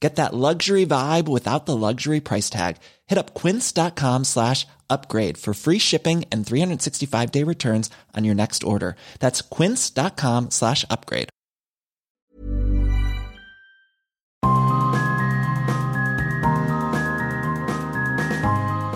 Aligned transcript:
Get 0.00 0.16
that 0.16 0.34
luxury 0.34 0.84
vibe 0.84 1.28
without 1.28 1.64
the 1.66 1.76
luxury 1.76 2.20
price 2.20 2.50
tag. 2.50 2.76
Hit 3.06 3.16
up 3.16 3.32
quince.com 3.34 4.24
slash 4.24 4.66
upgrade 4.90 5.38
for 5.38 5.54
free 5.54 5.78
shipping 5.78 6.24
and 6.30 6.46
365 6.46 7.30
day 7.30 7.42
returns 7.42 7.88
on 8.14 8.24
your 8.24 8.34
next 8.34 8.64
order. 8.64 8.96
That's 9.20 9.40
quince.com 9.40 10.50
slash 10.50 10.84
upgrade. 10.90 11.30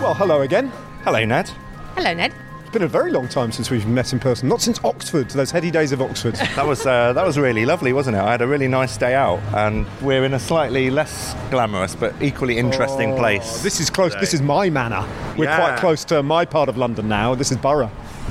Well, 0.01 0.13
hello 0.13 0.41
again. 0.41 0.71
Hello, 1.03 1.23
Ned. 1.25 1.49
Hello, 1.95 2.13
Ned. 2.13 2.33
It's 2.69 2.73
been 2.75 2.83
a 2.83 2.87
very 2.87 3.09
long 3.09 3.27
time 3.27 3.51
since 3.51 3.71
we've 3.71 3.87
met 3.87 4.13
in 4.13 4.19
person. 4.19 4.47
Not 4.47 4.61
since 4.61 4.79
Oxford, 4.83 5.27
those 5.31 5.49
heady 5.49 5.71
days 5.71 5.91
of 5.91 6.03
Oxford. 6.03 6.35
That 6.55 6.67
was 6.67 6.85
uh, 6.85 7.13
that 7.13 7.25
was 7.25 7.35
really 7.35 7.65
lovely, 7.65 7.93
wasn't 7.93 8.15
it? 8.17 8.19
I 8.19 8.29
had 8.29 8.43
a 8.43 8.47
really 8.47 8.67
nice 8.67 8.95
day 8.95 9.15
out, 9.15 9.39
and 9.55 9.87
we're 10.03 10.23
in 10.23 10.35
a 10.35 10.39
slightly 10.39 10.91
less 10.91 11.35
glamorous 11.49 11.95
but 11.95 12.13
equally 12.21 12.59
interesting 12.59 13.13
Oh, 13.13 13.17
place. 13.17 13.63
This 13.63 13.79
is 13.79 13.89
close. 13.89 14.13
This 14.19 14.35
is 14.35 14.43
my 14.43 14.69
manor. 14.69 15.03
We're 15.35 15.45
Yeah. 15.45 15.57
quite 15.57 15.79
close 15.79 16.05
to 16.05 16.21
my 16.21 16.45
part 16.45 16.69
of 16.69 16.77
London 16.77 17.07
now. 17.07 17.33
This 17.33 17.49
is 17.51 17.57
Borough. 17.57 17.89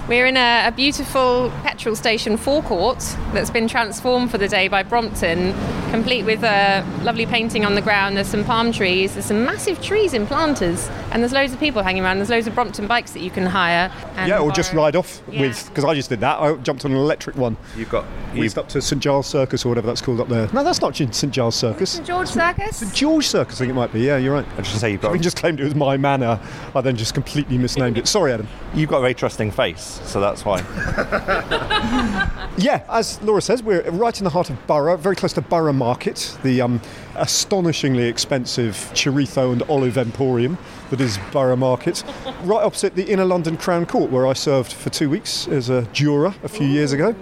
We're 0.08 0.24
in 0.24 0.38
a, 0.38 0.68
a 0.68 0.72
beautiful 0.72 1.50
petrol 1.62 1.94
station 1.94 2.38
forecourt 2.38 2.98
that's 3.34 3.50
been 3.50 3.68
transformed 3.68 4.30
for 4.30 4.38
the 4.38 4.48
day 4.48 4.66
by 4.68 4.82
Brompton, 4.82 5.52
complete 5.90 6.22
with 6.24 6.42
a 6.44 6.82
lovely 7.02 7.26
painting 7.26 7.66
on 7.66 7.74
the 7.74 7.82
ground. 7.82 8.16
There's 8.16 8.26
some 8.28 8.42
palm 8.42 8.72
trees, 8.72 9.12
there's 9.12 9.26
some 9.26 9.44
massive 9.44 9.82
trees 9.82 10.14
in 10.14 10.26
planters, 10.26 10.88
and 11.12 11.22
there's 11.22 11.34
loads 11.34 11.52
of 11.52 11.60
people 11.60 11.82
hanging 11.82 12.02
around. 12.04 12.16
There's 12.16 12.30
loads 12.30 12.46
of 12.46 12.54
Brompton 12.54 12.86
bikes 12.86 13.12
that 13.12 13.20
you 13.20 13.30
can 13.30 13.44
hire. 13.44 13.92
And 14.16 14.30
yeah, 14.30 14.38
or 14.38 14.50
just 14.50 14.72
ride 14.72 14.96
off 14.96 15.20
Yeah. 15.30 15.42
with, 15.42 15.68
because 15.68 15.84
I 15.84 15.94
just 15.94 16.08
did 16.08 16.20
that. 16.20 16.40
I 16.40 16.54
jumped 16.56 16.86
on 16.86 16.92
an 16.92 16.96
electric 16.96 17.36
one. 17.36 17.58
You've 17.76 17.90
got 17.90 18.06
you've, 18.32 18.38
Whizzed 18.44 18.56
up 18.56 18.70
to 18.70 18.80
St 18.80 19.02
Giles 19.02 19.26
Circus 19.26 19.66
or 19.66 19.68
whatever 19.68 19.88
that's 19.88 20.00
called 20.00 20.20
up 20.20 20.28
there. 20.28 20.48
No, 20.54 20.64
that's 20.64 20.80
not 20.80 20.96
St 20.96 21.30
Giles 21.30 21.54
Circus. 21.54 21.90
St 21.90 22.06
George 22.06 22.28
Circus. 22.28 22.78
St 22.78 22.94
George 22.94 23.26
Circus, 23.26 23.56
I 23.56 23.58
think 23.58 23.70
it 23.72 23.74
might 23.74 23.92
be. 23.92 24.00
Yeah, 24.00 24.16
you're 24.16 24.32
right. 24.32 24.46
I 24.56 24.62
should 24.62 24.80
say 24.80 24.90
you've 24.90 25.02
got 25.02 25.12
We 25.12 25.18
just 25.18 25.36
claimed 25.36 25.60
it 25.60 25.64
was 25.64 25.74
my 25.74 25.98
manor. 25.98 26.40
I 26.74 26.80
then 26.80 26.96
just 26.96 27.12
completely 27.12 27.58
misnamed 27.58 27.98
it. 27.98 28.08
Sorry, 28.08 28.32
Adam. 28.32 28.48
you've 28.74 28.88
got 28.88 28.98
a 28.98 29.02
very 29.02 29.12
trusting 29.14 29.50
face, 29.50 29.97
so 30.04 30.20
that's 30.20 30.44
why. 30.44 30.62
Yeah, 32.58 32.82
as 32.90 33.22
Laura 33.22 33.40
says, 33.40 33.62
we're 33.62 33.88
right 33.88 34.18
in 34.18 34.24
the 34.24 34.30
heart 34.30 34.50
of 34.50 34.66
Borough, 34.66 34.96
very 34.96 35.14
close 35.14 35.32
to 35.34 35.40
Borough 35.40 35.72
Market, 35.72 36.36
the 36.42 36.60
um, 36.60 36.80
astonishingly 37.14 38.08
expensive 38.08 38.74
chorizo 38.94 39.52
and 39.52 39.62
olive 39.70 39.96
emporium 39.96 40.58
that 40.90 41.00
is 41.00 41.20
Borough 41.30 41.54
Market, 41.54 42.02
right 42.42 42.64
opposite 42.64 42.96
the 42.96 43.04
Inner 43.04 43.24
London 43.24 43.56
Crown 43.56 43.86
Court, 43.86 44.10
where 44.10 44.26
I 44.26 44.32
served 44.32 44.72
for 44.72 44.90
two 44.90 45.08
weeks 45.08 45.46
as 45.46 45.70
a 45.70 45.82
juror 45.92 46.34
a 46.42 46.48
few 46.48 46.66
years 46.66 46.90
ago. 46.90 47.14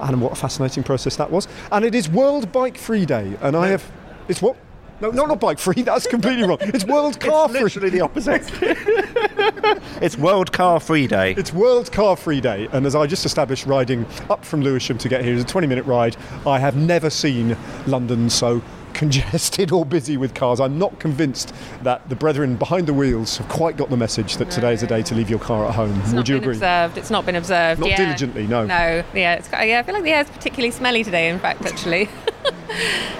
And 0.00 0.20
what 0.20 0.32
a 0.32 0.34
fascinating 0.34 0.82
process 0.82 1.14
that 1.16 1.30
was. 1.30 1.46
And 1.70 1.84
it 1.84 1.94
is 1.94 2.08
World 2.08 2.50
Bike 2.50 2.76
Free 2.76 3.06
Day, 3.06 3.38
and 3.42 3.56
I 3.56 3.68
have. 3.68 3.88
It's 4.26 4.42
what? 4.42 4.56
No, 5.00 5.10
not, 5.10 5.28
not 5.28 5.40
bike 5.40 5.58
free. 5.58 5.82
That's 5.82 6.06
completely 6.06 6.44
wrong. 6.44 6.58
It's 6.60 6.84
World 6.84 7.18
Car 7.18 7.48
Free. 7.48 7.60
Literally 7.60 7.90
the 7.90 8.02
opposite. 8.02 8.42
it's 10.02 10.18
World 10.18 10.52
Car 10.52 10.78
Free 10.78 11.06
Day. 11.06 11.32
It's 11.38 11.52
World 11.52 11.90
Car 11.90 12.16
Free 12.16 12.40
Day, 12.40 12.68
and 12.72 12.84
as 12.84 12.94
I 12.94 13.06
just 13.06 13.24
established, 13.24 13.66
riding 13.66 14.04
up 14.28 14.44
from 14.44 14.60
Lewisham 14.60 14.98
to 14.98 15.08
get 15.08 15.24
here 15.24 15.32
is 15.32 15.42
a 15.42 15.46
20 15.46 15.66
minute 15.66 15.86
ride. 15.86 16.16
I 16.46 16.58
have 16.58 16.76
never 16.76 17.08
seen 17.08 17.56
London 17.86 18.28
so 18.28 18.62
congested 18.94 19.72
or 19.72 19.84
busy 19.84 20.16
with 20.16 20.34
cars. 20.34 20.60
I'm 20.60 20.78
not 20.78 20.98
convinced 20.98 21.54
that 21.82 22.08
the 22.08 22.16
brethren 22.16 22.56
behind 22.56 22.86
the 22.86 22.94
wheels 22.94 23.38
have 23.38 23.48
quite 23.48 23.76
got 23.76 23.90
the 23.90 23.96
message 23.96 24.36
that 24.36 24.50
today 24.50 24.72
is 24.72 24.82
a 24.82 24.86
day 24.86 25.02
to 25.02 25.14
leave 25.14 25.30
your 25.30 25.38
car 25.38 25.66
at 25.66 25.74
home. 25.74 25.98
It's 26.00 26.08
Would 26.08 26.16
not 26.16 26.28
you 26.28 26.34
been 26.36 26.42
agree? 26.44 26.54
observed. 26.56 26.98
It's 26.98 27.10
not 27.10 27.26
been 27.26 27.36
observed. 27.36 27.80
Not 27.80 27.90
yeah. 27.90 27.96
diligently, 27.96 28.46
no. 28.46 28.66
No. 28.66 29.04
Yeah. 29.14 29.34
It's, 29.34 29.48
got- 29.48 29.66
yeah. 29.66 29.80
I 29.80 29.82
feel 29.82 29.94
like 29.94 30.04
the 30.04 30.10
air 30.12 30.22
is 30.22 30.30
particularly 30.30 30.70
smelly 30.70 31.04
today. 31.04 31.28
In 31.28 31.38
fact, 31.38 31.62
actually. 31.64 32.08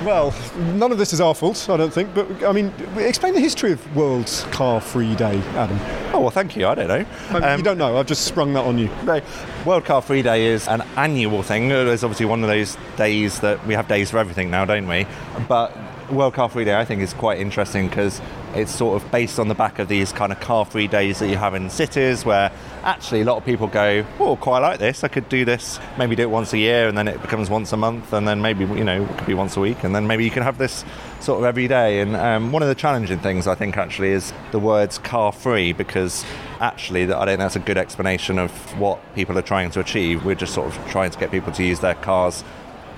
Well, 0.05 0.35
none 0.77 0.93
of 0.93 0.99
this 0.99 1.13
is 1.13 1.21
our 1.21 1.35
fault, 1.35 1.69
I 1.69 1.77
don't 1.77 1.93
think, 1.93 2.15
but 2.15 2.45
I 2.45 2.53
mean, 2.53 2.73
explain 2.97 3.35
the 3.35 3.41
history 3.41 3.73
of 3.73 3.97
World 3.97 4.27
Car 4.51 4.81
Free 4.81 5.15
Day, 5.17 5.39
Adam. 5.57 5.79
Oh 6.15 6.21
well, 6.21 6.31
thank 6.31 6.57
you. 6.57 6.67
I 6.67 6.75
don't 6.75 6.89
know. 6.89 7.05
Um, 7.31 7.59
you 7.59 7.65
don't 7.65 7.77
know, 7.77 7.99
I've 7.99 8.07
just 8.07 8.25
sprung 8.25 8.55
that 8.55 8.65
on 8.65 8.79
you. 8.79 8.89
No, 9.05 9.21
World 9.67 9.85
Car 9.85 10.01
Free 10.01 10.23
Day 10.23 10.47
is 10.47 10.67
an 10.69 10.81
annual 10.97 11.43
thing. 11.43 11.71
It's 11.71 12.03
obviously 12.03 12.25
one 12.25 12.43
of 12.43 12.49
those 12.49 12.79
days 12.97 13.41
that 13.41 13.67
we 13.67 13.75
have 13.75 13.89
days 13.89 14.11
for 14.11 14.17
everything 14.17 14.51
now, 14.51 14.65
don't 14.65 14.89
we? 14.89 15.07
But 15.49 15.77
World 16.11 16.33
Car 16.33 16.49
Free 16.49 16.65
Day, 16.65 16.75
I 16.75 16.87
think, 16.87 17.03
is 17.03 17.13
quite 17.13 17.39
interesting 17.39 17.89
because 17.89 18.23
it's 18.55 18.75
sort 18.75 19.01
of 19.01 19.11
based 19.13 19.39
on 19.39 19.49
the 19.49 19.55
back 19.55 19.79
of 19.79 19.87
these 19.87 20.13
kind 20.13 20.33
of 20.33 20.41
car 20.41 20.65
free 20.65 20.89
days 20.89 21.19
that 21.19 21.29
you 21.29 21.37
have 21.37 21.55
in 21.55 21.69
cities 21.69 22.25
where 22.25 22.51
actually 22.85 23.21
a 23.21 23.25
lot 23.25 23.37
of 23.37 23.45
people 23.45 23.67
go, 23.67 24.05
oh, 24.19 24.35
quite 24.37 24.61
like 24.61 24.79
this. 24.79 25.05
I 25.05 25.09
could 25.09 25.29
do 25.29 25.45
this, 25.45 25.79
maybe 25.99 26.17
do 26.17 26.23
it 26.23 26.31
once 26.31 26.55
a 26.55 26.59
year 26.59 26.89
and 26.89 26.97
then 26.97 27.07
it 27.07 27.21
becomes 27.21 27.51
once 27.51 27.71
a 27.75 27.77
month 27.77 28.15
and 28.15 28.27
then 28.27 28.41
maybe, 28.41 28.65
you 28.65 28.83
know, 28.83 29.05
it 29.05 29.19
could 29.19 29.27
be 29.27 29.35
once 29.35 29.59
a 29.59 29.61
week 29.61 29.85
and 29.85 29.95
then 29.95 30.07
maybe 30.07 30.25
you 30.25 30.31
can 30.31 30.43
have 30.43 30.57
this 30.57 30.87
sort 31.21 31.39
of 31.39 31.45
every 31.45 31.69
day. 31.69 32.01
And 32.01 32.17
um, 32.17 32.51
one 32.51 32.63
of 32.63 32.69
the 32.69 32.75
challenging 32.75 33.19
things 33.19 33.47
I 33.47 33.55
think 33.55 33.77
actually 33.77 34.13
is 34.13 34.33
the 34.53 34.59
words 34.59 34.97
car 34.99 35.33
free 35.33 35.75
because 35.75 36.25
actually 36.61 37.07
that 37.07 37.17
I 37.17 37.21
don't 37.25 37.33
think 37.33 37.41
that's 37.41 37.57
a 37.57 37.61
good 37.61 37.79
explanation 37.79 38.39
of 38.39 38.51
what 38.79 38.99
people 39.15 39.37
are 39.39 39.43
trying 39.43 39.71
to 39.73 39.81
achieve. 39.81 40.25
We're 40.25 40.35
just 40.35 40.55
sort 40.55 40.69
of 40.69 40.89
trying 40.89 41.11
to 41.11 41.19
get 41.19 41.31
people 41.31 41.53
to 41.53 41.65
use 41.65 41.81
their 41.81 41.95
cars 41.95 42.45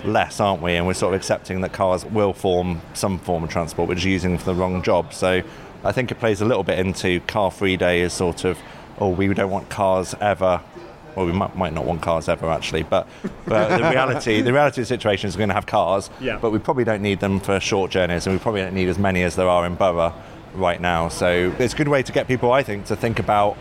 less, 0.04 0.40
aren't 0.40 0.60
we? 0.62 0.74
And 0.74 0.86
we're 0.86 0.94
sort 0.94 1.14
of 1.14 1.20
accepting 1.20 1.60
that 1.60 1.72
cars 1.72 2.04
will 2.04 2.32
form 2.32 2.80
some 2.92 3.18
form 3.18 3.44
of 3.44 3.50
transport, 3.50 3.88
we're 3.88 3.94
just 3.94 4.06
using 4.06 4.32
them 4.32 4.38
for 4.38 4.46
the 4.46 4.54
wrong 4.54 4.82
job. 4.82 5.14
So 5.14 5.42
I 5.84 5.92
think 5.92 6.10
it 6.10 6.16
plays 6.16 6.40
a 6.40 6.44
little 6.44 6.64
bit 6.64 6.78
into 6.78 7.20
car 7.20 7.50
free 7.50 7.76
day 7.76 8.02
as 8.02 8.12
sort 8.12 8.44
of, 8.44 8.58
oh, 8.98 9.08
we 9.10 9.32
don't 9.32 9.50
want 9.50 9.68
cars 9.68 10.14
ever. 10.20 10.60
Well, 11.14 11.26
we 11.26 11.32
might, 11.32 11.54
might 11.54 11.74
not 11.74 11.84
want 11.84 12.00
cars 12.00 12.26
ever, 12.28 12.48
actually, 12.48 12.84
but, 12.84 13.06
but 13.44 13.76
the 13.76 13.90
reality, 13.90 14.40
the 14.40 14.52
reality 14.52 14.81
of 14.81 14.88
the 14.88 14.94
situation 14.94 15.28
is 15.28 15.37
we're 15.37 15.40
going 15.40 15.50
to 15.50 15.54
have 15.54 15.66
cars, 15.66 16.08
Yeah. 16.22 16.38
but 16.40 16.52
we 16.52 16.58
probably 16.58 16.84
don't 16.84 17.02
need 17.02 17.20
them 17.20 17.38
for 17.38 17.60
short 17.60 17.90
journeys, 17.90 18.26
and 18.26 18.34
we 18.34 18.40
probably 18.40 18.62
don't 18.62 18.72
need 18.72 18.88
as 18.88 18.98
many 18.98 19.22
as 19.22 19.37
there 19.37 19.46
are 19.48 19.66
in 19.66 19.75
Borough 19.75 20.14
right 20.54 20.81
now. 20.81 21.08
So 21.08 21.54
it's 21.58 21.75
a 21.75 21.76
good 21.76 21.88
way 21.88 22.02
to 22.02 22.12
get 22.12 22.28
people, 22.28 22.52
I 22.52 22.62
think, 22.62 22.87
to 22.87 22.96
think 22.96 23.19
about 23.19 23.56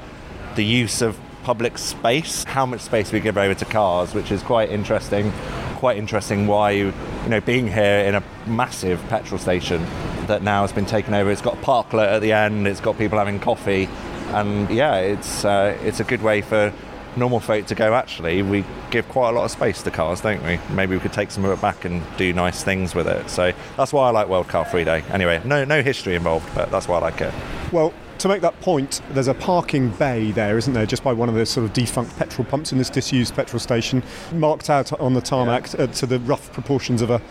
the 0.55 0.65
use 0.65 1.01
of 1.01 1.19
public 1.43 1.77
space, 1.77 2.43
how 2.43 2.65
much 2.65 2.81
space 2.81 3.11
we 3.11 3.19
give 3.19 3.37
over 3.37 3.53
to 3.53 3.65
cars, 3.65 4.13
which 4.13 4.31
is 4.31 4.43
quite 4.43 4.69
interesting. 4.69 5.31
Quite 5.77 5.97
interesting 5.97 6.45
why 6.45 6.71
you, 6.71 6.93
know, 7.27 7.41
being 7.41 7.67
here 7.67 7.99
in 8.01 8.15
a 8.15 8.23
massive 8.45 9.01
petrol 9.07 9.39
station 9.39 9.83
that 10.27 10.43
now 10.43 10.61
has 10.61 10.71
been 10.71 10.85
taken 10.85 11.13
over. 11.13 11.31
It's 11.31 11.41
got 11.41 11.55
a 11.55 11.61
parklet 11.61 12.07
at 12.07 12.19
the 12.19 12.31
end. 12.31 12.67
It's 12.67 12.79
got 12.79 12.97
people 12.97 13.17
having 13.17 13.39
coffee, 13.39 13.89
and 14.29 14.69
yeah, 14.69 14.97
it's 14.97 15.43
uh, 15.43 15.77
it's 15.81 15.99
a 15.99 16.03
good 16.03 16.21
way 16.21 16.41
for 16.41 16.71
normal 17.15 17.39
folk 17.39 17.65
to 17.67 17.75
go. 17.75 17.93
Actually, 17.93 18.41
we 18.41 18.63
give 18.89 19.07
quite 19.09 19.29
a 19.29 19.31
lot 19.31 19.45
of 19.45 19.51
space 19.51 19.81
to 19.83 19.91
cars, 19.91 20.21
don't 20.21 20.43
we? 20.43 20.59
Maybe 20.73 20.95
we 20.95 21.01
could 21.01 21.13
take 21.13 21.31
some 21.31 21.45
of 21.45 21.51
it 21.51 21.61
back 21.61 21.85
and 21.85 22.01
do 22.17 22.33
nice 22.33 22.63
things 22.63 22.95
with 22.95 23.07
it. 23.07 23.29
So 23.29 23.53
that's 23.77 23.93
why 23.93 24.07
I 24.07 24.11
like 24.11 24.27
World 24.27 24.47
Car 24.47 24.65
Free 24.65 24.83
Day. 24.83 25.03
Anyway, 25.09 25.41
no 25.45 25.65
no 25.65 25.81
history 25.81 26.15
involved, 26.15 26.49
but 26.55 26.71
that's 26.71 26.87
why 26.87 26.97
I 26.97 27.01
like 27.01 27.21
it. 27.21 27.33
Well, 27.71 27.93
to 28.19 28.27
make 28.27 28.41
that 28.41 28.59
point, 28.61 29.01
there's 29.11 29.27
a 29.27 29.33
parking 29.33 29.89
bay 29.89 30.31
there, 30.31 30.57
isn't 30.57 30.73
there, 30.73 30.85
just 30.85 31.03
by 31.03 31.11
one 31.11 31.27
of 31.27 31.33
the 31.33 31.45
sort 31.45 31.65
of 31.65 31.73
defunct 31.73 32.15
petrol 32.17 32.45
pumps 32.45 32.71
in 32.71 32.77
this 32.77 32.89
disused 32.89 33.33
petrol 33.33 33.59
station, 33.59 34.03
marked 34.31 34.69
out 34.69 34.93
on 34.99 35.15
the 35.15 35.21
tarmac 35.21 35.73
uh, 35.79 35.87
to 35.87 36.05
the 36.05 36.19
rough 36.19 36.51
proportions 36.53 37.01
of 37.01 37.09
a 37.09 37.21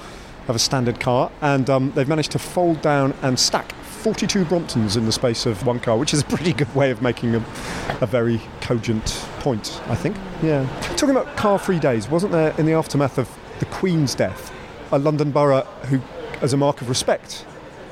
of 0.49 0.57
a 0.57 0.59
standard 0.59 0.99
car, 0.99 1.31
and 1.43 1.71
um, 1.71 1.93
they've 1.93 2.09
managed 2.09 2.33
to 2.33 2.39
fold 2.39 2.81
down 2.83 3.15
and 3.23 3.39
stack 3.39 3.73
42 4.01 4.45
Bromptons 4.47 4.97
in 4.97 5.05
the 5.05 5.13
space 5.13 5.45
of 5.45 5.67
one 5.67 5.79
car, 5.79 5.99
which 5.99 6.15
is 6.15 6.23
a 6.23 6.25
pretty 6.25 6.55
good 6.55 6.75
way 6.75 6.91
of 6.91 7.03
making 7.03 7.35
a, 7.35 7.45
a 8.01 8.07
very 8.07 8.41
cogent 8.63 9.05
point, 9.41 9.79
I 9.89 9.95
think. 9.95 10.17
Yeah. 10.43 10.67
Talking 10.97 11.11
about 11.11 11.37
car-free 11.37 11.79
days, 11.81 12.09
wasn't 12.09 12.33
there 12.33 12.55
in 12.59 12.65
the 12.65 12.73
aftermath 12.73 13.19
of 13.19 13.29
the 13.59 13.67
Queen's 13.67 14.15
death, 14.15 14.53
a 14.91 14.99
London 14.99 15.31
borough 15.31 15.63
who, 15.89 16.01
as 16.41 16.55
a 16.55 16.57
mark 16.57 16.81
of 16.81 16.89
respect, 16.89 17.45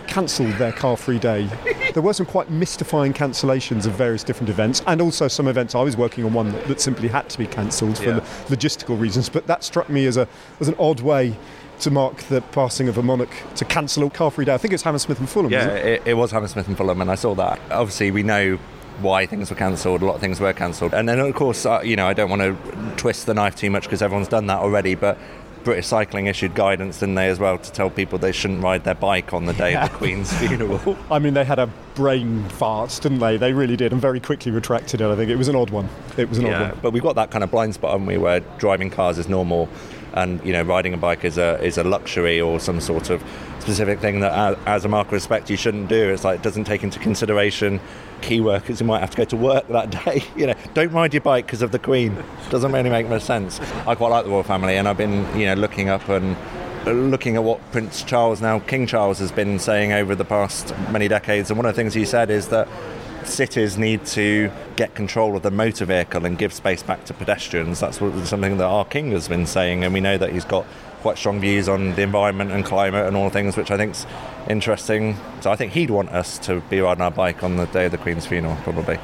cancelled 0.06 0.54
their 0.54 0.72
car-free 0.72 1.18
day. 1.18 1.46
There 1.92 2.02
were 2.02 2.14
some 2.14 2.24
quite 2.24 2.48
mystifying 2.48 3.12
cancellations 3.12 3.84
of 3.84 3.92
various 3.92 4.24
different 4.24 4.48
events, 4.48 4.82
and 4.86 5.02
also 5.02 5.28
some 5.28 5.46
events. 5.46 5.74
I 5.74 5.82
was 5.82 5.98
working 5.98 6.24
on 6.24 6.32
one 6.32 6.52
that, 6.52 6.66
that 6.68 6.80
simply 6.80 7.08
had 7.08 7.28
to 7.28 7.36
be 7.38 7.46
cancelled 7.46 7.98
for 7.98 8.04
Yeah. 8.04 8.20
logistical 8.46 8.98
reasons, 8.98 9.28
but 9.28 9.46
that 9.46 9.62
struck 9.62 9.90
me 9.90 10.06
as 10.06 10.16
a 10.16 10.26
as 10.60 10.68
an 10.68 10.74
odd 10.78 11.00
way 11.00 11.36
to 11.80 11.90
mark 11.90 12.16
the 12.24 12.40
passing 12.40 12.88
of 12.88 12.98
a 12.98 13.02
monarch 13.02 13.30
to 13.56 13.64
cancel 13.64 14.06
a 14.06 14.10
car-free 14.10 14.44
day. 14.44 14.54
I 14.54 14.58
think 14.58 14.72
it 14.72 14.74
was 14.74 14.82
Hammersmith 14.82 15.18
and 15.18 15.28
Fulham. 15.28 15.52
Yeah, 15.52 15.68
it? 15.68 15.86
it, 15.86 16.02
it 16.08 16.14
was 16.14 16.30
Hammersmith 16.30 16.68
and 16.68 16.76
Fulham, 16.76 17.00
and 17.00 17.10
I 17.10 17.14
saw 17.14 17.34
that. 17.34 17.60
Obviously, 17.70 18.10
we 18.10 18.22
know 18.22 18.58
why 19.00 19.26
things 19.26 19.50
were 19.50 19.56
cancelled. 19.56 20.02
A 20.02 20.06
lot 20.06 20.16
of 20.16 20.20
things 20.20 20.40
were 20.40 20.52
cancelled, 20.52 20.94
and 20.94 21.08
then 21.08 21.18
of 21.18 21.34
course, 21.34 21.64
uh, 21.66 21.80
you 21.82 21.96
know, 21.96 22.06
I 22.06 22.14
don't 22.14 22.30
want 22.30 22.42
to 22.42 22.56
twist 22.96 23.26
the 23.26 23.34
knife 23.34 23.56
too 23.56 23.70
much 23.70 23.84
because 23.84 24.02
everyone's 24.02 24.28
done 24.28 24.46
that 24.46 24.58
already, 24.58 24.94
but. 24.94 25.18
British 25.64 25.88
Cycling 25.88 26.26
issued 26.28 26.54
guidance, 26.54 27.00
didn't 27.00 27.16
they, 27.16 27.28
as 27.28 27.38
well, 27.38 27.58
to 27.58 27.72
tell 27.72 27.90
people 27.90 28.18
they 28.18 28.32
shouldn't 28.32 28.62
ride 28.62 28.84
their 28.84 28.94
bike 28.94 29.34
on 29.34 29.44
the 29.44 29.52
day 29.52 29.74
of 29.74 29.90
the 29.90 29.96
Queen's 29.98 30.32
funeral. 30.32 30.96
I 31.10 31.18
mean, 31.18 31.34
they 31.34 31.44
had 31.44 31.58
a 31.58 31.66
brain 31.94 32.48
fart, 32.48 32.98
didn't 33.02 33.18
they? 33.18 33.36
They 33.36 33.52
really 33.52 33.76
did, 33.76 33.92
and 33.92 34.00
very 34.00 34.18
quickly 34.18 34.50
retracted 34.50 35.02
it. 35.02 35.06
I 35.06 35.14
think 35.14 35.30
it 35.30 35.36
was 35.36 35.48
an 35.48 35.56
odd 35.56 35.68
one. 35.68 35.88
It 36.16 36.28
was 36.28 36.38
an 36.38 36.46
odd 36.46 36.60
one. 36.70 36.78
but 36.80 36.92
we've 36.92 37.02
got 37.02 37.16
that 37.16 37.30
kind 37.30 37.44
of 37.44 37.50
blind 37.50 37.74
spot, 37.74 37.90
haven't 37.90 38.06
we, 38.06 38.16
where 38.16 38.40
driving 38.58 38.88
cars 38.88 39.18
is 39.18 39.28
normal, 39.28 39.68
and 40.18 40.44
you 40.44 40.52
know, 40.52 40.62
riding 40.62 40.94
a 40.94 40.96
bike 40.96 41.24
is 41.24 41.38
a 41.38 41.62
is 41.62 41.78
a 41.78 41.84
luxury 41.84 42.40
or 42.40 42.60
some 42.60 42.80
sort 42.80 43.10
of 43.10 43.22
specific 43.60 44.00
thing 44.00 44.20
that, 44.20 44.32
as, 44.32 44.56
as 44.66 44.84
a 44.84 44.88
mark 44.88 45.08
of 45.08 45.12
respect, 45.12 45.50
you 45.50 45.56
shouldn't 45.56 45.88
do. 45.88 46.10
It's 46.10 46.24
like 46.24 46.40
it 46.40 46.42
doesn't 46.42 46.64
take 46.64 46.82
into 46.82 46.98
consideration 46.98 47.80
key 48.20 48.40
workers 48.40 48.80
who 48.80 48.84
might 48.84 48.98
have 49.00 49.10
to 49.10 49.16
go 49.16 49.24
to 49.24 49.36
work 49.36 49.68
that 49.68 49.90
day. 50.04 50.24
You 50.36 50.48
know, 50.48 50.54
don't 50.74 50.92
ride 50.92 51.14
your 51.14 51.20
bike 51.20 51.46
because 51.46 51.62
of 51.62 51.70
the 51.72 51.78
Queen. 51.78 52.16
Doesn't 52.50 52.72
really 52.72 52.90
make 52.90 53.08
much 53.08 53.22
sense. 53.22 53.60
I 53.86 53.94
quite 53.94 54.08
like 54.08 54.24
the 54.24 54.30
royal 54.30 54.42
family, 54.42 54.76
and 54.76 54.88
I've 54.88 54.98
been 54.98 55.24
you 55.38 55.46
know 55.46 55.54
looking 55.54 55.88
up 55.88 56.08
and 56.08 56.36
uh, 56.86 56.92
looking 56.92 57.36
at 57.36 57.44
what 57.44 57.60
Prince 57.72 58.02
Charles, 58.02 58.40
now 58.40 58.58
King 58.60 58.86
Charles, 58.86 59.18
has 59.18 59.32
been 59.32 59.58
saying 59.58 59.92
over 59.92 60.14
the 60.14 60.24
past 60.24 60.74
many 60.90 61.08
decades. 61.08 61.50
And 61.50 61.56
one 61.56 61.66
of 61.66 61.74
the 61.74 61.80
things 61.80 61.94
he 61.94 62.04
said 62.04 62.30
is 62.30 62.48
that 62.48 62.68
cities 63.28 63.78
need 63.78 64.04
to 64.06 64.50
get 64.76 64.94
control 64.94 65.36
of 65.36 65.42
the 65.42 65.50
motor 65.50 65.84
vehicle 65.84 66.24
and 66.24 66.36
give 66.38 66.52
space 66.52 66.82
back 66.82 67.04
to 67.06 67.14
pedestrians. 67.14 67.80
That's 67.80 67.98
something 67.98 68.58
that 68.58 68.64
our 68.64 68.84
king 68.84 69.12
has 69.12 69.28
been 69.28 69.46
saying, 69.46 69.84
and 69.84 69.94
we 69.94 70.00
know 70.00 70.18
that 70.18 70.32
he's 70.32 70.44
got 70.44 70.66
quite 71.02 71.16
strong 71.16 71.40
views 71.40 71.68
on 71.68 71.94
the 71.94 72.02
environment 72.02 72.50
and 72.50 72.64
climate 72.64 73.06
and 73.06 73.16
all 73.16 73.30
things, 73.30 73.56
which 73.56 73.70
I 73.70 73.76
think's 73.76 74.06
interesting. 74.48 75.16
So 75.40 75.50
I 75.50 75.56
think 75.56 75.72
he'd 75.72 75.90
want 75.90 76.08
us 76.08 76.38
to 76.40 76.60
be 76.62 76.80
riding 76.80 77.02
our 77.02 77.10
bike 77.10 77.44
on 77.44 77.56
the 77.56 77.66
day 77.66 77.86
of 77.86 77.92
the 77.92 77.98
Queen's 77.98 78.26
funeral, 78.26 78.56
probably. 78.62 78.98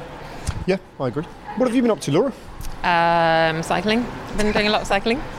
Yeah, 0.67 0.77
I 0.99 1.07
agree. 1.07 1.23
What 1.55 1.67
have 1.67 1.75
you 1.75 1.81
been 1.81 1.91
up 1.91 2.01
to, 2.01 2.11
Laura? 2.11 2.33
Um, 2.85 3.63
cycling. 3.63 3.99
I've 3.99 4.37
been 4.37 4.51
doing 4.51 4.67
a 4.67 4.69
lot 4.69 4.81
of 4.81 4.87
cycling. 4.87 5.19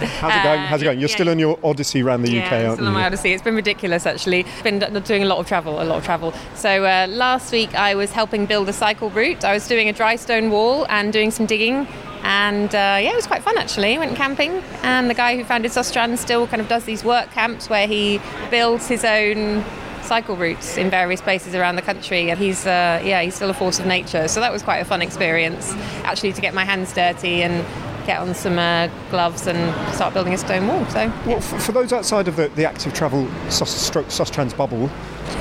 How's 0.00 0.34
it 0.34 0.42
going? 0.42 0.60
Uh, 0.60 0.66
How's 0.66 0.82
it 0.82 0.84
going? 0.86 0.98
You're 0.98 1.08
yeah. 1.08 1.14
still 1.14 1.28
on 1.28 1.38
your 1.38 1.58
odyssey 1.62 2.02
around 2.02 2.22
the 2.22 2.32
yeah, 2.32 2.46
UK, 2.46 2.52
aren't 2.52 2.74
still 2.74 2.88
on 2.88 2.94
my? 2.94 3.04
Odyssey. 3.04 3.32
It's 3.32 3.42
been 3.42 3.54
ridiculous, 3.54 4.06
actually. 4.06 4.44
Been 4.64 4.78
doing 4.78 5.22
a 5.22 5.26
lot 5.26 5.38
of 5.38 5.46
travel, 5.46 5.80
a 5.80 5.84
lot 5.84 5.98
of 5.98 6.04
travel. 6.04 6.32
So 6.54 6.84
uh, 6.84 7.06
last 7.08 7.52
week 7.52 7.74
I 7.74 7.94
was 7.94 8.10
helping 8.10 8.46
build 8.46 8.68
a 8.68 8.72
cycle 8.72 9.10
route. 9.10 9.44
I 9.44 9.52
was 9.52 9.68
doing 9.68 9.88
a 9.88 9.92
dry 9.92 10.16
stone 10.16 10.50
wall 10.50 10.86
and 10.88 11.12
doing 11.12 11.30
some 11.30 11.46
digging. 11.46 11.86
And 12.22 12.70
uh, 12.74 12.98
yeah, 13.00 13.12
it 13.12 13.16
was 13.16 13.26
quite 13.26 13.42
fun 13.42 13.56
actually. 13.56 13.96
Went 13.98 14.16
camping, 14.16 14.62
and 14.82 15.08
the 15.08 15.14
guy 15.14 15.36
who 15.36 15.44
founded 15.44 15.70
Sustrans 15.70 16.18
still 16.18 16.46
kind 16.46 16.60
of 16.60 16.68
does 16.68 16.84
these 16.84 17.04
work 17.04 17.30
camps 17.30 17.70
where 17.70 17.86
he 17.86 18.20
builds 18.50 18.88
his 18.88 19.04
own 19.04 19.64
cycle 20.02 20.36
routes 20.36 20.76
in 20.76 20.90
various 20.90 21.20
places 21.20 21.54
around 21.54 21.76
the 21.76 21.82
country. 21.82 22.30
And 22.30 22.38
he's 22.38 22.66
uh, 22.66 23.00
yeah, 23.04 23.22
he's 23.22 23.34
still 23.34 23.50
a 23.50 23.54
force 23.54 23.78
of 23.78 23.86
nature. 23.86 24.28
So 24.28 24.40
that 24.40 24.52
was 24.52 24.62
quite 24.62 24.78
a 24.78 24.84
fun 24.84 25.02
experience, 25.02 25.72
actually, 26.04 26.32
to 26.32 26.40
get 26.40 26.54
my 26.54 26.64
hands 26.64 26.92
dirty 26.92 27.42
and 27.42 27.64
get 28.06 28.18
on 28.18 28.34
some 28.34 28.58
uh, 28.58 28.88
gloves 29.10 29.46
and 29.46 29.94
start 29.94 30.14
building 30.14 30.34
a 30.34 30.38
stone 30.38 30.66
wall. 30.66 30.84
So 30.86 31.12
Well, 31.26 31.40
for, 31.40 31.58
for 31.58 31.72
those 31.72 31.92
outside 31.92 32.28
of 32.28 32.36
the, 32.36 32.48
the 32.48 32.66
active 32.66 32.92
travel 32.94 33.28
sus, 33.50 33.70
stroke, 33.70 34.06
Sustrans 34.06 34.56
bubble, 34.56 34.90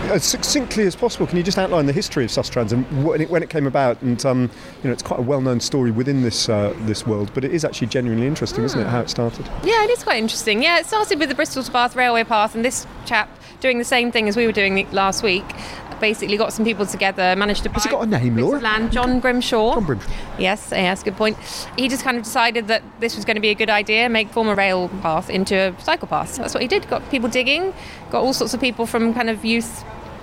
as 0.09 0.23
succinctly 0.23 0.85
as 0.85 0.95
possible, 0.95 1.27
can 1.27 1.37
you 1.37 1.43
just 1.43 1.57
outline 1.57 1.85
the 1.85 1.93
history 1.93 2.23
of 2.25 2.31
Sustrans 2.31 2.71
and 2.71 3.05
when 3.05 3.21
it, 3.21 3.29
when 3.29 3.43
it 3.43 3.49
came 3.49 3.67
about? 3.67 4.01
And 4.01 4.23
um, 4.25 4.41
you 4.83 4.89
know, 4.89 4.91
it's 4.91 5.03
quite 5.03 5.19
a 5.19 5.23
well-known 5.23 5.59
story 5.59 5.91
within 5.91 6.21
this 6.21 6.49
uh, 6.49 6.73
this 6.81 7.05
world, 7.05 7.31
but 7.33 7.43
it 7.43 7.51
is 7.51 7.63
actually 7.63 7.87
genuinely 7.87 8.27
interesting, 8.27 8.63
isn't 8.63 8.79
it? 8.79 8.87
How 8.87 9.01
it 9.01 9.09
started. 9.09 9.45
Yeah, 9.63 9.83
it 9.83 9.89
is 9.89 10.03
quite 10.03 10.17
interesting. 10.17 10.63
Yeah, 10.63 10.79
it 10.79 10.85
started 10.85 11.19
with 11.19 11.29
the 11.29 11.35
Bristol 11.35 11.63
to 11.63 11.71
Bath 11.71 11.95
Railway 11.95 12.23
Path, 12.23 12.55
and 12.55 12.65
this 12.65 12.87
chap 13.05 13.29
doing 13.59 13.77
the 13.77 13.83
same 13.83 14.11
thing 14.11 14.27
as 14.29 14.37
we 14.37 14.45
were 14.45 14.51
doing 14.51 14.89
last 14.91 15.23
week. 15.23 15.45
Basically, 15.99 16.37
got 16.37 16.53
some 16.53 16.63
people 16.63 16.85
together, 16.85 17.35
managed 17.35 17.63
to. 17.63 17.69
Has 17.71 17.83
he 17.83 17.89
got 17.89 18.03
a 18.03 18.05
name, 18.05 18.37
Laura? 18.37 18.61
Land. 18.61 18.93
John 18.93 19.19
Grimshaw. 19.19 19.73
John 19.73 19.83
Grimshaw. 19.83 20.09
Yes, 20.37 20.69
yes, 20.71 21.03
good 21.03 21.17
point. 21.17 21.37
He 21.77 21.89
just 21.89 22.05
kind 22.05 22.15
of 22.15 22.23
decided 22.23 22.67
that 22.69 22.83
this 23.01 23.17
was 23.17 23.25
going 23.25 23.35
to 23.35 23.41
be 23.41 23.49
a 23.49 23.55
good 23.55 23.69
idea, 23.69 24.07
make 24.07 24.29
form 24.29 24.47
a 24.47 24.55
rail 24.55 24.87
path 25.01 25.29
into 25.29 25.55
a 25.57 25.81
cycle 25.81 26.07
path. 26.07 26.35
So 26.35 26.41
that's 26.41 26.53
what 26.53 26.61
he 26.61 26.69
did. 26.69 26.87
Got 26.87 27.09
people 27.11 27.27
digging, 27.27 27.73
got 28.11 28.23
all 28.23 28.31
sorts 28.31 28.53
of 28.53 28.61
people 28.61 28.85
from 28.85 29.13
kind 29.13 29.29
of 29.29 29.43
youth 29.43 29.78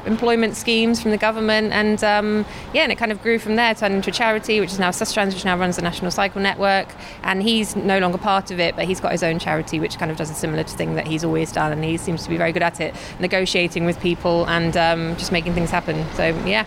employment 0.07 0.57
schemes 0.57 1.01
from 1.01 1.11
the 1.11 1.17
government, 1.17 1.73
and 1.73 2.03
um, 2.05 2.47
yeah, 2.73 2.83
and 2.83 2.93
it 2.93 2.97
kind 2.97 3.13
of 3.13 3.23
grew 3.23 3.39
from 3.39 3.57
there, 3.57 3.75
turned 3.75 3.95
into 3.95 4.11
a 4.11 4.13
charity, 4.13 4.61
which 4.61 4.73
is 4.73 4.79
now 4.79 4.91
Sustrans, 4.91 5.35
which 5.35 5.45
now 5.45 5.57
runs 5.59 5.77
the 5.77 5.83
National 5.83 6.11
Cycle 6.11 6.41
Network, 6.41 6.89
and 7.23 7.43
he's 7.43 7.77
no 7.77 7.99
longer 7.99 8.19
part 8.19 8.51
of 8.51 8.61
it, 8.61 8.77
but 8.77 8.85
he's 8.87 9.01
got 9.01 9.13
his 9.13 9.23
own 9.23 9.39
charity, 9.39 9.81
which 9.81 9.99
kind 9.99 10.11
of 10.11 10.17
does 10.17 10.31
a 10.31 10.35
similar 10.35 10.63
thing 10.63 10.95
that 10.95 11.07
he's 11.07 11.25
always 11.25 11.53
done, 11.53 11.73
and 11.73 11.85
he 11.85 11.97
seems 11.97 12.23
to 12.25 12.29
be 12.31 12.37
very 12.37 12.53
good 12.53 12.63
at 12.63 12.81
it, 12.81 12.95
negotiating 13.21 13.85
with 13.85 13.99
people 14.01 14.45
and 14.47 14.77
um, 14.77 15.17
just 15.17 15.33
making 15.33 15.55
things 15.55 15.71
happen. 15.71 16.05
So 16.15 16.29
yeah, 16.47 16.65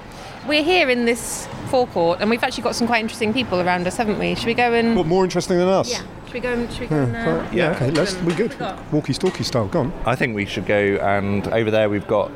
we're 0.47 0.63
here 0.63 0.89
in 0.89 1.05
this 1.05 1.47
forecourt, 1.67 2.19
and 2.21 2.29
we've 2.29 2.43
actually 2.43 2.63
got 2.63 2.75
some 2.75 2.87
quite 2.87 3.01
interesting 3.01 3.33
people 3.33 3.61
around 3.61 3.87
us, 3.87 3.97
haven't 3.97 4.19
we? 4.19 4.35
Should 4.35 4.47
we 4.47 4.53
go 4.53 4.73
and 4.73 4.95
What 4.95 5.05
more 5.07 5.23
interesting 5.23 5.57
than 5.57 5.67
us? 5.67 5.91
yeah? 5.91 6.01
Should 6.25 6.33
we 6.35 6.39
go 6.41 6.53
and 6.53 6.71
should 6.71 6.81
we 6.81 6.87
go 6.87 6.95
and, 6.97 7.15
uh, 7.15 7.49
Yeah. 7.51 7.71
Okay. 7.71 7.89
Let's. 7.89 8.13
them? 8.13 8.25
We 8.25 8.35
good. 8.35 8.51
What 8.51 8.59
have 8.59 8.77
we 8.77 8.83
got? 8.83 8.93
Walkie-talkie 8.93 9.43
style. 9.43 9.67
Go 9.67 9.79
on. 9.79 9.93
I 10.05 10.15
think 10.15 10.35
we 10.35 10.45
should 10.45 10.67
go 10.67 10.99
and 11.01 11.47
over 11.47 11.71
there 11.71 11.89
we've 11.89 12.05
got 12.05 12.31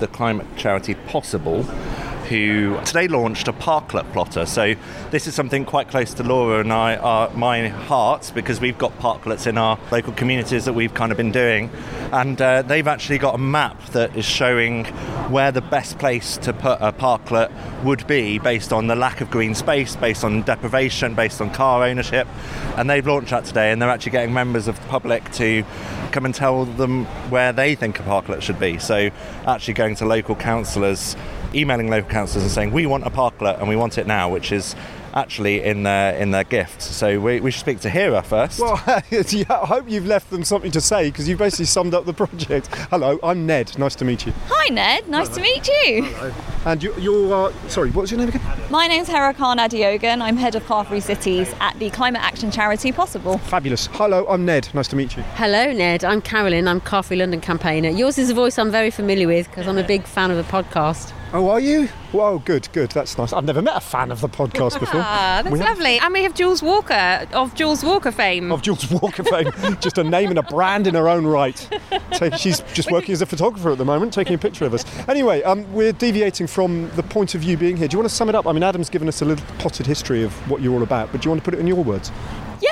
the 0.00 0.08
climate 0.08 0.46
charity 0.56 0.94
Possible 0.94 1.64
who 2.30 2.80
today 2.84 3.08
launched 3.08 3.48
a 3.48 3.52
parklet 3.52 4.10
plotter. 4.12 4.46
So 4.46 4.76
this 5.10 5.26
is 5.26 5.34
something 5.34 5.64
quite 5.64 5.88
close 5.88 6.14
to 6.14 6.22
Laura 6.22 6.60
and 6.60 6.72
I 6.72 6.94
are 6.94 7.28
my 7.30 7.66
hearts 7.66 8.30
because 8.30 8.60
we've 8.60 8.78
got 8.78 8.96
parklets 9.00 9.48
in 9.48 9.58
our 9.58 9.80
local 9.90 10.12
communities 10.12 10.64
that 10.64 10.72
we've 10.72 10.94
kind 10.94 11.10
of 11.10 11.18
been 11.18 11.32
doing, 11.32 11.68
and 12.12 12.40
uh, 12.40 12.62
they've 12.62 12.86
actually 12.86 13.18
got 13.18 13.34
a 13.34 13.38
map 13.38 13.84
that 13.86 14.16
is 14.16 14.24
showing 14.24 14.84
where 15.30 15.50
the 15.50 15.60
best 15.60 15.98
place 15.98 16.36
to 16.38 16.52
put 16.52 16.78
a 16.80 16.92
parklet 16.92 17.50
would 17.82 18.06
be 18.06 18.38
based 18.38 18.72
on 18.72 18.86
the 18.86 18.94
lack 18.94 19.20
of 19.20 19.28
green 19.30 19.54
space, 19.54 19.96
based 19.96 20.22
on 20.22 20.42
deprivation, 20.42 21.16
based 21.16 21.40
on 21.40 21.50
car 21.50 21.82
ownership, 21.82 22.28
and 22.76 22.88
they've 22.88 23.06
launched 23.06 23.30
that 23.30 23.44
today, 23.44 23.72
and 23.72 23.82
they're 23.82 23.90
actually 23.90 24.12
getting 24.12 24.32
members 24.32 24.68
of 24.68 24.80
the 24.80 24.86
public 24.86 25.32
to 25.32 25.64
come 26.12 26.24
and 26.24 26.34
tell 26.34 26.64
them 26.64 27.06
where 27.28 27.52
they 27.52 27.74
think 27.74 27.98
a 27.98 28.02
parklet 28.04 28.40
should 28.40 28.60
be. 28.60 28.78
So 28.78 29.10
actually 29.46 29.74
going 29.74 29.96
to 29.96 30.06
local 30.06 30.36
councillors, 30.36 31.16
emailing 31.54 31.88
local 31.88 32.10
councillors 32.10 32.44
and 32.44 32.52
saying 32.52 32.72
we 32.72 32.86
want 32.86 33.06
a 33.06 33.10
parklet 33.10 33.58
and 33.58 33.68
we 33.68 33.76
want 33.76 33.98
it 33.98 34.06
now, 34.06 34.28
which 34.30 34.52
is 34.52 34.74
actually 35.14 35.62
in 35.62 35.82
their 35.82 36.14
in 36.16 36.30
their 36.30 36.44
gift. 36.44 36.82
So 36.82 37.20
we, 37.20 37.40
we 37.40 37.50
should 37.50 37.60
speak 37.60 37.80
to 37.80 37.88
Hirra 37.88 38.24
first. 38.24 38.60
Well, 38.60 38.80
yeah, 39.10 39.60
I 39.62 39.66
hope 39.66 39.88
you've 39.88 40.06
left 40.06 40.30
them 40.30 40.44
something 40.44 40.70
to 40.72 40.80
say 40.80 41.10
because 41.10 41.28
you've 41.28 41.38
basically 41.38 41.64
summed 41.66 41.94
up 41.94 42.04
the 42.06 42.12
project. 42.20 42.68
Hello, 42.90 43.18
I'm 43.22 43.46
Ned. 43.46 43.76
Nice 43.78 43.94
to 43.96 44.04
meet 44.04 44.26
you. 44.26 44.32
Hi 44.48 44.68
Ned, 44.68 45.08
nice 45.08 45.28
to 45.30 45.40
meet 45.40 45.66
you. 45.66 46.04
And 46.64 46.82
you, 46.82 46.94
you're 46.98 47.48
uh, 47.48 47.68
sorry. 47.68 47.90
What's 47.90 48.10
your 48.10 48.18
name 48.18 48.28
again? 48.28 48.42
My 48.70 48.86
name's 48.86 49.08
Hirra 49.08 49.34
Khan 49.34 49.58
Adeogun. 49.58 50.20
I'm 50.20 50.36
head 50.36 50.54
of 50.54 50.64
Car 50.66 50.84
Free 50.84 51.00
Cities 51.00 51.52
at 51.60 51.78
the 51.78 51.90
climate 51.90 52.22
action 52.22 52.50
charity 52.50 52.92
Possible. 52.92 53.38
Fabulous. 53.38 53.86
Hello, 53.92 54.26
I'm 54.28 54.44
Ned. 54.44 54.68
Nice 54.74 54.88
to 54.88 54.96
meet 54.96 55.16
you. 55.16 55.22
Hello, 55.34 55.72
Ned. 55.72 56.04
I'm 56.04 56.20
Carolyn. 56.20 56.68
I'm 56.68 56.80
Car 56.80 57.02
Free 57.02 57.16
London 57.16 57.40
campaigner. 57.40 57.88
Yours 57.88 58.18
is 58.18 58.30
a 58.30 58.34
voice 58.34 58.58
I'm 58.58 58.70
very 58.70 58.90
familiar 58.90 59.26
with 59.26 59.48
because 59.48 59.66
I'm 59.66 59.78
a 59.78 59.82
big 59.82 60.04
fan 60.04 60.30
of 60.30 60.36
the 60.36 60.42
podcast. 60.42 61.12
Oh, 61.32 61.48
are 61.48 61.60
you? 61.60 61.86
Whoa, 62.10 62.40
good, 62.40 62.68
good. 62.72 62.90
That's 62.90 63.16
nice. 63.16 63.32
I've 63.32 63.44
never 63.44 63.62
met 63.62 63.76
a 63.76 63.80
fan 63.80 64.10
of 64.10 64.20
the 64.20 64.28
podcast 64.28 64.80
before. 64.80 65.00
Ah, 65.00 65.42
that's 65.44 65.52
We 65.52 65.60
have- 65.60 65.68
lovely. 65.68 65.96
And 66.00 66.12
we 66.12 66.24
have 66.24 66.34
Jules 66.34 66.60
Walker 66.60 67.24
of 67.32 67.54
Jules 67.54 67.84
Walker 67.84 68.10
fame. 68.10 68.50
Of 68.50 68.62
Jules 68.62 68.90
Walker 68.90 69.22
fame, 69.22 69.52
just 69.80 69.96
a 69.98 70.02
name 70.02 70.30
and 70.30 70.40
a 70.40 70.42
brand 70.42 70.88
in 70.88 70.94
her 70.96 71.08
own 71.08 71.24
right. 71.24 71.56
So 72.16 72.30
she's 72.30 72.60
just 72.74 72.90
working 72.90 73.12
as 73.12 73.22
a 73.22 73.26
photographer 73.26 73.70
at 73.70 73.78
the 73.78 73.84
moment, 73.84 74.12
taking 74.12 74.34
a 74.34 74.38
picture 74.38 74.64
of 74.64 74.74
us. 74.74 74.84
Anyway, 75.08 75.40
um, 75.44 75.72
we're 75.72 75.92
deviating 75.92 76.48
from 76.48 76.90
the 76.96 77.02
point 77.04 77.36
of 77.36 77.42
view 77.42 77.56
being 77.56 77.76
here. 77.76 77.86
Do 77.86 77.94
you 77.94 77.98
want 78.00 78.10
to 78.10 78.14
sum 78.14 78.28
it 78.28 78.34
up? 78.34 78.48
I 78.48 78.52
mean, 78.52 78.64
Adam's 78.64 78.90
given 78.90 79.06
us 79.06 79.22
a 79.22 79.24
little 79.24 79.46
potted 79.58 79.86
history 79.86 80.24
of 80.24 80.32
what 80.50 80.60
you're 80.62 80.74
all 80.74 80.82
about, 80.82 81.12
but 81.12 81.20
do 81.22 81.26
you 81.26 81.30
want 81.30 81.44
to 81.44 81.48
put 81.48 81.54
it 81.54 81.60
in 81.60 81.68
your 81.68 81.84
words? 81.84 82.10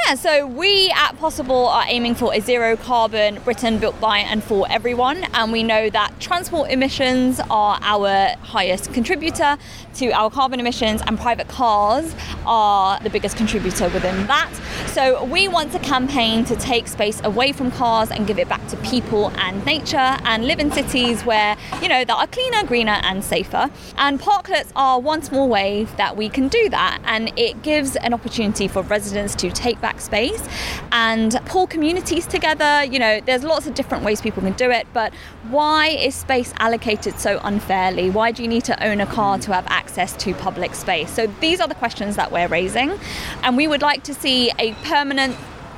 Yeah, 0.08 0.14
so 0.14 0.46
we 0.46 0.90
at 0.92 1.18
Possible 1.18 1.68
are 1.68 1.84
aiming 1.86 2.14
for 2.14 2.32
a 2.32 2.40
zero 2.40 2.78
carbon 2.78 3.42
Britain 3.42 3.76
built 3.76 4.00
by 4.00 4.20
and 4.20 4.42
for 4.42 4.66
everyone. 4.70 5.24
And 5.34 5.52
we 5.52 5.62
know 5.62 5.90
that 5.90 6.18
transport 6.18 6.70
emissions 6.70 7.40
are 7.50 7.78
our 7.82 8.28
highest 8.40 8.94
contributor 8.94 9.58
to 9.96 10.10
our 10.12 10.30
carbon 10.30 10.60
emissions, 10.60 11.02
and 11.06 11.18
private 11.18 11.48
cars 11.48 12.14
are 12.46 13.00
the 13.00 13.10
biggest 13.10 13.36
contributor 13.36 13.88
within 13.90 14.26
that. 14.28 14.48
So 14.86 15.24
we 15.24 15.48
want 15.48 15.72
to 15.72 15.78
campaign 15.80 16.44
to 16.46 16.56
take 16.56 16.88
space 16.88 17.20
away 17.24 17.52
from 17.52 17.70
cars 17.72 18.10
and 18.10 18.26
give 18.26 18.38
it 18.38 18.48
back 18.48 18.64
to 18.68 18.76
people 18.78 19.30
and 19.36 19.62
nature 19.66 19.96
and 19.96 20.46
live 20.46 20.60
in 20.60 20.70
cities 20.70 21.22
where, 21.24 21.56
you 21.82 21.88
know, 21.88 22.04
that 22.04 22.14
are 22.14 22.28
cleaner, 22.28 22.64
greener, 22.64 23.00
and 23.02 23.22
safer. 23.22 23.68
And 23.96 24.20
parklets 24.20 24.70
are 24.74 25.00
one 25.00 25.20
small 25.20 25.48
way 25.48 25.84
that 25.96 26.16
we 26.16 26.28
can 26.28 26.48
do 26.48 26.68
that. 26.70 27.00
And 27.04 27.36
it 27.36 27.62
gives 27.62 27.96
an 27.96 28.14
opportunity 28.14 28.68
for 28.68 28.82
residents 28.82 29.34
to 29.34 29.50
take 29.50 29.80
back 29.80 29.97
space 30.00 30.46
and 30.92 31.40
pull 31.46 31.66
communities 31.66 32.26
together. 32.26 32.84
You 32.84 32.98
know, 32.98 33.20
there's 33.20 33.44
lots 33.44 33.66
of 33.66 33.74
different 33.74 34.04
ways 34.04 34.20
people 34.20 34.42
can 34.42 34.52
do 34.54 34.70
it, 34.70 34.86
but 34.92 35.12
why 35.50 35.88
is 35.88 36.14
space 36.14 36.52
allocated 36.58 37.18
so 37.18 37.40
unfairly? 37.42 38.10
Why 38.10 38.32
do 38.32 38.42
you 38.42 38.48
need 38.48 38.64
to 38.64 38.84
own 38.86 39.00
a 39.00 39.06
car 39.06 39.38
to 39.38 39.52
have 39.52 39.66
access 39.68 40.16
to 40.18 40.34
public 40.34 40.74
space? 40.74 41.10
So 41.10 41.26
these 41.40 41.60
are 41.60 41.68
the 41.68 41.74
questions 41.74 42.16
that 42.16 42.32
we're 42.32 42.48
raising, 42.48 42.98
and 43.42 43.56
we 43.56 43.66
would 43.66 43.82
like 43.82 44.02
to 44.04 44.14
see 44.14 44.50
a 44.58 44.72
permanent 44.84 45.36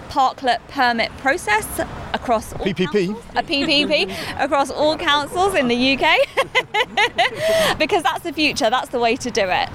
parklet 0.09 0.59
permit 0.69 1.11
process 1.19 1.81
across 2.13 2.53
all 2.55 2.67
PPP? 2.67 3.07
councils- 3.07 3.25
a 3.37 3.43
PPP 3.45 4.13
across 4.45 4.69
all 4.69 4.97
councils 4.97 5.55
in 5.55 5.69
the 5.69 5.97
UK 5.97 7.79
because 7.79 8.03
that's 8.03 8.25
the 8.25 8.33
future 8.33 8.69
that's 8.69 8.89
the 8.89 8.99
way 8.99 9.15
to 9.15 9.31
do 9.31 9.49
it 9.49 9.69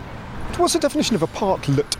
What's 0.57 0.73
the 0.73 0.79
definition 0.79 1.15
of 1.15 1.23
a 1.23 1.27
parklet? 1.27 1.97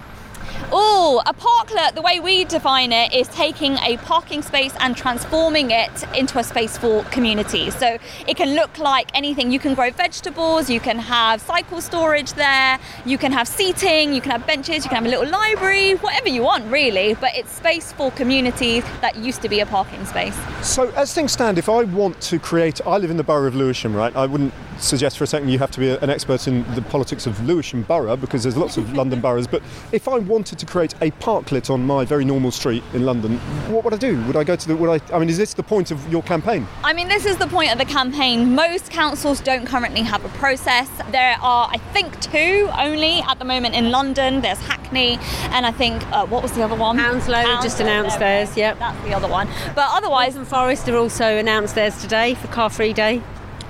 Oh, 0.71 1.21
a 1.27 1.33
parklet, 1.33 1.93
the 1.93 2.01
way 2.01 2.19
we 2.19 2.43
define 2.43 2.91
it 2.91 3.13
is 3.13 3.27
taking 3.27 3.77
a 3.77 3.97
parking 3.97 4.41
space 4.41 4.73
and 4.79 4.97
transforming 4.97 5.69
it 5.69 5.91
into 6.15 6.39
a 6.39 6.43
space 6.43 6.75
for 6.75 7.03
communities. 7.05 7.75
So 7.75 7.99
it 8.27 8.35
can 8.35 8.55
look 8.55 8.79
like 8.79 9.15
anything. 9.15 9.51
You 9.51 9.59
can 9.59 9.75
grow 9.75 9.91
vegetables, 9.91 10.69
you 10.69 10.79
can 10.79 10.97
have 10.97 11.39
cycle 11.41 11.81
storage 11.81 12.33
there, 12.33 12.79
you 13.05 13.19
can 13.19 13.31
have 13.31 13.47
seating, 13.47 14.11
you 14.11 14.21
can 14.21 14.31
have 14.31 14.47
benches, 14.47 14.83
you 14.83 14.89
can 14.89 14.95
have 14.95 15.05
a 15.05 15.09
little 15.09 15.29
library, 15.29 15.93
whatever 15.95 16.29
you 16.29 16.41
want 16.41 16.65
really, 16.71 17.13
but 17.13 17.35
it's 17.35 17.51
space 17.51 17.91
for 17.91 18.09
communities 18.11 18.83
that 19.01 19.15
used 19.17 19.43
to 19.43 19.49
be 19.49 19.59
a 19.59 19.65
parking 19.67 20.03
space. 20.05 20.35
So, 20.63 20.89
as 20.91 21.13
things 21.13 21.31
stand, 21.31 21.59
if 21.59 21.69
I 21.69 21.83
want 21.83 22.19
to 22.21 22.39
create, 22.39 22.81
I 22.87 22.97
live 22.97 23.11
in 23.11 23.17
the 23.17 23.23
borough 23.23 23.47
of 23.47 23.55
Lewisham, 23.55 23.95
right? 23.95 24.15
I 24.15 24.25
wouldn't 24.25 24.53
suggest 24.79 25.17
for 25.17 25.23
a 25.23 25.27
second 25.27 25.49
you 25.49 25.59
have 25.59 25.71
to 25.71 25.79
be 25.79 25.89
an 25.89 26.09
expert 26.09 26.47
in 26.47 26.63
the 26.75 26.81
politics 26.81 27.25
of 27.25 27.41
Lewisham 27.45 27.83
Borough 27.83 28.17
because 28.17 28.43
there's 28.43 28.57
lots 28.57 28.77
of 28.77 28.93
London 28.97 29.21
boroughs. 29.21 29.47
But 29.47 29.61
if 29.91 30.07
I 30.07 30.17
wanted 30.17 30.54
to 30.59 30.65
create 30.65 30.93
a 31.01 31.11
parklet 31.11 31.69
on 31.69 31.85
my 31.85 32.05
very 32.05 32.23
normal 32.23 32.51
street 32.51 32.83
in 32.93 33.05
London, 33.05 33.37
what 33.71 33.83
would 33.83 33.93
I 33.93 33.97
do? 33.97 34.21
Would 34.25 34.35
I 34.35 34.43
go 34.43 34.55
to 34.55 34.67
the? 34.67 34.75
Would 34.75 35.01
I? 35.01 35.15
I 35.15 35.19
mean, 35.19 35.29
is 35.29 35.37
this 35.37 35.53
the 35.53 35.63
point 35.63 35.91
of 35.91 36.11
your 36.11 36.21
campaign? 36.21 36.67
I 36.83 36.93
mean, 36.93 37.07
this 37.07 37.25
is 37.25 37.37
the 37.37 37.47
point 37.47 37.71
of 37.71 37.77
the 37.79 37.85
campaign. 37.85 38.53
Most 38.55 38.91
councils 38.91 39.41
don't 39.41 39.65
currently 39.65 40.01
have 40.03 40.23
a 40.23 40.29
process. 40.37 40.89
There 41.11 41.37
are, 41.41 41.69
I 41.71 41.77
think, 41.93 42.19
two 42.21 42.69
only 42.77 43.21
at 43.21 43.39
the 43.39 43.45
moment 43.45 43.75
in 43.75 43.89
London. 43.89 44.41
There's 44.41 44.59
Hackney, 44.59 45.17
and 45.49 45.65
I 45.65 45.71
think, 45.71 46.05
uh, 46.11 46.25
what 46.27 46.43
was 46.43 46.51
the 46.51 46.63
other 46.63 46.75
one? 46.75 46.97
Hounslow 46.97 47.43
just 47.61 47.79
announced 47.79 48.19
theirs, 48.19 48.55
yep. 48.55 48.77
That's 48.79 49.03
the 49.03 49.13
other 49.13 49.27
one. 49.27 49.47
But 49.73 49.87
otherwise, 49.89 50.35
Waltham 50.35 50.49
Forest 50.49 50.87
have 50.87 50.95
also 50.95 51.37
announced 51.37 51.75
theirs 51.75 52.01
today 52.01 52.35
for 52.35 52.47
Car 52.47 52.69
Free 52.69 52.91
Day. 52.91 53.21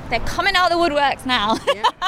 They're 0.09 0.19
coming 0.21 0.55
out 0.55 0.71
of 0.71 0.77
the 0.77 0.83
woodworks 0.83 1.25
now. 1.25 1.57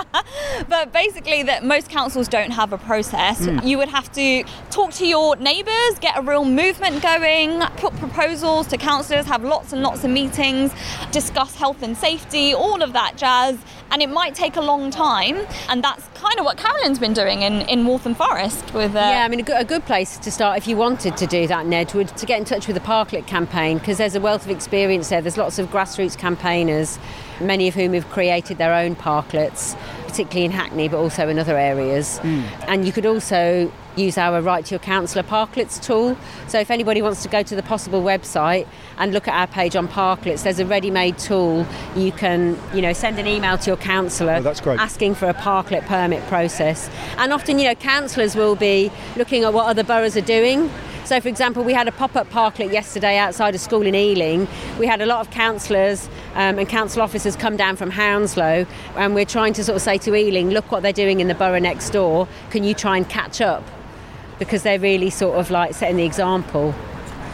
but 0.70 0.94
basically, 0.94 1.44
that 1.44 1.64
most 1.64 1.90
councils 1.90 2.28
don't 2.28 2.52
have 2.52 2.74
a 2.74 2.78
process. 2.78 3.48
You 3.64 3.78
would 3.78 3.90
have 3.90 4.12
to 4.14 4.44
talk 4.70 4.92
to 4.94 5.06
your 5.08 5.36
neighbours, 5.38 6.00
get 6.00 6.18
a 6.18 6.22
real 6.22 6.46
movement 6.46 7.02
going, 7.02 7.60
put 7.78 7.96
proposals 7.98 8.68
to 8.68 8.78
councillors, 8.78 9.26
have 9.26 9.44
lots 9.44 9.74
and 9.74 9.82
lots 9.82 10.04
of 10.04 10.12
meetings, 10.12 10.72
discuss 11.12 11.56
health 11.56 11.82
and 11.84 11.98
safety, 11.98 12.54
all 12.54 12.82
of 12.82 12.94
that 12.94 13.18
jazz. 13.18 13.58
And 13.90 14.02
it 14.02 14.10
might 14.10 14.36
take 14.36 14.58
a 14.58 14.62
long 14.62 14.92
time. 14.92 15.38
And 15.70 15.84
that's 15.84 16.06
kind 16.14 16.38
of 16.40 16.46
what 16.46 16.58
Carolyn's 16.58 17.00
been 17.00 17.14
doing 17.14 17.42
in, 17.44 17.62
in 17.70 17.86
Waltham 17.86 18.16
Forest 18.16 18.74
with. 18.74 18.96
Uh, 18.96 19.00
Yeah, 19.00 19.24
I 19.24 19.28
mean, 19.30 19.40
a 19.40 19.44
good, 19.44 19.62
a 19.62 19.66
good 19.66 19.86
place 19.86 20.18
to 20.18 20.30
start 20.32 20.58
if 20.58 20.68
you 20.68 20.76
wanted 20.76 21.16
to 21.18 21.26
do 21.26 21.48
that, 21.48 21.66
Ned, 21.66 21.94
would 21.94 22.10
to 22.10 22.26
get 22.26 22.38
in 22.38 22.46
touch 22.46 22.68
with 22.68 22.76
the 22.76 22.82
Parklet 22.82 23.28
campaign 23.28 23.78
because 23.78 23.98
there's 23.98 24.16
a 24.16 24.20
wealth 24.20 24.44
of 24.44 24.52
experience 24.52 25.10
there. 25.10 25.22
There's 25.22 25.38
lots 25.38 25.58
of 25.58 25.70
grassroots 25.70 26.18
campaigners, 26.18 27.00
many 27.40 27.68
of 27.68 27.76
whom 27.76 27.94
have 27.94 28.10
created 28.10 28.58
their 28.58 28.74
own 28.74 28.96
parklets, 28.96 29.76
particularly 30.08 30.46
in 30.46 30.52
Hackney, 30.52 30.88
but 30.88 30.98
also 30.98 31.28
in 31.28 31.38
other 31.40 31.58
areas. 31.58 32.18
Hmm. 32.20 32.42
And 32.68 32.86
you 32.86 32.92
could 32.92 33.06
also 33.06 33.72
use 33.96 34.16
our 34.18 34.42
Write 34.42 34.66
to 34.66 34.72
Your 34.76 34.80
Councillor 34.80 35.24
Parklets 35.24 35.82
tool. 35.84 36.16
So 36.48 36.60
if 36.60 36.70
anybody 36.70 37.02
wants 37.02 37.24
to 37.24 37.30
go 37.30 37.42
to 37.42 37.56
the 37.56 37.64
Possible 37.64 38.04
website 38.04 38.68
and 39.00 39.12
look 39.12 39.28
at 39.28 39.34
our 39.34 39.48
page 39.48 39.76
on 39.76 39.88
Parklets, 39.88 40.44
there's 40.44 40.60
a 40.60 40.66
ready-made 40.68 41.18
tool. 41.18 41.66
You 41.96 42.12
can, 42.12 42.60
you 42.76 42.82
know, 42.84 42.94
send 42.94 43.18
an 43.18 43.26
email 43.26 43.58
to 43.58 43.70
your 43.72 43.78
councillor 43.78 44.36
Oh, 44.36 44.42
that's 44.42 44.62
great. 44.62 44.80
asking 44.80 45.16
for 45.16 45.28
a 45.28 45.34
parklet 45.34 45.86
permit 45.88 46.24
process. 46.28 46.92
And 47.18 47.34
often, 47.34 47.58
you 47.58 47.66
know, 47.66 47.74
councillors 47.76 48.36
will 48.36 48.56
be 48.56 48.92
looking 49.16 49.44
at 49.44 49.54
what 49.54 49.66
other 49.66 49.84
boroughs 49.84 50.16
are 50.16 50.22
doing. 50.22 50.70
So, 51.08 51.22
for 51.22 51.30
example, 51.30 51.64
we 51.64 51.72
had 51.72 51.88
a 51.88 51.94
pop-up 51.94 52.30
parklet 52.32 52.74
yesterday 52.74 53.18
outside 53.18 53.56
a 53.56 53.58
school 53.58 53.84
in 53.84 53.96
Ealing. 53.96 54.46
We 54.78 54.88
had 54.88 55.00
a 55.00 55.06
lot 55.06 55.22
of 55.22 55.32
councillors 55.32 56.10
um, 56.36 56.60
and 56.60 56.68
council 56.68 57.02
officers 57.02 57.38
come 57.38 57.56
down 57.56 57.78
from 57.78 57.92
Hounslow, 57.92 58.68
and 58.98 59.16
we're 59.16 59.24
trying 59.24 59.54
to 59.54 59.64
sort 59.64 59.78
of 59.78 59.82
say 59.82 59.98
to 60.00 60.14
Ealing, 60.14 60.50
look 60.50 60.70
what 60.70 60.84
they're 60.84 60.92
doing 60.92 61.22
in 61.22 61.30
the 61.30 61.34
borough 61.34 61.60
next 61.60 61.92
door. 61.92 62.28
Can 62.50 62.66
you 62.66 62.74
try 62.74 62.98
and 62.98 63.08
catch 63.08 63.40
up? 63.40 63.64
Because 64.38 64.64
they're 64.64 64.82
really 64.82 65.10
sort 65.10 65.40
of 65.40 65.50
like 65.50 65.76
setting 65.76 65.96
the 65.96 66.04
example. 66.04 66.76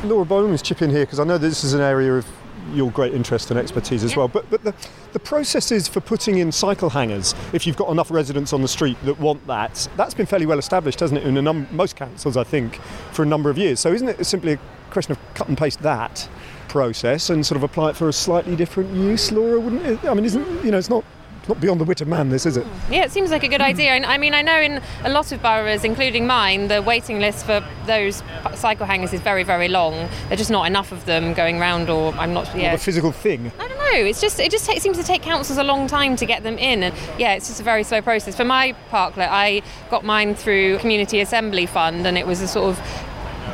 Laura, 0.03 0.23
by 0.23 0.35
all 0.35 0.47
means, 0.47 0.61
chip 0.61 0.83
in 0.83 0.91
here 0.91 1.07
because 1.07 1.19
I 1.19 1.23
know 1.23 1.39
this 1.39 1.63
is 1.63 1.73
an 1.73 1.81
area 1.81 2.13
of 2.13 2.27
your 2.71 2.91
great 2.91 3.13
interest 3.13 3.51
and 3.51 3.59
expertise 3.59 4.03
as 4.03 4.15
well. 4.15 4.27
But, 4.27 4.49
but 4.49 4.63
the, 4.63 4.73
the 5.11 5.19
processes 5.19 5.87
for 5.87 5.99
putting 5.99 6.37
in 6.37 6.51
cycle 6.51 6.89
hangers, 6.89 7.35
if 7.53 7.67
you've 7.67 7.77
got 7.77 7.89
enough 7.89 8.11
residents 8.11 8.53
on 8.53 8.61
the 8.61 8.67
street 8.67 8.97
that 9.05 9.19
want 9.19 9.45
that, 9.47 9.87
that's 9.97 10.13
been 10.13 10.25
fairly 10.25 10.45
well 10.45 10.59
established, 10.59 10.99
hasn't 10.99 11.19
it, 11.19 11.27
in 11.27 11.37
a 11.37 11.41
num- 11.41 11.67
most 11.71 11.95
councils, 11.95 12.37
I 12.37 12.43
think, 12.43 12.75
for 13.11 13.23
a 13.23 13.25
number 13.25 13.49
of 13.49 13.57
years. 13.57 13.79
So 13.79 13.91
isn't 13.91 14.07
it 14.07 14.23
simply 14.25 14.53
a 14.53 14.59
question 14.91 15.11
of 15.11 15.19
cut 15.33 15.47
and 15.47 15.57
paste 15.57 15.81
that 15.81 16.27
process 16.67 17.29
and 17.29 17.45
sort 17.45 17.57
of 17.57 17.63
apply 17.63 17.91
it 17.91 17.95
for 17.95 18.09
a 18.09 18.13
slightly 18.13 18.55
different 18.55 18.93
use, 18.93 19.31
Laura? 19.31 19.59
Wouldn't 19.59 19.85
it? 19.85 20.05
I 20.05 20.13
mean, 20.13 20.25
isn't 20.25 20.65
you 20.65 20.71
know, 20.71 20.77
it's 20.77 20.89
not 20.89 21.03
not 21.47 21.59
beyond 21.59 21.79
the 21.81 21.83
wit 21.85 22.01
of 22.01 22.07
man, 22.07 22.29
this 22.29 22.45
is 22.45 22.57
it? 22.57 22.65
Yeah, 22.89 23.03
it 23.03 23.11
seems 23.11 23.31
like 23.31 23.43
a 23.43 23.47
good 23.47 23.61
idea. 23.61 23.91
And 23.91 24.05
I 24.05 24.17
mean, 24.17 24.33
I 24.33 24.41
know 24.41 24.59
in 24.59 24.81
a 25.03 25.09
lot 25.09 25.31
of 25.31 25.41
boroughs, 25.41 25.83
including 25.83 26.25
mine, 26.25 26.67
the 26.67 26.81
waiting 26.81 27.19
list 27.19 27.45
for 27.45 27.65
those 27.85 28.23
cycle 28.55 28.85
hangers 28.85 29.13
is 29.13 29.21
very, 29.21 29.43
very 29.43 29.67
long. 29.67 30.09
There's 30.27 30.39
just 30.39 30.51
not 30.51 30.67
enough 30.67 30.91
of 30.91 31.05
them 31.05 31.33
going 31.33 31.59
round, 31.59 31.89
or 31.89 32.13
I'm 32.13 32.33
not. 32.33 32.55
Yeah, 32.55 32.75
The 32.75 32.81
physical 32.81 33.11
thing. 33.11 33.51
I 33.59 33.67
don't 33.67 33.77
know. 33.77 34.05
It's 34.05 34.21
just 34.21 34.39
it 34.39 34.51
just 34.51 34.65
seems 34.65 34.97
to 34.97 35.03
take 35.03 35.21
councils 35.21 35.57
a 35.57 35.63
long 35.63 35.87
time 35.87 36.15
to 36.17 36.25
get 36.25 36.43
them 36.43 36.57
in, 36.57 36.83
and 36.83 36.95
yeah, 37.19 37.33
it's 37.33 37.47
just 37.47 37.59
a 37.59 37.63
very 37.63 37.83
slow 37.83 38.01
process. 38.01 38.35
For 38.35 38.45
my 38.45 38.75
parklet, 38.89 39.27
I 39.29 39.61
got 39.89 40.03
mine 40.03 40.35
through 40.35 40.79
Community 40.79 41.19
Assembly 41.19 41.65
Fund, 41.65 42.07
and 42.07 42.17
it 42.17 42.25
was 42.25 42.41
a 42.41 42.47
sort 42.47 42.69
of 42.69 42.81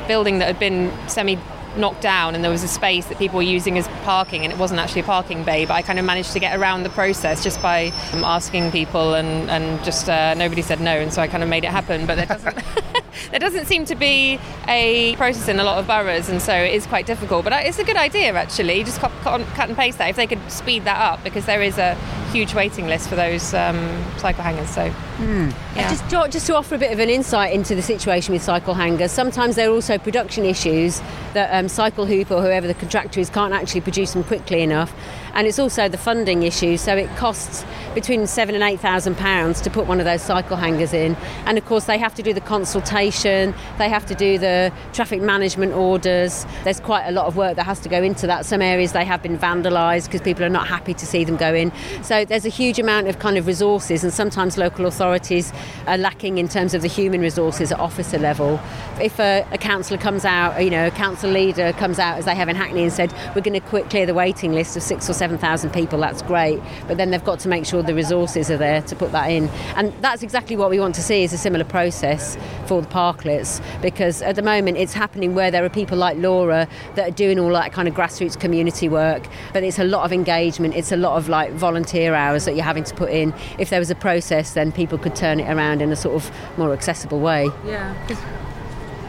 building 0.08 0.40
that 0.40 0.46
had 0.46 0.60
been 0.60 0.92
semi 1.08 1.38
knocked 1.78 2.02
down 2.02 2.36
and 2.36 2.44
there 2.44 2.52
was 2.52 2.64
a 2.64 2.68
space 2.68 3.06
that 3.08 3.18
people 3.18 3.38
were 3.38 3.44
using 3.44 3.78
as 3.78 3.88
parking 4.04 4.44
and 4.44 4.52
it 4.52 4.60
wasn't 4.60 4.80
actually 4.80 5.02
a 5.02 5.06
parking 5.06 5.44
bay 5.44 5.66
but 5.66 5.74
I 5.74 5.82
kind 5.82 6.00
of 6.00 6.06
managed 6.06 6.34
to 6.34 6.40
get 6.40 6.58
around 6.58 6.84
the 6.84 6.90
process 6.90 7.44
just 7.44 7.62
by 7.62 7.92
asking 8.14 8.72
people 8.72 9.14
and, 9.14 9.50
and 9.50 9.84
just 9.84 10.10
uh, 10.10 10.34
nobody 10.34 10.62
said 10.62 10.80
no 10.80 10.92
and 10.92 11.14
so 11.14 11.22
I 11.22 11.28
kind 11.28 11.44
of 11.44 11.50
made 11.50 11.64
it 11.64 11.72
happen 11.72 12.06
but 12.06 12.16
there 12.16 12.26
doesn't 12.26 12.58
there 13.32 13.40
doesn't 13.40 13.66
seem 13.66 13.86
to 13.86 13.96
be 13.96 14.40
a 14.68 15.16
process 15.16 15.48
in 15.48 15.60
a 15.60 15.64
lot 15.64 15.80
of 15.80 15.88
boroughs 15.88 16.30
and 16.30 16.42
so 16.42 16.54
it 16.54 16.74
is 16.74 16.86
quite 16.86 17.06
difficult 17.06 17.44
but 17.44 17.54
uh, 17.54 17.58
it's 17.62 17.80
a 17.80 17.84
good 17.84 17.98
idea 17.98 18.34
actually. 18.34 18.84
Just 18.84 19.00
cut, 19.00 19.12
cut, 19.22 19.42
cut 19.56 19.70
and 19.70 19.78
paste 19.78 19.98
that 19.98 20.10
if 20.10 20.16
they 20.16 20.28
could 20.28 20.40
speed 20.52 20.86
that 20.86 21.00
up 21.00 21.24
because 21.24 21.46
there 21.46 21.62
is 21.62 21.78
a 21.78 21.96
huge 22.32 22.54
waiting 22.54 22.86
list 22.88 23.10
for 23.10 23.16
those 23.16 23.54
um, 23.54 23.78
cycle 24.18 24.44
hangers 24.44 24.70
so. 24.70 24.92
Yeah. 25.20 25.90
Just, 25.90 26.10
to- 26.10 26.28
just 26.30 26.48
to 26.48 26.56
offer 26.56 26.76
a 26.76 26.78
bit 26.78 26.92
of 26.92 27.00
an 27.00 27.10
insight 27.10 27.54
into 27.54 27.76
the 27.76 27.82
situation 27.82 28.34
with 28.34 28.42
cycle 28.42 28.74
hangers, 28.74 29.12
sometimes 29.12 29.56
there 29.56 29.70
are 29.70 29.74
also 29.74 29.98
production 29.98 30.46
issues 30.46 31.02
that 31.34 31.50
um, 31.54 31.66
Cyclehoop 31.66 32.32
or 32.32 32.42
whoever 32.42 32.68
the 32.68 32.74
contractor 32.74 33.20
is 33.20 33.30
can't 33.30 33.54
actually 33.54 33.82
produce 33.82 34.14
them 34.14 34.24
quickly 34.24 34.62
enough, 34.62 34.94
and 35.34 35.48
it's 35.48 35.60
also 35.60 35.88
the 35.90 35.98
funding 35.98 36.44
issue. 36.44 36.78
So 36.78 36.96
it 36.96 37.10
costs 37.16 37.66
between 37.96 38.28
seven 38.28 38.56
and 38.56 38.64
eight 38.64 38.80
thousand 38.80 39.18
pounds 39.18 39.62
to 39.62 39.70
put 39.70 39.88
one 39.88 40.00
of 40.00 40.06
those 40.06 40.22
cycle 40.22 40.58
hangers 40.58 40.94
in, 40.94 41.16
and 41.46 41.58
of 41.58 41.66
course 41.66 41.86
they 41.86 41.98
have 41.98 42.14
to 42.16 42.24
do 42.24 42.34
the 42.34 42.42
consultation, 42.42 43.54
they 43.78 43.90
have 43.90 44.06
to 44.06 44.16
do 44.16 44.38
the 44.38 44.72
traffic 44.94 45.22
management 45.22 45.74
orders. 45.74 46.46
There's 46.64 46.80
quite 46.80 47.08
a 47.08 47.12
lot 47.12 47.26
of 47.26 47.36
work 47.36 47.56
that 47.56 47.66
has 47.66 47.80
to 47.82 47.90
go 47.90 48.02
into 48.04 48.28
that. 48.28 48.46
Some 48.46 48.62
areas 48.62 48.92
they 48.92 49.06
have 49.06 49.22
been 49.22 49.38
vandalised 49.38 50.06
because 50.06 50.22
people 50.22 50.44
are 50.44 50.50
not 50.50 50.68
happy 50.68 50.94
to 50.94 51.06
see 51.06 51.24
them 51.24 51.38
go 51.38 51.54
in. 51.54 51.72
So 52.04 52.26
there's 52.26 52.46
a 52.46 52.50
huge 52.50 52.80
amount 52.80 53.08
of 53.08 53.20
kind 53.20 53.38
of 53.38 53.48
resources, 53.48 54.04
and 54.04 54.14
sometimes 54.14 54.58
local 54.58 54.86
authorities 54.86 55.52
are 55.88 55.98
lacking 55.98 56.38
in 56.38 56.48
terms 56.48 56.74
of 56.74 56.82
the 56.82 56.88
human 56.88 57.22
resources 57.22 57.72
at 57.72 57.80
officer 57.80 58.18
level. 58.20 58.60
If 59.02 59.20
a, 59.20 59.46
a 59.52 59.58
councillor 59.58 60.00
comes 60.00 60.26
out, 60.26 60.64
you 60.64 60.70
know, 60.70 60.88
a 60.88 60.92
council 60.92 61.32
leader 61.32 61.74
comes 61.74 62.00
out 62.00 62.18
as 62.18 62.26
they 62.26 62.36
have 62.36 62.50
in 62.50 62.56
Hackney 62.56 62.84
and 62.84 62.94
said, 62.94 63.14
we're 63.36 63.42
going 63.42 63.60
to 63.60 63.68
quit 63.68 63.90
clear 63.90 64.06
the 64.06 64.14
waiting 64.14 64.54
list 64.54 64.78
of 64.78 64.84
six 64.84 65.10
or 65.10 65.14
seven 65.20 65.38
thousand 65.38 65.72
people, 65.72 66.00
that's 66.00 66.22
great. 66.24 66.60
But 66.88 66.98
then 66.98 67.12
they've 67.12 67.24
got 67.24 67.40
to 67.42 67.50
make 67.50 67.66
sure 67.66 67.84
the 67.84 67.94
resources 67.94 68.50
are 68.50 68.58
there 68.58 68.82
to 68.82 68.96
put 68.96 69.12
that 69.12 69.28
in. 69.28 69.50
And 69.76 69.94
that's 70.02 70.24
exactly 70.24 70.56
what 70.56 70.70
we 70.70 70.80
want 70.80 70.96
to 70.96 71.04
see 71.04 71.24
is 71.24 71.34
a 71.34 71.38
similar 71.38 71.66
process 71.66 72.38
for 72.66 72.82
the 72.82 72.88
parklets 72.88 73.62
because 73.82 74.22
at 74.22 74.36
the 74.36 74.42
moment 74.42 74.78
it's 74.78 74.94
happening 74.94 75.36
where 75.36 75.52
there 75.52 75.64
are 75.64 75.70
people 75.70 75.98
like 75.98 76.18
Laura 76.18 76.68
that 76.96 77.10
are 77.10 77.12
doing 77.12 77.40
all 77.40 77.50
that 77.50 77.72
kind 77.72 77.88
of 77.88 77.94
grassroots 77.94 78.40
community 78.40 78.90
work, 78.90 79.28
but 79.54 79.64
it's 79.64 79.80
a 79.80 79.84
lot 79.84 80.06
of 80.06 80.14
engagement, 80.14 80.76
it's 80.76 80.92
a 80.92 80.98
lot 80.98 81.18
of 81.18 81.30
like 81.30 81.52
volunteer 81.52 82.16
hours 82.16 82.46
that 82.46 82.56
you're 82.56 82.64
having 82.64 82.86
to 82.86 82.96
put 82.96 83.10
in. 83.10 83.34
If 83.58 83.70
there 83.70 83.80
was 83.80 83.92
a 83.92 83.96
process, 83.96 84.54
then 84.54 84.72
people 84.72 84.98
could 84.98 85.16
turn 85.16 85.40
it 85.40 85.50
around 85.54 85.82
in 85.82 85.92
a 85.92 85.96
sort 85.96 86.16
of 86.16 86.32
more 86.58 86.74
accessible 86.74 87.20
way. 87.20 87.50
Yeah. 87.66 88.49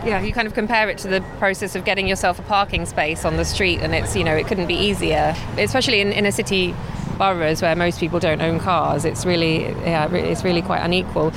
Yeah, 0.04 0.22
you 0.22 0.32
kind 0.32 0.48
of 0.48 0.54
compare 0.54 0.88
it 0.88 0.98
to 0.98 1.08
the 1.08 1.20
process 1.38 1.76
of 1.76 1.84
getting 1.84 2.08
yourself 2.08 2.38
a 2.38 2.42
parking 2.42 2.86
space 2.86 3.24
on 3.24 3.36
the 3.36 3.44
street, 3.44 3.80
and 3.80 3.94
it's, 3.94 4.16
you 4.16 4.24
know, 4.24 4.34
it 4.34 4.46
couldn't 4.46 4.66
be 4.66 4.74
easier, 4.74 5.36
especially 5.58 6.00
in, 6.00 6.12
inner 6.12 6.30
city 6.30 6.74
boroughs 7.18 7.60
where 7.60 7.76
most 7.76 8.00
people 8.00 8.18
don't 8.18 8.40
own 8.40 8.58
cars. 8.58 9.04
It's 9.04 9.26
really, 9.26 9.64
yeah, 9.64 10.10
it's 10.14 10.42
really 10.42 10.62
quite 10.62 10.80
unequal. 10.80 11.32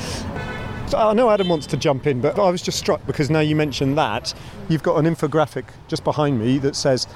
So 0.88 0.98
I 0.98 1.14
know 1.14 1.30
Adam 1.30 1.50
wants 1.50 1.66
to 1.68 1.78
jump 1.78 2.08
in, 2.08 2.22
but 2.22 2.40
I 2.40 2.50
was 2.50 2.62
just 2.62 2.80
struck 2.80 3.06
because 3.06 3.30
now 3.30 3.42
you 3.42 3.56
mentioned 3.56 3.98
that 3.98 4.34
you've 4.70 4.84
got 4.84 5.04
an 5.04 5.14
infographic 5.14 5.66
just 5.88 6.04
behind 6.04 6.40
me 6.40 6.58
that 6.60 6.76
says 6.76 7.08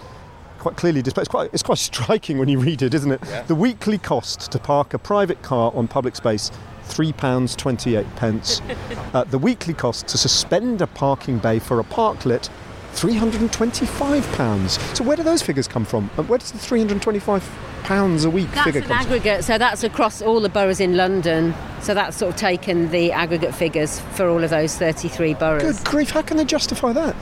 quite 0.57 0.75
clearly 0.75 1.01
displayed. 1.01 1.21
It's 1.23 1.29
quite, 1.29 1.49
it's 1.53 1.63
quite 1.63 1.77
striking 1.91 2.39
when 2.39 2.49
you 2.49 2.59
read 2.59 2.81
it, 2.81 2.93
isn't 2.93 3.11
it? 3.11 3.21
Yeah. 3.25 3.43
The 3.43 3.55
weekly 3.55 3.97
cost 3.97 4.51
to 4.51 4.59
park 4.59 4.93
a 4.93 4.99
private 4.99 5.41
car 5.43 5.71
on 5.73 5.87
public 5.87 6.15
space. 6.15 6.51
£3.28. 6.87 8.15
pence. 8.15 8.61
uh, 9.13 9.23
the 9.25 9.37
weekly 9.37 9.73
cost 9.73 10.07
to 10.07 10.17
suspend 10.17 10.81
a 10.81 10.87
parking 10.87 11.37
bay 11.37 11.59
for 11.59 11.79
a 11.79 11.83
parklet, 11.83 12.49
£325. 12.93 14.95
So, 14.95 15.03
where 15.03 15.15
do 15.15 15.23
those 15.23 15.41
figures 15.41 15.67
come 15.67 15.85
from? 15.85 16.09
And 16.17 16.27
where 16.27 16.39
does 16.39 16.51
the 16.51 16.57
£325 16.57 18.25
a 18.25 18.29
week 18.29 18.51
That's 18.51 18.65
figure 18.65 18.81
an 18.81 18.87
come 18.87 18.97
from? 18.97 19.07
aggregate, 19.07 19.43
so 19.43 19.57
that's 19.57 19.83
across 19.83 20.21
all 20.21 20.41
the 20.41 20.49
boroughs 20.49 20.79
in 20.79 20.97
London. 20.97 21.53
So 21.81 21.93
that's 21.93 22.17
sort 22.17 22.33
of 22.33 22.39
taken 22.39 22.89
the 22.91 23.11
aggregate 23.11 23.53
figures 23.53 23.99
for 24.15 24.27
all 24.27 24.43
of 24.43 24.49
those 24.49 24.75
33 24.77 25.35
boroughs. 25.35 25.79
Good 25.79 25.85
grief, 25.85 26.09
how 26.09 26.23
can 26.23 26.37
they 26.37 26.45
justify 26.45 26.91
that? 26.93 27.15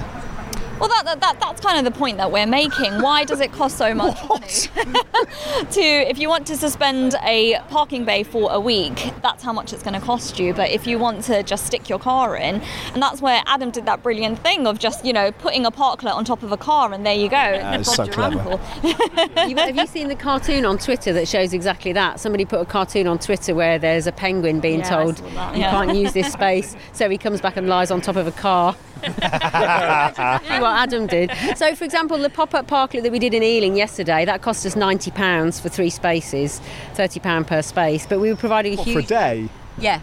Well, 0.79 0.89
that, 0.89 1.05
that, 1.05 1.19
that, 1.21 1.39
that's 1.39 1.61
kind 1.61 1.77
of 1.85 1.91
the 1.93 1.97
point 1.97 2.17
that 2.17 2.31
we're 2.31 2.45
making. 2.45 3.01
Why 3.01 3.23
does 3.23 3.39
it 3.39 3.51
cost 3.53 3.77
so 3.77 3.93
much 3.93 4.17
money 4.27 4.45
to, 5.71 5.81
if 5.81 6.19
you 6.19 6.27
want 6.27 6.45
to 6.47 6.57
suspend 6.57 7.15
a 7.23 7.59
parking 7.69 8.03
bay 8.03 8.23
for 8.23 8.51
a 8.51 8.59
week, 8.59 9.11
that's 9.21 9.41
how 9.41 9.53
much 9.53 9.71
it's 9.71 9.83
going 9.83 9.93
to 9.99 10.05
cost 10.05 10.37
you. 10.37 10.53
But 10.53 10.71
if 10.71 10.85
you 10.85 10.99
want 10.99 11.23
to 11.25 11.43
just 11.43 11.65
stick 11.65 11.87
your 11.89 11.99
car 11.99 12.35
in, 12.35 12.61
and 12.93 13.01
that's 13.01 13.21
where 13.21 13.41
Adam 13.45 13.71
did 13.71 13.85
that 13.85 14.03
brilliant 14.03 14.39
thing 14.39 14.67
of 14.67 14.77
just, 14.77 15.05
you 15.05 15.13
know, 15.13 15.31
putting 15.31 15.65
a 15.65 15.71
parklet 15.71 16.13
on 16.13 16.25
top 16.25 16.43
of 16.43 16.51
a 16.51 16.57
car 16.57 16.91
and 16.93 17.05
there 17.05 17.15
you 17.15 17.29
go. 17.29 17.37
it's 17.41 17.95
so 17.95 18.05
clever. 18.07 18.59
You- 19.47 19.55
have 19.55 19.75
you 19.77 19.87
seen 19.87 20.07
the 20.07 20.15
cartoon 20.15 20.65
on 20.65 20.77
Twitter 20.77 21.13
that 21.13 21.27
shows 21.27 21.53
exactly 21.53 21.93
that? 21.93 22.19
Somebody 22.19 22.45
put 22.45 22.59
a 22.59 22.65
cartoon 22.65 23.07
on 23.07 23.17
Twitter 23.19 23.55
where 23.55 23.79
there's 23.79 24.07
a 24.07 24.11
penguin 24.11 24.59
being 24.59 24.79
Yeah, 24.79 24.89
told 24.89 25.19
you 25.19 25.25
yeah. 25.27 25.71
can't 25.71 25.95
use 25.95 26.13
this 26.13 26.31
space, 26.33 26.75
so 26.93 27.09
he 27.09 27.17
comes 27.17 27.41
back 27.41 27.55
and 27.57 27.67
lies 27.67 27.91
on 27.91 28.01
top 28.01 28.15
of 28.17 28.27
a 28.27 28.31
car. 28.31 28.75
Exactly 29.05 30.59
what 30.59 30.77
Adam 30.77 31.07
did. 31.07 31.31
So, 31.55 31.75
for 31.75 31.83
example, 31.83 32.17
the 32.17 32.29
pop-up 32.29 32.67
parklet 32.67 33.03
that 33.03 33.11
we 33.11 33.19
did 33.19 33.33
in 33.33 33.43
Ealing 33.43 33.75
yesterday 33.75 34.25
that 34.25 34.41
cost 34.41 34.65
us 34.65 34.75
ninety 34.75 35.11
pounds 35.11 35.59
for 35.59 35.69
three 35.69 35.89
spaces, 35.89 36.59
thirty 36.93 37.19
pound 37.19 37.47
per 37.47 37.61
space. 37.61 38.05
But 38.05 38.19
we 38.19 38.29
were 38.29 38.37
providing 38.37 38.73
a 38.73 38.77
What, 38.77 38.87
huge 38.87 39.07
for 39.07 39.13
a 39.13 39.17
day? 39.19 39.49
yeah. 39.77 39.99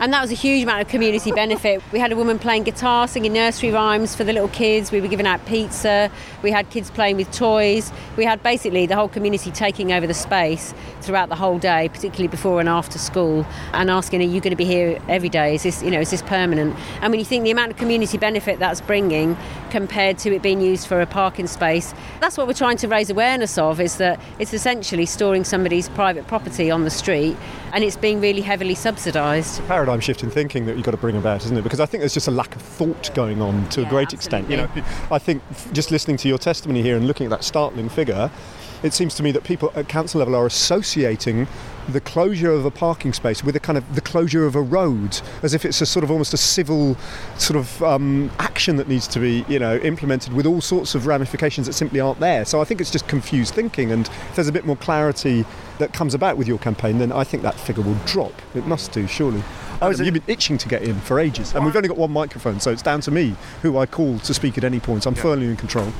And 0.00 0.14
that 0.14 0.22
was 0.22 0.30
a 0.30 0.34
huge 0.34 0.62
amount 0.62 0.80
of 0.80 0.88
community 0.88 1.30
benefit. 1.30 1.82
We 1.92 1.98
had 1.98 2.10
a 2.10 2.16
woman 2.16 2.38
playing 2.38 2.62
guitar, 2.62 3.06
singing 3.06 3.34
nursery 3.34 3.70
rhymes 3.70 4.14
for 4.14 4.24
the 4.24 4.32
little 4.32 4.48
kids. 4.48 4.90
We 4.90 4.98
were 5.02 5.08
giving 5.08 5.26
out 5.26 5.44
pizza. 5.44 6.10
We 6.42 6.50
had 6.50 6.70
kids 6.70 6.90
playing 6.90 7.18
with 7.18 7.30
toys. 7.32 7.92
We 8.16 8.24
had 8.24 8.42
basically 8.42 8.86
the 8.86 8.96
whole 8.96 9.08
community 9.08 9.50
taking 9.50 9.92
over 9.92 10.06
the 10.06 10.14
space 10.14 10.72
throughout 11.02 11.28
the 11.28 11.34
whole 11.34 11.58
day, 11.58 11.90
particularly 11.90 12.28
before 12.28 12.60
and 12.60 12.68
after 12.68 12.98
school, 12.98 13.44
and 13.74 13.90
asking, 13.90 14.22
"Are 14.22 14.24
you 14.24 14.40
going 14.40 14.52
to 14.52 14.56
be 14.56 14.64
here 14.64 14.98
every 15.06 15.28
day? 15.28 15.56
Is 15.56 15.64
this, 15.64 15.82
you 15.82 15.90
know, 15.90 16.00
is 16.00 16.10
this 16.10 16.22
permanent?" 16.22 16.74
And 17.02 17.10
when 17.12 17.18
you 17.18 17.26
think 17.26 17.44
the 17.44 17.50
amount 17.50 17.72
of 17.72 17.76
community 17.76 18.16
benefit 18.16 18.58
that's 18.58 18.80
bringing 18.80 19.36
compared 19.68 20.16
to 20.20 20.34
it 20.34 20.40
being 20.40 20.62
used 20.62 20.86
for 20.86 21.02
a 21.02 21.06
parking 21.06 21.46
space, 21.46 21.92
that's 22.20 22.38
what 22.38 22.46
we're 22.46 22.54
trying 22.54 22.78
to 22.78 22.88
raise 22.88 23.10
awareness 23.10 23.58
of. 23.58 23.78
Is 23.78 23.96
that 23.96 24.18
it's 24.38 24.54
essentially 24.54 25.04
storing 25.04 25.44
somebody's 25.44 25.90
private 25.90 26.26
property 26.26 26.70
on 26.70 26.84
the 26.84 26.90
street, 26.90 27.36
and 27.72 27.84
it's 27.84 27.96
being 27.96 28.20
really 28.20 28.40
heavily 28.40 28.74
subsidised. 28.74 29.64
paradigm 29.66 30.00
shift 30.00 30.22
in 30.22 30.30
thinking 30.30 30.66
that 30.66 30.76
you've 30.76 30.84
got 30.84 30.92
to 30.92 30.96
bring 30.96 31.16
about, 31.16 31.44
isn't 31.44 31.56
it? 31.56 31.62
Because 31.62 31.80
I 31.80 31.86
think 31.86 32.00
there's 32.00 32.14
just 32.14 32.28
a 32.28 32.32
lack 32.32 32.54
of 32.56 32.62
thought 32.62 33.10
going 33.14 33.40
on 33.40 33.68
to 33.70 33.80
Yeah, 33.80 33.86
a 33.86 33.90
great 33.90 34.12
extent. 34.12 34.50
You 34.50 34.58
know. 34.58 34.68
I 35.10 35.18
think 35.18 35.42
just 35.72 35.90
listening 35.90 36.16
to 36.18 36.28
your 36.28 36.38
testimony 36.38 36.82
here 36.82 36.96
and 36.96 37.06
looking 37.06 37.26
at 37.26 37.30
that 37.30 37.44
startling 37.44 37.88
figure, 37.88 38.30
it 38.82 38.92
seems 38.92 39.14
to 39.16 39.22
me 39.22 39.30
that 39.32 39.44
people 39.44 39.72
at 39.74 39.88
council 39.88 40.18
level 40.18 40.34
are 40.34 40.46
associating 40.46 41.46
the 41.88 42.00
closure 42.00 42.52
of 42.52 42.64
a 42.64 42.70
parking 42.70 43.12
space 43.12 43.42
with 43.42 43.56
a 43.56 43.60
kind 43.60 43.76
of 43.76 43.94
the 43.94 44.00
closure 44.00 44.46
of 44.46 44.54
a 44.54 44.60
road, 44.60 45.20
as 45.42 45.54
if 45.54 45.64
it's 45.64 45.80
a 45.80 45.86
sort 45.86 46.04
of 46.04 46.10
almost 46.10 46.32
a 46.32 46.36
civil 46.36 46.96
sort 47.36 47.58
of 47.58 47.82
um, 47.82 48.30
action 48.38 48.76
that 48.76 48.88
needs 48.88 49.08
to 49.08 49.18
be, 49.18 49.44
you 49.48 49.58
know, 49.58 49.76
implemented 49.78 50.32
with 50.32 50.46
all 50.46 50.60
sorts 50.60 50.94
of 50.94 51.06
ramifications 51.06 51.66
that 51.66 51.72
simply 51.72 52.00
aren't 52.00 52.20
there. 52.20 52.44
So 52.44 52.60
I 52.60 52.64
think 52.64 52.80
it's 52.80 52.90
just 52.90 53.08
confused 53.08 53.54
thinking, 53.54 53.92
and 53.92 54.06
if 54.06 54.36
there's 54.36 54.48
a 54.48 54.52
bit 54.52 54.66
more 54.66 54.76
clarity 54.76 55.44
that 55.78 55.92
comes 55.92 56.14
about 56.14 56.36
with 56.36 56.46
your 56.46 56.58
campaign, 56.58 56.98
then 56.98 57.12
I 57.12 57.24
think 57.24 57.42
that 57.42 57.54
figure 57.54 57.82
will 57.82 57.98
drop. 58.06 58.32
It 58.54 58.66
must 58.66 58.92
do, 58.92 59.06
surely. 59.06 59.42
I 59.82 59.88
was 59.88 59.98
you've 59.98 60.12
been 60.12 60.22
itching 60.26 60.58
to 60.58 60.68
get 60.68 60.82
in 60.82 61.00
for 61.00 61.18
ages, 61.18 61.54
and 61.54 61.64
we've 61.64 61.74
only 61.74 61.88
got 61.88 61.96
one 61.96 62.10
microphone, 62.12 62.60
so 62.60 62.70
it's 62.70 62.82
down 62.82 63.00
to 63.02 63.10
me 63.10 63.34
who 63.62 63.78
I 63.78 63.86
call 63.86 64.18
to 64.20 64.34
speak 64.34 64.58
at 64.58 64.64
any 64.64 64.78
point. 64.78 65.06
I'm 65.06 65.14
firmly 65.14 65.46
in 65.46 65.56
control. 65.56 65.90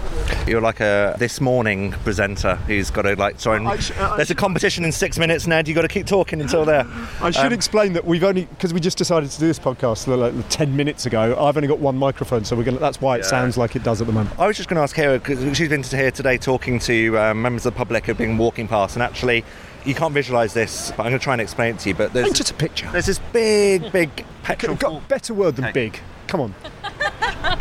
You're 0.47 0.61
like 0.61 0.81
a 0.81 1.17
this 1.19 1.41
morning 1.41 1.93
presenter 2.05 2.57
who's 2.67 2.91
got 2.91 3.03
to 3.03 3.15
like 3.17 3.39
try 3.39 3.57
and. 3.57 3.67
I 3.67 3.79
sh- 3.79 3.93
I- 3.99 4.17
There's 4.17 4.31
a 4.31 4.35
competition 4.35 4.85
in 4.85 4.93
six 4.93 5.19
minutes, 5.19 5.47
Ned. 5.47 5.67
You've 5.67 5.77
got 5.77 5.83
to 5.83 5.89
keep 5.89 6.07
talking 6.07 6.43
until 6.43 6.65
there. 6.67 6.85
I 7.23 7.31
should 7.31 7.47
Um, 7.47 7.53
explain 7.55 7.95
that 7.95 8.05
we've 8.05 8.23
only 8.25 8.45
because 8.45 8.75
we 8.75 8.81
just 8.81 8.99
decided 8.99 9.31
to 9.31 9.41
do 9.41 9.47
this 9.47 9.59
podcast 9.59 10.07
like 10.15 10.35
ten 10.51 10.77
minutes 10.77 11.07
ago. 11.07 11.35
I've 11.43 11.57
only 11.57 11.69
got 11.69 11.79
one 11.79 11.97
microphone, 11.97 12.45
so 12.45 12.57
we're 12.57 12.65
gonna. 12.65 12.79
That's 12.79 13.01
why 13.01 13.17
it 13.17 13.21
Yeah. 13.21 13.29
sounds 13.29 13.57
like 13.57 13.77
it 13.77 13.83
does 13.83 14.03
at 14.03 14.07
the 14.07 14.13
moment. 14.13 14.39
I 14.39 14.47
was 14.47 14.59
just 14.59 14.69
going 14.69 14.77
to 14.77 14.83
ask 14.83 14.95
Hirra 14.95 15.15
because 15.23 15.57
she's 15.57 15.71
been 15.71 15.83
here 15.83 16.11
today 16.11 16.37
talking 16.37 16.79
to 16.81 17.19
um, 17.19 17.41
members 17.41 17.65
of 17.65 17.73
the 17.73 17.79
public 17.79 18.05
who've 18.05 18.19
been 18.19 18.37
walking 18.37 18.69
past, 18.69 18.95
and 18.97 19.03
actually, 19.03 19.43
you 19.85 19.95
can't 19.95 20.15
visualise 20.15 20.53
this, 20.53 20.91
but 20.97 21.01
I'm 21.05 21.11
going 21.11 21.19
to 21.19 21.25
try 21.25 21.35
and 21.35 21.41
explain 21.41 21.75
it 21.75 21.81
to 21.81 21.89
you. 21.91 21.95
But 21.95 22.13
there's 22.13 22.41
us 22.41 22.51
a 22.51 22.55
picture. 22.55 22.91
there's 22.93 23.07
this 23.07 23.21
big, 23.33 23.91
big 23.93 24.25
petrol, 24.43 24.77
Got 24.77 25.03
a 25.03 25.07
better 25.07 25.35
word 25.35 25.57
than 25.57 25.73
big. 25.73 26.01
Come 26.27 26.41
on. 26.41 26.55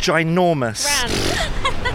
Ginormous. 0.00 0.86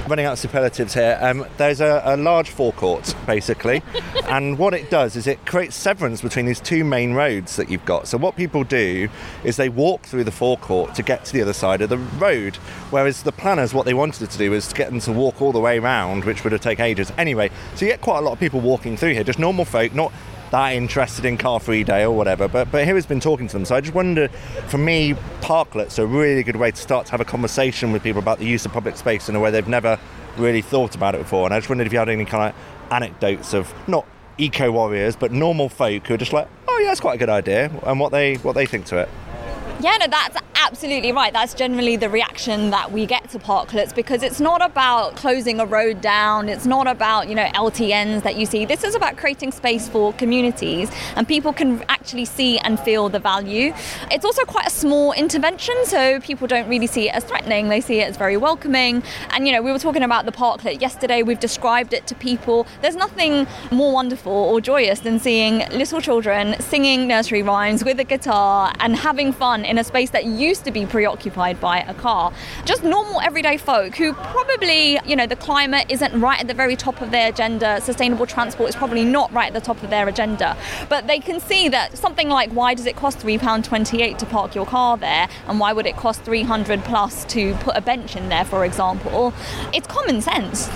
Running 0.08 0.26
out 0.26 0.34
of 0.34 0.40
superlatives 0.40 0.94
here. 0.94 1.18
Um, 1.20 1.46
there's 1.58 1.82
a, 1.82 2.02
a 2.06 2.16
large 2.16 2.50
forecourt, 2.50 3.16
basically, 3.26 3.82
and 4.28 4.58
what 4.58 4.76
it 4.76 4.92
does 4.92 5.16
is 5.16 5.26
it 5.26 5.44
creates 5.48 5.76
severance 5.76 6.22
between 6.22 6.46
these 6.46 6.60
two 6.60 6.84
main 6.84 7.14
roads 7.14 7.56
that 7.56 7.70
you've 7.70 7.86
got. 7.86 8.08
So 8.08 8.18
what 8.20 8.36
people 8.36 8.64
do 8.64 9.10
is 9.44 9.58
they 9.58 9.70
walk 9.70 10.04
through 10.04 10.26
the 10.26 10.32
forecourt 10.32 10.94
to 10.96 11.04
get 11.04 11.26
to 11.26 11.34
the 11.34 11.42
other 11.42 11.54
side 11.54 11.82
of 11.82 11.90
the 11.90 11.98
road, 11.98 12.58
whereas 12.92 13.24
the 13.24 13.32
planners, 13.32 13.74
what 13.74 13.86
they 13.86 13.96
wanted 13.96 14.30
to 14.30 14.38
do 14.38 14.52
was 14.52 14.68
to 14.68 14.76
get 14.76 14.92
them 14.92 15.00
to 15.02 15.12
walk 15.12 15.42
all 15.42 15.52
the 15.52 15.60
way 15.60 15.80
around, 15.80 16.26
which 16.26 16.44
would 16.44 16.54
have 16.54 16.62
taken 16.62 16.86
ages. 16.86 17.12
Anyway, 17.18 17.50
so 17.74 17.86
you 17.86 17.92
get 17.92 18.02
quite 18.02 18.20
a 18.20 18.22
lot 18.22 18.34
of 18.34 18.40
people 18.40 18.60
walking 18.60 18.96
through 18.96 19.14
here, 19.14 19.24
just 19.24 19.40
normal 19.40 19.66
folk, 19.66 19.94
not 19.96 20.14
that 20.56 20.74
interested 20.74 21.26
in 21.26 21.38
car 21.38 21.60
free 21.60 21.84
day 21.84 22.04
or 22.04 22.16
whatever. 22.16 22.48
But 22.48 22.72
but 22.72 22.88
Hirra 22.88 22.96
has 22.96 23.06
been 23.06 23.20
talking 23.20 23.48
to 23.48 23.54
them. 23.54 23.66
So 23.66 23.76
I 23.76 23.82
just 23.82 23.94
wonder, 23.94 24.30
for 24.68 24.78
me, 24.78 25.14
parklets 25.42 26.00
are 26.00 26.04
a 26.04 26.06
really 26.06 26.44
good 26.44 26.56
way 26.56 26.72
to 26.72 26.78
start 26.78 27.08
to 27.08 27.12
have 27.12 27.20
a 27.20 27.26
conversation 27.26 27.92
with 27.92 28.04
people 28.04 28.22
about 28.22 28.40
the 28.40 28.46
use 28.46 28.66
of 28.66 28.72
public 28.72 28.96
space 28.96 29.28
in 29.28 29.36
a 29.36 29.40
way 29.40 29.52
they've 29.52 29.68
never 29.68 30.00
really 30.38 30.62
thought 30.62 30.96
about 30.96 31.14
it 31.14 31.18
before. 31.18 31.46
And 31.46 31.54
I 31.54 31.58
just 31.58 31.68
wondered 31.68 31.88
if 31.88 31.94
you 31.94 32.00
had 32.00 32.08
any 32.08 32.24
kind 32.24 32.54
of 32.54 32.92
anecdotes 32.92 33.54
of 33.54 33.74
not 33.88 34.06
eco 34.38 34.72
warriors, 34.72 35.18
but 35.18 35.34
normal 35.34 35.68
folk 35.68 36.08
who 36.08 36.14
are 36.14 36.18
just 36.18 36.32
like, 36.32 36.48
oh 36.70 36.80
yeah, 36.80 36.88
that's 36.88 37.02
quite 37.02 37.16
a 37.16 37.18
good 37.18 37.30
idea, 37.30 37.70
and 37.84 38.00
what 38.00 38.14
they 38.14 38.36
what 38.36 38.56
they 38.56 38.66
think 38.66 38.86
to 38.86 38.98
it. 38.98 39.10
Yeah, 39.82 39.98
no, 39.98 40.08
that's 40.08 40.38
absolutely 40.66 41.12
right. 41.12 41.32
That's 41.32 41.54
generally 41.54 41.96
the 41.96 42.10
reaction 42.10 42.72
that 42.72 42.92
we 42.92 43.06
get 43.06 43.30
to 43.30 43.40
parklets 43.40 43.94
because 43.94 44.24
it's 44.24 44.40
not 44.40 44.66
about 44.66 45.16
closing 45.16 45.60
a 45.60 45.66
road 45.66 46.02
down. 46.02 46.50
It's 46.50 46.66
not 46.66 46.88
about, 46.88 47.30
you 47.30 47.36
know, 47.36 47.46
LTNs 47.54 48.24
that 48.24 48.36
you 48.36 48.48
see. 48.48 48.66
This 48.66 48.84
is 48.84 48.96
about 48.96 49.16
creating 49.16 49.52
space 49.52 49.88
for 49.88 50.12
communities 50.14 50.90
and 51.16 51.28
people 51.28 51.54
can 51.54 51.84
actually 51.88 52.26
see 52.26 52.58
and 52.60 52.80
feel 52.80 53.10
the 53.10 53.20
value. 53.20 53.74
It's 54.10 54.26
also 54.26 54.44
quite 54.44 54.66
a 54.66 54.72
small 54.72 55.12
intervention, 55.14 55.76
so 55.86 56.20
people 56.22 56.48
don't 56.48 56.68
really 56.68 56.88
see 56.88 57.10
it 57.10 57.16
as 57.16 57.24
threatening. 57.24 57.70
They 57.70 57.80
see 57.80 58.00
it 58.00 58.10
as 58.10 58.18
very 58.18 58.36
welcoming. 58.36 59.04
And, 59.30 59.46
you 59.46 59.54
know, 59.54 59.62
we 59.62 59.72
were 59.72 59.78
talking 59.78 60.02
about 60.02 60.26
the 60.26 60.32
parklet 60.32 60.82
yesterday. 60.82 61.22
We've 61.22 61.40
described 61.40 61.94
it 61.94 62.08
to 62.08 62.16
people. 62.16 62.66
There's 62.82 62.96
nothing 62.96 63.46
more 63.72 63.94
wonderful 63.94 64.34
or 64.34 64.62
joyous 64.62 65.02
than 65.02 65.20
seeing 65.20 65.60
little 65.70 66.02
children 66.02 66.60
singing 66.60 67.08
nursery 67.08 67.44
rhymes 67.44 67.84
with 67.84 68.00
a 68.00 68.04
guitar 68.04 68.74
and 68.80 68.96
having 68.96 69.32
fun 69.32 69.64
in 69.64 69.78
a 69.78 69.84
space 69.84 70.10
that 70.10 70.26
used 70.26 70.55
to 70.64 70.72
be 70.72 70.86
preoccupied 70.86 71.60
by 71.60 71.80
a 71.80 71.94
car. 71.94 72.32
Just 72.66 72.84
normal 72.84 73.22
everyday 73.22 73.58
folk 73.58 73.96
who 73.96 74.14
probably, 74.14 75.00
you 75.06 75.16
know, 75.16 75.28
the 75.28 75.36
climate 75.36 75.86
isn't 75.90 76.20
right 76.20 76.40
at 76.40 76.48
the 76.48 76.54
very 76.54 76.76
top 76.76 77.02
of 77.02 77.12
their 77.12 77.30
agenda, 77.30 77.82
sustainable 77.82 78.26
transport 78.26 78.70
is 78.70 78.76
probably 78.76 79.04
not 79.04 79.32
right 79.34 79.48
at 79.48 79.54
the 79.54 79.62
top 79.62 79.82
of 79.84 79.90
their 79.90 80.08
agenda. 80.08 80.56
But 80.90 81.08
they 81.08 81.20
can 81.20 81.40
see 81.40 81.70
that 81.70 81.98
something 81.98 82.30
like 82.30 82.52
why 82.52 82.74
does 82.74 82.86
it 82.86 82.96
cost 82.96 83.20
£3.28 83.20 84.18
to 84.18 84.26
park 84.26 84.56
your 84.56 84.66
car 84.66 84.98
there 84.98 85.28
and 85.48 85.60
why 85.60 85.74
would 85.74 85.86
it 85.86 85.98
cost 85.98 86.22
300 86.22 86.84
plus 86.84 87.26
to 87.26 87.54
put 87.56 87.76
a 87.76 87.82
bench 87.82 88.16
in 88.16 88.30
there, 88.30 88.46
for 88.46 88.66
example? 88.66 89.34
It's 89.74 89.88
common 89.88 90.22
sense. 90.22 90.70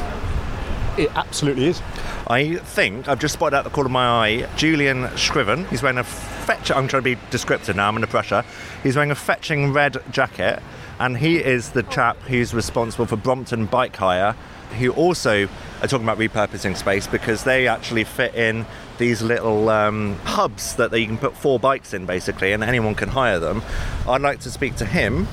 It 0.97 1.15
absolutely 1.15 1.67
is. 1.67 1.81
I 2.27 2.55
think 2.57 3.07
I've 3.07 3.19
just 3.19 3.35
spotted 3.35 3.55
out 3.55 3.63
the 3.63 3.69
corner 3.69 3.87
of 3.87 3.91
my 3.91 4.05
eye 4.05 4.49
Julian 4.55 5.15
Scriven. 5.17 5.65
He's 5.65 5.81
wearing 5.81 5.97
a 5.97 6.03
fetch. 6.03 6.71
I'm 6.71 6.87
trying 6.87 7.03
to 7.03 7.15
be 7.15 7.21
descriptive 7.31 7.75
now. 7.75 7.87
I'm 7.87 7.95
under 7.95 8.07
pressure. 8.07 8.43
He's 8.83 8.95
wearing 8.95 9.11
a 9.11 9.15
fetching 9.15 9.71
red 9.71 9.97
jacket, 10.11 10.61
and 10.99 11.17
he 11.17 11.37
is 11.37 11.71
the 11.71 11.83
chap 11.83 12.17
who's 12.23 12.53
responsible 12.53 13.05
for 13.05 13.15
Brompton 13.15 13.65
Bike 13.65 13.95
Hire, 13.95 14.35
who 14.77 14.91
also 14.91 15.47
are 15.81 15.87
talking 15.87 16.05
about 16.07 16.17
repurposing 16.17 16.75
space 16.75 17.07
because 17.07 17.43
they 17.43 17.67
actually 17.67 18.03
fit 18.03 18.35
in 18.35 18.65
these 18.97 19.21
little 19.21 19.69
um, 19.69 20.15
hubs 20.25 20.75
that 20.75 20.91
you 20.91 21.07
can 21.07 21.17
put 21.17 21.35
four 21.35 21.59
bikes 21.59 21.93
in, 21.93 22.05
basically, 22.05 22.51
and 22.51 22.63
anyone 22.63 22.93
can 22.95 23.09
hire 23.09 23.39
them. 23.39 23.63
I'd 24.07 24.21
like 24.21 24.41
to 24.41 24.51
speak 24.51 24.75
to 24.75 24.85
him 24.85 25.27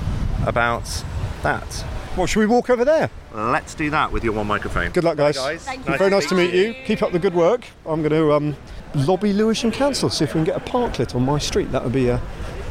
about 0.45 1.03
that. 1.43 1.85
Well, 2.17 2.25
should 2.25 2.39
we 2.39 2.47
walk 2.47 2.71
over 2.71 2.83
there? 2.83 3.11
Let's 3.31 3.75
do 3.75 3.91
that 3.91 4.11
with 4.11 4.23
your 4.23 4.33
one 4.33 4.47
microphone. 4.47 4.89
Good 4.89 5.03
luck, 5.03 5.17
guys. 5.17 5.37
guys. 5.37 5.63
Thank 5.63 5.87
Nice 5.87 5.99
Very 5.99 6.09
nice 6.09 6.25
to 6.29 6.35
meet 6.35 6.51
you. 6.51 6.73
Keep 6.85 7.03
up 7.03 7.11
the 7.11 7.19
good 7.19 7.35
work. 7.35 7.63
I'm 7.85 8.01
going 8.01 8.11
to 8.11 8.33
um, 8.33 8.55
lobby 8.95 9.33
Lewisham 9.33 9.71
Council 9.71 10.09
see 10.09 10.23
if 10.23 10.33
we 10.33 10.39
can 10.39 10.45
get 10.45 10.57
a 10.57 10.59
parklet 10.59 11.13
on 11.13 11.21
my 11.21 11.37
street. 11.37 11.71
That 11.71 11.83
would 11.83 11.93
be 11.93 12.09
a 12.09 12.19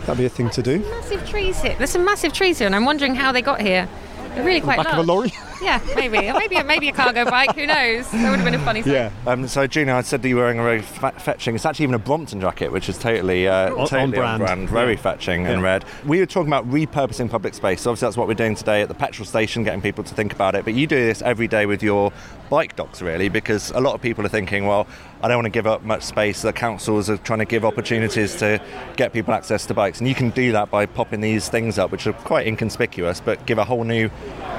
that'd 0.00 0.18
be 0.18 0.24
a 0.24 0.28
thing 0.28 0.50
to 0.50 0.62
do. 0.62 0.80
Massive 0.80 1.28
trees 1.28 1.62
here. 1.62 1.76
There's 1.78 1.90
some 1.90 2.04
massive 2.04 2.32
trees 2.32 2.58
here, 2.58 2.66
and 2.66 2.74
I'm 2.74 2.84
wondering 2.84 3.14
how 3.14 3.30
they 3.30 3.40
got 3.40 3.60
here. 3.60 3.88
They're 4.34 4.44
really 4.44 4.60
quite 4.60 4.78
the 4.78 4.84
Back 4.84 4.94
of 4.94 4.98
a 4.98 5.12
lorry. 5.12 5.32
Yeah, 5.62 5.80
maybe. 5.94 6.32
Maybe, 6.32 6.62
maybe 6.62 6.88
a 6.88 6.92
cargo 6.92 7.24
bike. 7.24 7.54
Who 7.54 7.66
knows? 7.66 8.10
That 8.10 8.30
would 8.30 8.40
have 8.40 8.44
been 8.44 8.54
a 8.54 8.64
funny 8.64 8.82
sight. 8.82 8.92
yeah. 8.92 9.10
Um, 9.26 9.46
so, 9.48 9.66
Gina, 9.66 9.94
I 9.94 10.02
said 10.02 10.22
that 10.22 10.28
you 10.28 10.36
were 10.36 10.42
wearing 10.42 10.58
a 10.58 10.62
very 10.62 10.82
fe- 10.82 11.12
fetching. 11.18 11.54
It's 11.54 11.64
actually 11.66 11.84
even 11.84 11.94
a 11.94 11.98
Brompton 11.98 12.40
jacket, 12.40 12.70
which 12.72 12.88
is 12.88 12.98
totally, 12.98 13.48
uh, 13.48 13.74
On- 13.74 13.86
totally 13.88 14.18
on 14.18 14.38
brand. 14.38 14.68
Very 14.68 14.92
Yeah. 14.94 15.00
fetching 15.00 15.46
and 15.46 15.62
red. 15.62 15.84
We 16.04 16.18
were 16.20 16.26
talking 16.26 16.48
about 16.48 16.70
repurposing 16.70 17.30
public 17.30 17.54
space. 17.54 17.80
So 17.82 17.90
obviously, 17.90 18.06
that's 18.06 18.16
what 18.16 18.28
we're 18.28 18.34
doing 18.34 18.54
today 18.54 18.82
at 18.82 18.88
the 18.88 18.94
petrol 18.94 19.26
station, 19.26 19.64
getting 19.64 19.80
people 19.80 20.04
to 20.04 20.14
think 20.14 20.32
about 20.32 20.54
it. 20.54 20.64
But 20.64 20.74
you 20.74 20.86
do 20.86 20.96
this 20.96 21.22
every 21.22 21.48
day 21.48 21.66
with 21.66 21.82
your 21.82 22.12
bike 22.50 22.76
docks, 22.76 23.02
really, 23.02 23.28
because 23.28 23.70
a 23.72 23.80
lot 23.80 23.94
of 23.94 24.00
people 24.02 24.24
are 24.24 24.28
thinking, 24.28 24.66
well, 24.66 24.86
I 25.26 25.28
don't 25.28 25.38
want 25.38 25.46
to 25.46 25.50
give 25.50 25.66
up 25.66 25.82
much 25.82 26.04
space. 26.04 26.42
The 26.42 26.52
councils 26.52 27.10
are 27.10 27.16
trying 27.16 27.40
to 27.40 27.44
give 27.44 27.64
opportunities 27.64 28.36
to 28.36 28.62
get 28.94 29.12
people 29.12 29.34
access 29.34 29.66
to 29.66 29.74
bikes, 29.74 29.98
and 29.98 30.06
you 30.06 30.14
can 30.14 30.30
do 30.30 30.52
that 30.52 30.70
by 30.70 30.86
popping 30.86 31.20
these 31.20 31.48
things 31.48 31.80
up, 31.80 31.90
which 31.90 32.06
are 32.06 32.12
quite 32.12 32.46
inconspicuous, 32.46 33.20
but 33.20 33.44
give 33.44 33.58
a 33.58 33.64
whole 33.64 33.82
new 33.82 34.08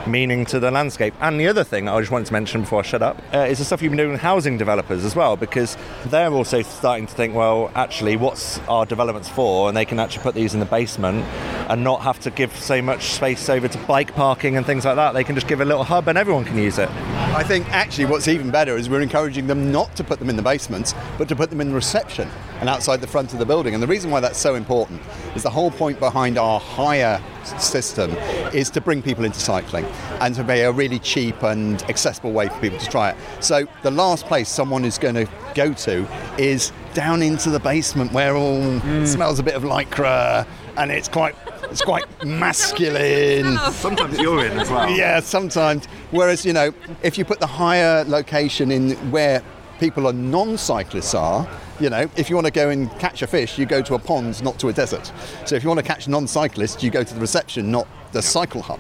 meaning 0.06 0.46
to 0.48 0.60
the 0.60 0.70
landscape. 0.70 1.14
And 1.22 1.40
the 1.40 1.48
other 1.48 1.64
thing 1.64 1.88
I 1.88 1.98
just 2.02 2.12
wanted 2.12 2.28
to 2.28 2.34
mention 2.34 2.62
before 2.64 2.80
I 2.80 2.82
shut 2.82 3.02
up 3.02 3.18
uh, 3.34 3.46
is 3.48 3.60
the 3.60 3.64
stuff 3.64 3.82
you've 3.82 3.92
been 3.92 3.98
doing 3.98 4.12
with 4.12 4.20
housing 4.20 4.58
developers 4.58 5.06
as 5.06 5.16
well, 5.16 5.38
because 5.38 5.78
they're 6.08 6.34
also 6.34 6.62
starting 6.64 7.08
to 7.08 7.16
think, 7.16 7.34
well, 7.34 7.72
actually, 7.74 8.18
what's 8.18 8.60
our 8.68 8.86
developments 8.86 9.30
for? 9.30 9.70
And 9.70 9.78
they 9.78 9.86
can 9.86 10.00
actually 10.00 10.24
put 10.24 10.36
these 10.36 10.54
in 10.54 10.60
the 10.60 10.66
basement 10.66 11.24
and 11.70 11.82
not 11.82 12.02
have 12.02 12.20
to 12.20 12.30
give 12.30 12.54
so 12.58 12.82
much 12.82 13.04
space 13.04 13.48
over 13.48 13.70
to 13.70 13.78
bike 13.86 14.14
parking 14.16 14.58
and 14.58 14.66
things 14.66 14.84
like 14.84 14.98
that. 14.98 15.14
They 15.14 15.24
can 15.24 15.36
just 15.36 15.48
give 15.48 15.62
a 15.62 15.66
little 15.66 15.86
hub 15.86 16.10
and 16.10 16.18
everyone 16.18 16.44
can 16.44 16.58
use 16.58 16.78
it. 16.78 16.90
I 17.36 17.44
think 17.44 17.70
actually 17.72 18.06
what's 18.06 18.28
even 18.28 18.50
better 18.50 18.78
is 18.78 18.90
we're 18.90 19.02
encouraging 19.02 19.48
them 19.48 19.72
not 19.72 19.96
to 19.98 20.04
put 20.04 20.20
them 20.20 20.30
in 20.30 20.36
the 20.36 20.42
basements, 20.42 20.96
but 21.18 21.28
to 21.30 21.36
put 21.36 21.50
them 21.50 21.62
in 21.62 21.70
the 21.70 21.76
reception 21.76 22.28
and 22.60 22.70
outside 22.70 23.00
the 23.00 23.08
front 23.08 23.34
of 23.34 23.40
the 23.40 23.46
building. 23.46 23.74
And 23.74 23.84
the 23.84 23.88
reason 23.88 24.10
why 24.10 24.20
that's 24.20 24.40
so 24.40 24.56
important 24.56 25.02
is 25.36 25.44
the 25.44 25.50
whole 25.50 25.70
point 25.70 26.00
behind 26.00 26.38
our 26.38 26.60
hire 26.60 27.22
system 27.60 28.12
is 28.54 28.70
to 28.72 28.82
bring 28.82 29.02
people 29.02 29.24
into 29.24 29.40
cycling 29.40 29.86
and 30.20 30.34
to 30.36 30.44
be 30.44 30.62
a 30.62 30.72
really 30.72 31.00
cheap 31.00 31.44
and 31.44 31.82
accessible 31.84 32.32
way 32.32 32.48
for 32.50 32.60
people 32.60 32.80
to 32.80 32.88
try 32.88 33.12
it. 33.12 33.18
So 33.40 33.68
the 33.84 33.92
last 33.92 34.26
place 34.26 34.50
someone 34.50 34.84
is 34.84 34.98
going 34.98 35.16
to 35.16 35.30
go 35.54 35.74
to 35.74 36.08
is 36.38 36.72
down 36.94 37.22
into 37.22 37.50
the 37.50 37.60
basement 37.60 38.12
where 38.14 38.36
all 38.36 38.60
mm. 38.60 39.06
smells 39.06 39.38
a 39.38 39.44
bit 39.44 39.54
of 39.54 39.64
lycra 39.64 40.48
and 40.78 40.92
it's 40.92 41.08
quite 41.08 41.36
it's 41.64 41.82
quite 41.82 42.06
masculine. 42.26 43.58
Sometimes 43.74 44.20
you're 44.20 44.46
in 44.46 44.60
as 44.60 44.70
well. 44.70 44.90
Yeah, 44.90 45.20
sometimes. 45.20 45.88
Whereas, 46.12 46.46
you 46.46 46.54
know, 46.54 46.74
if 47.04 47.18
you 47.18 47.26
put 47.26 47.40
the 47.40 47.48
higher 47.48 48.04
location 48.06 48.72
in 48.72 48.92
where 49.12 49.44
people 49.80 50.08
are 50.08 50.14
non-cyclists 50.14 51.14
are, 51.14 51.48
you 51.80 51.90
know, 51.90 52.10
if 52.16 52.30
you 52.30 52.36
want 52.36 52.48
to 52.48 52.54
go 52.54 52.70
and 52.70 52.90
catch 53.00 53.22
a 53.22 53.28
fish, 53.28 53.60
you 53.60 53.66
go 53.66 53.82
to 53.82 53.94
a 53.94 54.00
pond, 54.00 54.42
not 54.44 54.58
to 54.60 54.70
a 54.70 54.74
desert. 54.74 55.12
So 55.46 55.56
if 55.56 55.64
you 55.64 55.70
want 55.70 55.80
to 55.80 55.86
catch 55.86 56.08
non-cyclists, 56.08 56.82
you 56.82 56.90
go 56.90 57.04
to 57.04 57.14
the 57.14 57.20
reception, 57.20 57.72
not 57.72 57.88
the 58.14 58.22
cycle 58.22 58.62
hub. 58.62 58.80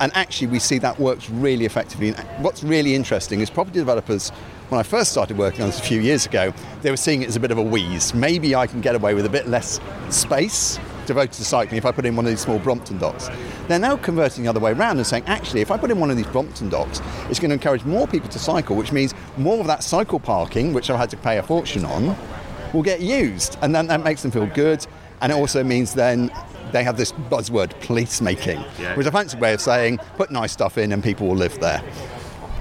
And 0.00 0.12
actually, 0.14 0.46
we 0.48 0.60
see 0.60 0.78
that 0.78 1.00
works 1.00 1.28
really 1.28 1.64
effectively. 1.64 2.10
And 2.10 2.44
what's 2.44 2.62
really 2.62 2.94
interesting 2.94 3.40
is 3.40 3.50
property 3.50 3.80
developers. 3.80 4.30
When 4.68 4.78
I 4.78 4.84
first 4.84 5.10
started 5.10 5.36
working 5.36 5.62
on 5.62 5.70
this 5.70 5.80
a 5.80 5.82
few 5.82 6.00
years 6.00 6.26
ago, 6.26 6.52
they 6.82 6.90
were 6.90 6.96
seeing 6.96 7.22
it 7.22 7.28
as 7.28 7.36
a 7.36 7.40
bit 7.40 7.50
of 7.50 7.58
a 7.58 7.62
wheeze. 7.62 8.14
Maybe 8.14 8.54
I 8.54 8.66
can 8.66 8.80
get 8.80 8.94
away 8.94 9.14
with 9.14 9.26
a 9.26 9.30
bit 9.30 9.48
less 9.48 9.80
space 10.10 10.78
devoted 11.08 11.32
to 11.32 11.44
cycling 11.44 11.78
if 11.78 11.84
I 11.84 11.90
put 11.90 12.06
in 12.06 12.14
one 12.14 12.24
of 12.24 12.30
these 12.30 12.40
small 12.40 12.60
Brompton 12.60 12.98
docks. 12.98 13.28
They're 13.66 13.80
now 13.80 13.96
converting 13.96 14.44
the 14.44 14.50
other 14.50 14.60
way 14.60 14.70
around 14.70 14.98
and 14.98 15.06
saying, 15.06 15.24
actually, 15.26 15.60
if 15.60 15.72
I 15.72 15.76
put 15.76 15.90
in 15.90 15.98
one 15.98 16.10
of 16.10 16.16
these 16.16 16.28
Brompton 16.28 16.68
docks, 16.68 17.00
it's 17.28 17.40
going 17.40 17.50
to 17.50 17.54
encourage 17.54 17.84
more 17.84 18.06
people 18.06 18.28
to 18.28 18.38
cycle, 18.38 18.76
which 18.76 18.92
means 18.92 19.12
more 19.36 19.58
of 19.58 19.66
that 19.66 19.82
cycle 19.82 20.20
parking, 20.20 20.72
which 20.72 20.88
I've 20.88 20.98
had 20.98 21.10
to 21.10 21.16
pay 21.16 21.38
a 21.38 21.42
fortune 21.42 21.84
on, 21.84 22.16
will 22.72 22.82
get 22.82 23.00
used. 23.00 23.58
And 23.60 23.74
then 23.74 23.88
that 23.88 24.04
makes 24.04 24.22
them 24.22 24.30
feel 24.30 24.46
good. 24.46 24.86
And 25.20 25.32
it 25.32 25.34
also 25.34 25.64
means 25.64 25.94
then 25.94 26.30
they 26.70 26.84
have 26.84 26.96
this 26.96 27.10
buzzword, 27.12 27.78
police 27.80 28.20
making, 28.20 28.60
which 28.60 29.00
is 29.00 29.06
a 29.06 29.10
fancy 29.10 29.36
way 29.38 29.54
of 29.54 29.60
saying 29.60 29.98
put 30.16 30.30
nice 30.30 30.52
stuff 30.52 30.78
in 30.78 30.92
and 30.92 31.02
people 31.02 31.26
will 31.26 31.36
live 31.36 31.58
there. 31.58 31.82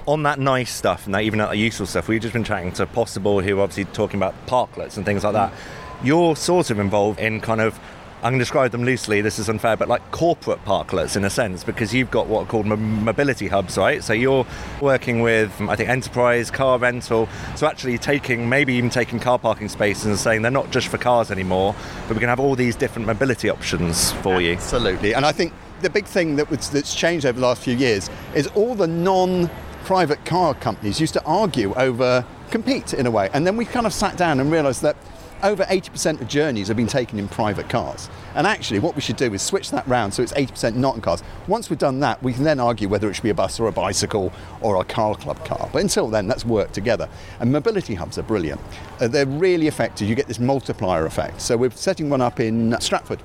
on 0.07 0.23
that 0.23 0.39
nice 0.39 0.73
stuff 0.73 1.05
and 1.05 1.13
that 1.13 1.21
even 1.21 1.38
that 1.39 1.55
useful 1.57 1.86
stuff, 1.86 2.07
we've 2.07 2.21
just 2.21 2.33
been 2.33 2.43
chatting 2.43 2.71
to 2.71 2.88
Possible, 2.88 3.41
who 3.41 3.60
are 3.60 3.63
obviously 3.63 3.86
talking 3.93 4.17
about 4.17 4.33
parklets 4.47 4.95
and 4.95 5.05
things 5.05 5.23
like 5.23 5.33
that. 5.33 5.51
Mm. 5.51 5.55
You're 6.03 6.36
sort 6.36 6.71
of 6.71 6.79
involved 6.79 7.19
in 7.19 7.41
kind 7.41 7.60
of, 7.60 7.77
I'm 8.17 8.32
going 8.32 8.39
to 8.39 8.39
describe 8.39 8.71
them 8.71 8.84
loosely, 8.84 9.21
this 9.21 9.38
is 9.38 9.47
unfair, 9.47 9.77
but 9.77 9.88
like 9.88 10.12
corporate 10.12 10.65
parklets 10.65 11.15
in 11.15 11.23
a 11.23 11.30
sense, 11.30 11.63
because 11.63 11.93
you've 11.93 12.10
got 12.10 12.25
what 12.25 12.43
are 12.43 12.45
called 12.47 12.65
mo- 12.65 12.75
mobility 12.75 13.47
hubs, 13.47 13.77
right? 13.77 14.03
So 14.03 14.12
you're 14.12 14.45
working 14.82 15.21
with, 15.21 15.53
I 15.62 15.75
think, 15.75 15.89
enterprise, 15.89 16.49
car 16.49 16.80
rental. 16.80 17.30
So 17.56 17.67
actually 17.67 17.99
taking, 17.99 18.49
maybe 18.49 18.73
even 18.73 18.89
taking 18.89 19.19
car 19.19 19.38
parking 19.38 19.69
spaces 19.69 20.06
and 20.08 20.17
saying 20.17 20.41
they're 20.41 20.49
not 20.49 20.71
just 20.71 20.88
for 20.88 20.97
cars 20.97 21.30
anymore, 21.30 21.75
but 22.08 22.15
we 22.15 22.19
can 22.19 22.30
have 22.30 22.39
all 22.39 22.56
these 22.56 22.75
different 22.75 23.06
mobility 23.06 23.51
options 23.51 24.13
for 24.13 24.41
you. 24.41 24.53
Absolutely. 24.53 25.13
And 25.13 25.23
I 25.23 25.32
think 25.32 25.53
the 25.82 25.89
big 25.89 26.06
thing 26.06 26.38
that 26.38 26.49
was, 26.49 26.71
that's 26.71 26.95
changed 26.95 27.23
over 27.23 27.39
the 27.39 27.45
last 27.45 27.62
few 27.62 27.75
years 27.75 28.10
is 28.34 28.47
all 28.47 28.73
the 28.73 28.88
non 28.88 29.47
private 29.84 30.25
car 30.25 30.56
companies 30.56 30.99
used 30.99 31.13
to 31.13 31.23
argue 31.23 31.73
over 31.75 32.25
compete 32.49 32.93
in 32.93 33.06
a 33.06 33.12
way. 33.12 33.30
And 33.34 33.45
then 33.45 33.58
we 33.58 33.65
kind 33.65 33.86
of 33.86 33.93
sat 33.93 34.17
down 34.17 34.39
and 34.39 34.51
realised 34.51 34.82
that 34.82 34.95
over 35.43 35.63
80% 35.63 36.21
of 36.21 36.28
journeys 36.28 36.67
have 36.67 36.78
been 36.78 36.88
taken 36.88 37.19
in 37.19 37.28
private 37.28 37.69
cars. 37.69 38.10
And 38.36 38.47
actually, 38.47 38.80
what 38.80 38.95
we 38.95 39.02
should 39.02 39.17
do 39.17 39.34
is 39.34 39.41
switch 39.41 39.71
that 39.71 39.88
round 39.88 40.13
so 40.13 40.23
it's 40.23 40.34
80% 40.34 40.76
not 40.76 40.95
in 40.95 41.02
cars. 41.02 41.23
Once 41.47 41.69
we've 41.69 41.80
done 41.80 42.00
that, 42.02 42.21
we 42.21 42.34
can 42.34 42.43
then 42.43 42.60
argue 42.60 42.88
whether 42.88 43.10
it 43.10 43.13
should 43.13 43.23
be 43.23 43.30
a 43.30 43.36
bus 43.36 43.60
or 43.60 43.67
a 43.67 43.71
bicycle 43.71 44.32
or 44.62 44.80
a 44.82 44.84
car 44.84 45.15
club 45.15 45.43
car. 45.45 45.69
But 45.71 45.82
until 45.82 46.08
then, 46.10 46.28
let's 46.28 46.45
work 46.45 46.71
together. 46.71 47.10
And 47.39 47.52
mobility 47.52 47.95
hubs 47.95 48.17
are 48.17 48.23
brilliant. 48.23 48.62
Uh, 49.00 49.08
they're 49.08 49.26
really 49.26 49.67
effective. 49.67 50.08
You 50.08 50.15
get 50.15 50.28
this 50.28 50.39
multiplier 50.39 51.06
effect. 51.06 51.41
So 51.41 51.58
we're 51.58 51.71
setting 51.71 52.10
one 52.10 52.21
up 52.21 52.39
in 52.39 52.80
Stratford 52.80 53.21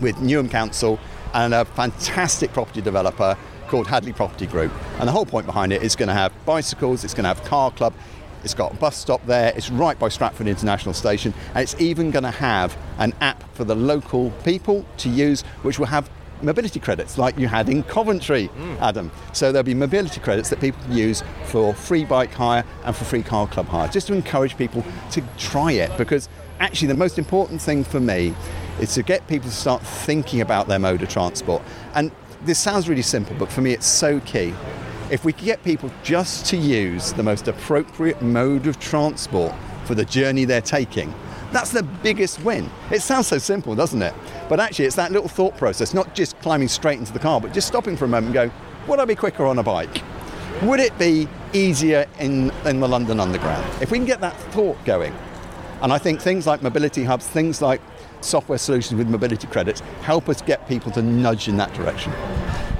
with 0.00 0.16
Newham 0.16 0.50
Council 0.50 0.98
and 1.34 1.54
a 1.54 1.64
fantastic 1.64 2.52
property 2.52 2.80
developer 2.80 3.36
called 3.68 3.86
Hadley 3.86 4.12
Property 4.12 4.46
Group. 4.46 4.72
And 4.98 5.06
the 5.06 5.12
whole 5.12 5.26
point 5.26 5.46
behind 5.46 5.72
it 5.72 5.82
is 5.82 5.94
going 5.94 6.08
to 6.08 6.14
have 6.14 6.32
bicycles, 6.44 7.04
it's 7.04 7.14
going 7.14 7.24
to 7.24 7.28
have 7.28 7.44
car 7.44 7.70
club, 7.70 7.92
it's 8.44 8.54
got 8.54 8.72
a 8.72 8.76
bus 8.76 8.96
stop 8.96 9.24
there, 9.26 9.52
it's 9.56 9.70
right 9.70 9.98
by 9.98 10.08
Stratford 10.08 10.46
International 10.46 10.94
Station, 10.94 11.34
and 11.54 11.58
it's 11.58 11.78
even 11.80 12.10
going 12.10 12.24
to 12.24 12.30
have 12.30 12.76
an 12.98 13.12
app 13.20 13.42
for 13.54 13.64
the 13.64 13.74
local 13.74 14.30
people 14.44 14.84
to 14.98 15.08
use, 15.08 15.42
which 15.62 15.78
will 15.78 15.86
have 15.86 16.10
mobility 16.42 16.78
credits 16.78 17.18
like 17.18 17.38
you 17.38 17.48
had 17.48 17.68
in 17.68 17.82
Coventry, 17.82 18.46
hmm. 18.46 18.76
Adam. 18.80 19.10
So 19.32 19.50
there'll 19.52 19.64
be 19.64 19.74
mobility 19.74 20.20
credits 20.20 20.50
that 20.50 20.60
people 20.60 20.80
can 20.82 20.92
use 20.92 21.22
for 21.44 21.74
free 21.74 22.04
bike 22.04 22.32
hire 22.32 22.64
and 22.84 22.94
for 22.94 23.04
free 23.04 23.22
car 23.22 23.46
club 23.48 23.66
hire, 23.66 23.88
just 23.88 24.06
to 24.08 24.14
encourage 24.14 24.56
people 24.56 24.84
to 25.12 25.22
try 25.36 25.72
it 25.72 25.96
because 25.98 26.28
actually 26.60 26.88
the 26.88 26.94
most 26.94 27.18
important 27.18 27.60
thing 27.60 27.84
for 27.84 28.00
me 28.00 28.34
is 28.80 28.94
to 28.94 29.02
get 29.02 29.26
people 29.26 29.48
to 29.48 29.54
start 29.54 29.82
thinking 29.82 30.40
about 30.40 30.68
their 30.68 30.78
mode 30.78 31.02
of 31.02 31.08
transport. 31.08 31.62
And 31.94 32.12
this 32.42 32.58
sounds 32.58 32.88
really 32.88 33.02
simple, 33.02 33.34
but 33.36 33.50
for 33.50 33.60
me 33.60 33.72
it's 33.72 33.86
so 33.86 34.20
key. 34.20 34.54
If 35.10 35.24
we 35.24 35.32
could 35.32 35.46
get 35.46 35.64
people 35.64 35.90
just 36.02 36.44
to 36.46 36.58
use 36.58 37.14
the 37.14 37.22
most 37.22 37.48
appropriate 37.48 38.20
mode 38.20 38.66
of 38.66 38.78
transport 38.78 39.54
for 39.84 39.94
the 39.94 40.04
journey 40.04 40.44
they're 40.44 40.60
taking, 40.60 41.14
that's 41.50 41.70
the 41.70 41.82
biggest 41.82 42.42
win. 42.44 42.68
It 42.90 43.00
sounds 43.00 43.26
so 43.26 43.38
simple, 43.38 43.74
doesn't 43.74 44.02
it? 44.02 44.12
But 44.50 44.60
actually, 44.60 44.84
it's 44.84 44.96
that 44.96 45.10
little 45.10 45.28
thought 45.28 45.56
process, 45.56 45.94
not 45.94 46.14
just 46.14 46.38
climbing 46.40 46.68
straight 46.68 46.98
into 46.98 47.14
the 47.14 47.18
car, 47.18 47.40
but 47.40 47.54
just 47.54 47.66
stopping 47.68 47.96
for 47.96 48.04
a 48.04 48.08
moment 48.08 48.26
and 48.26 48.34
going, 48.34 48.52
would 48.86 48.98
I 48.98 49.06
be 49.06 49.14
quicker 49.14 49.46
on 49.46 49.58
a 49.58 49.62
bike? 49.62 50.02
Would 50.62 50.80
it 50.80 50.96
be 50.98 51.26
easier 51.54 52.06
in, 52.18 52.50
in 52.66 52.80
the 52.80 52.88
London 52.88 53.18
Underground? 53.18 53.64
If 53.82 53.90
we 53.90 53.96
can 53.96 54.06
get 54.06 54.20
that 54.20 54.36
thought 54.52 54.76
going, 54.84 55.14
and 55.80 55.90
I 55.90 55.96
think 55.96 56.20
things 56.20 56.46
like 56.46 56.60
mobility 56.62 57.04
hubs, 57.04 57.26
things 57.26 57.62
like 57.62 57.80
software 58.20 58.58
solutions 58.58 58.98
with 58.98 59.08
mobility 59.08 59.46
credits 59.46 59.80
help 60.02 60.28
us 60.28 60.42
get 60.42 60.68
people 60.68 60.92
to 60.92 61.00
nudge 61.00 61.48
in 61.48 61.56
that 61.56 61.72
direction. 61.72 62.12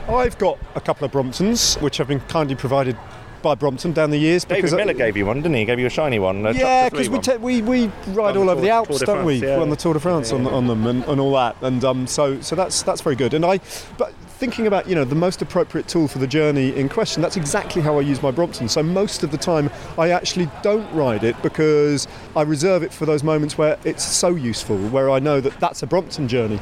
I've 0.09 0.39
got 0.39 0.59
a 0.75 0.81
couple 0.81 1.05
of 1.05 1.13
Bromptons, 1.13 1.81
which 1.83 1.99
have 1.99 2.09
been 2.09 2.21
kindly 2.21 2.55
provided 2.55 2.97
by 3.43 3.55
Brompton 3.55 3.93
down 3.93 4.11
the 4.11 4.19
years. 4.19 4.45
David 4.45 4.63
because 4.63 4.75
Miller 4.75 4.95
gave 4.95 5.17
you 5.17 5.27
one, 5.27 5.37
didn't 5.37 5.55
he? 5.55 5.61
He 5.61 5.65
gave 5.67 5.79
you 5.79 5.87
a 5.87 5.91
shiny 5.91 6.19
one. 6.19 6.45
a 6.47 6.53
yeah, 6.53 6.89
because 6.89 7.09
we, 7.09 7.19
ta- 7.19 7.37
we 7.37 7.63
we 7.63 7.87
ride 8.09 8.37
On 8.37 8.39
all 8.39 8.45
the 8.47 8.53
over 8.53 8.55
Tour- 8.55 8.61
the 8.63 8.71
Alps, 8.71 9.01
don't 9.01 9.25
we? 9.25 9.37
Yeah. 9.37 9.61
On 9.61 9.71
the 9.71 9.77
Tour 9.77 9.95
de 9.95 10.01
France 10.01 10.33
on, 10.33 10.47
on 10.47 10.67
them 10.67 10.87
and, 10.87 11.05
and 11.05 11.21
all 11.21 11.33
that, 11.35 11.57
and 11.63 11.85
um, 11.85 12.07
so 12.07 12.41
so 12.41 12.57
that's 12.57 12.83
that's 12.83 13.01
very 13.01 13.17
good. 13.17 13.35
And 13.35 13.45
I, 13.45 13.61
but 13.97 14.13
thinking 14.39 14.69
about 14.69 14.89
you 14.89 14.95
know 14.95 15.05
the 15.05 15.15
most 15.17 15.43
appropriate 15.43 15.89
tool 15.89 16.07
for 16.07 16.19
the 16.19 16.27
journey 16.27 16.75
in 16.77 16.89
question, 16.89 17.21
that's 17.21 17.37
exactly 17.37 17.83
how 17.83 17.99
I 17.99 18.03
use 18.03 18.23
my 18.23 18.31
Brompton. 18.31 18.69
So 18.69 18.83
most 18.83 19.23
of 19.25 19.31
the 19.33 19.37
time, 19.39 19.69
I 19.99 20.11
actually 20.11 20.49
don't 20.63 20.91
ride 20.95 21.25
it 21.25 21.41
because 21.43 22.07
I 22.37 22.43
reserve 22.43 22.83
it 22.85 22.93
for 22.93 23.05
those 23.05 23.25
moments 23.25 23.59
where 23.59 23.79
it's 23.85 24.05
so 24.05 24.29
useful, 24.29 24.79
where 24.89 25.11
I 25.11 25.19
know 25.19 25.41
that 25.41 25.59
that's 25.59 25.83
a 25.83 25.87
Brompton 25.87 26.29
journey. 26.29 26.61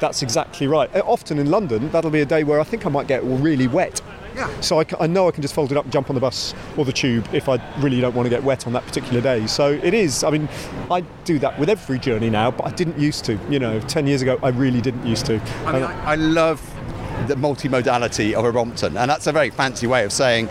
That's 0.00 0.22
exactly 0.22 0.66
right. 0.66 0.94
Uh, 0.96 1.02
Often 1.04 1.38
in 1.38 1.50
London, 1.50 1.90
that'll 1.90 2.10
be 2.10 2.20
a 2.20 2.26
day 2.26 2.44
where 2.44 2.60
I 2.60 2.64
think 2.64 2.86
I 2.86 2.88
might 2.88 3.06
get 3.08 3.22
really 3.24 3.66
wet. 3.66 4.00
yeah. 4.34 4.48
So 4.60 4.80
I, 4.80 4.84
I 5.00 5.06
know 5.06 5.28
I 5.28 5.30
can 5.30 5.42
just 5.42 5.54
fold 5.54 5.70
it 5.72 5.76
up 5.78 5.84
and 5.84 5.92
jump 5.92 6.08
on 6.10 6.14
the 6.14 6.20
bus 6.20 6.54
or 6.76 6.84
the 6.84 6.92
tube 6.92 7.26
if 7.32 7.48
I 7.48 7.56
really 7.80 8.00
don't 8.00 8.14
want 8.14 8.26
to 8.26 8.30
get 8.30 8.42
wet 8.42 8.66
on 8.66 8.72
that 8.74 8.84
particular 8.86 9.20
day. 9.20 9.46
So 9.46 9.72
it 9.72 9.92
is. 9.94 10.24
I 10.24 10.30
mean, 10.30 10.48
I 10.90 11.00
do 11.24 11.38
that 11.40 11.58
with 11.58 11.68
every 11.68 11.98
journey 11.98 12.30
now, 12.30 12.50
but 12.50 12.66
I 12.66 12.70
didn't 12.70 12.98
used 12.98 13.24
to. 13.26 13.38
You 13.50 13.58
know, 13.58 13.80
ten 13.80 14.06
years 14.06 14.22
ago, 14.22 14.38
I 14.42 14.48
really 14.48 14.80
didn't 14.80 15.04
used 15.06 15.26
to. 15.26 15.40
I 15.66 15.72
mean, 15.72 15.82
And- 15.82 15.84
I, 15.84 16.12
I 16.12 16.14
love 16.14 16.60
the 17.26 17.34
multimodality 17.34 18.32
of 18.32 18.44
a 18.44 18.52
Brompton, 18.52 18.96
and 18.96 19.10
that's 19.10 19.26
a 19.26 19.32
very 19.32 19.50
fancy 19.50 19.86
way 19.86 20.04
of 20.04 20.12
saying 20.12 20.48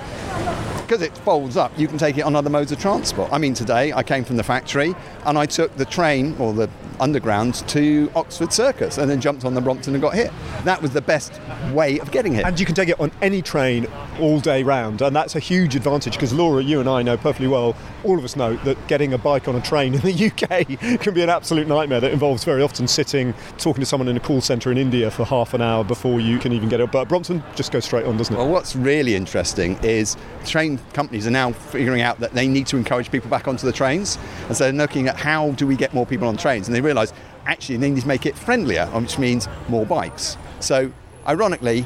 because 0.88 1.02
it 1.02 1.16
folds 1.20 1.58
up, 1.58 1.78
you 1.78 1.86
can 1.86 1.98
take 1.98 2.18
it 2.18 2.22
on 2.22 2.34
other 2.34 2.50
modes 2.50 2.72
of 2.72 2.80
transport. 2.80 3.30
I 3.34 3.38
mean, 3.38 3.54
today 3.54 3.92
I 3.92 4.04
came 4.04 4.24
from 4.24 4.38
the 4.38 4.44
factory 4.44 4.96
and 5.26 5.38
I 5.38 5.46
took 5.46 5.76
the 5.76 5.84
train 5.84 6.34
or 6.40 6.54
the 6.54 6.70
underground 7.02 7.56
to 7.68 8.10
Oxford 8.16 8.54
Circus 8.54 8.98
and 8.98 9.10
then 9.10 9.20
jumped 9.20 9.44
on 9.44 9.54
the 9.54 9.60
Brompton 9.60 9.94
and 9.94 10.02
got 10.02 10.14
here. 10.14 10.32
That 10.64 10.82
was 10.82 10.92
the 10.92 11.02
best 11.02 11.42
way 11.74 12.00
of 12.00 12.12
getting 12.12 12.34
here. 12.34 12.44
And 12.46 12.58
you 12.58 12.66
can 12.66 12.74
take 12.74 12.88
it 12.88 13.00
on 13.02 13.12
any 13.22 13.42
train 13.42 13.86
all 14.20 14.40
day 14.40 14.64
round, 14.64 15.02
and 15.02 15.16
that's 15.16 15.36
a 15.36 15.40
huge 15.40 15.76
advantage 15.76 16.14
because 16.14 16.34
Laura, 16.34 16.64
you 16.64 16.80
and 16.80 16.90
I 16.90 17.04
know 17.04 17.18
perfectly 17.18 17.48
well, 17.48 17.76
all 18.04 18.18
of 18.18 18.24
us 18.24 18.36
know 18.36 18.56
that 18.58 18.88
getting 18.88 19.14
a 19.14 19.18
bike 19.18 19.48
on 19.48 19.56
a 19.56 19.62
train 19.62 19.94
in 19.94 20.02
the 20.02 20.28
UK 20.32 21.00
can 21.02 21.14
be 21.14 21.22
an 21.22 21.30
absolute 21.30 21.68
nightmare 21.68 22.00
that 22.00 22.12
involves 22.12 22.44
very 22.44 22.62
often 22.62 22.88
sitting, 22.88 23.34
talking 23.58 23.82
to 23.82 23.86
someone 23.86 24.08
in 24.08 24.18
a 24.18 24.20
call 24.20 24.42
centre 24.42 24.72
in 24.72 24.78
India 24.78 25.12
for 25.12 25.26
half 25.26 25.54
an 25.54 25.62
hour 25.62 25.84
before 25.84 26.20
you 26.20 26.40
can 26.40 26.54
even 26.54 26.70
get 26.70 26.80
it. 26.80 26.92
But 26.92 27.10
Brompton 27.10 27.44
just 27.56 27.72
goes 27.72 27.86
straight 27.86 28.06
on, 28.06 28.18
doesn't 28.18 28.34
it? 28.34 28.38
Well, 28.38 28.50
what's 28.50 28.76
really 28.76 29.16
interesting 29.16 29.78
is 29.84 30.16
train 30.46 30.77
companies 30.94 31.28
are 31.28 31.32
now 31.32 31.52
figuring 31.52 32.02
out 32.02 32.20
that 32.20 32.34
they 32.34 32.48
need 32.48 32.68
to 32.68 32.78
encourage 32.78 33.12
people 33.12 33.30
back 33.30 33.48
onto 33.48 33.66
the 33.66 33.74
trains. 33.74 34.18
And 34.48 34.58
so 34.58 34.66
they're 34.66 34.74
looking 34.74 35.08
at 35.08 35.18
how 35.18 35.52
do 35.52 35.68
we 35.68 35.76
get 35.76 35.94
more 35.94 36.06
people 36.06 36.28
on 36.28 36.38
trains. 36.38 36.68
And 36.68 36.76
they 36.76 36.82
realise 36.82 37.14
actually 37.46 37.78
they 37.78 37.90
need 37.90 38.02
to 38.02 38.08
make 38.08 38.26
it 38.26 38.38
friendlier, 38.38 38.88
which 38.88 39.18
means 39.18 39.48
more 39.70 39.86
bikes. 39.86 40.38
So, 40.60 40.92
ironically, 41.28 41.86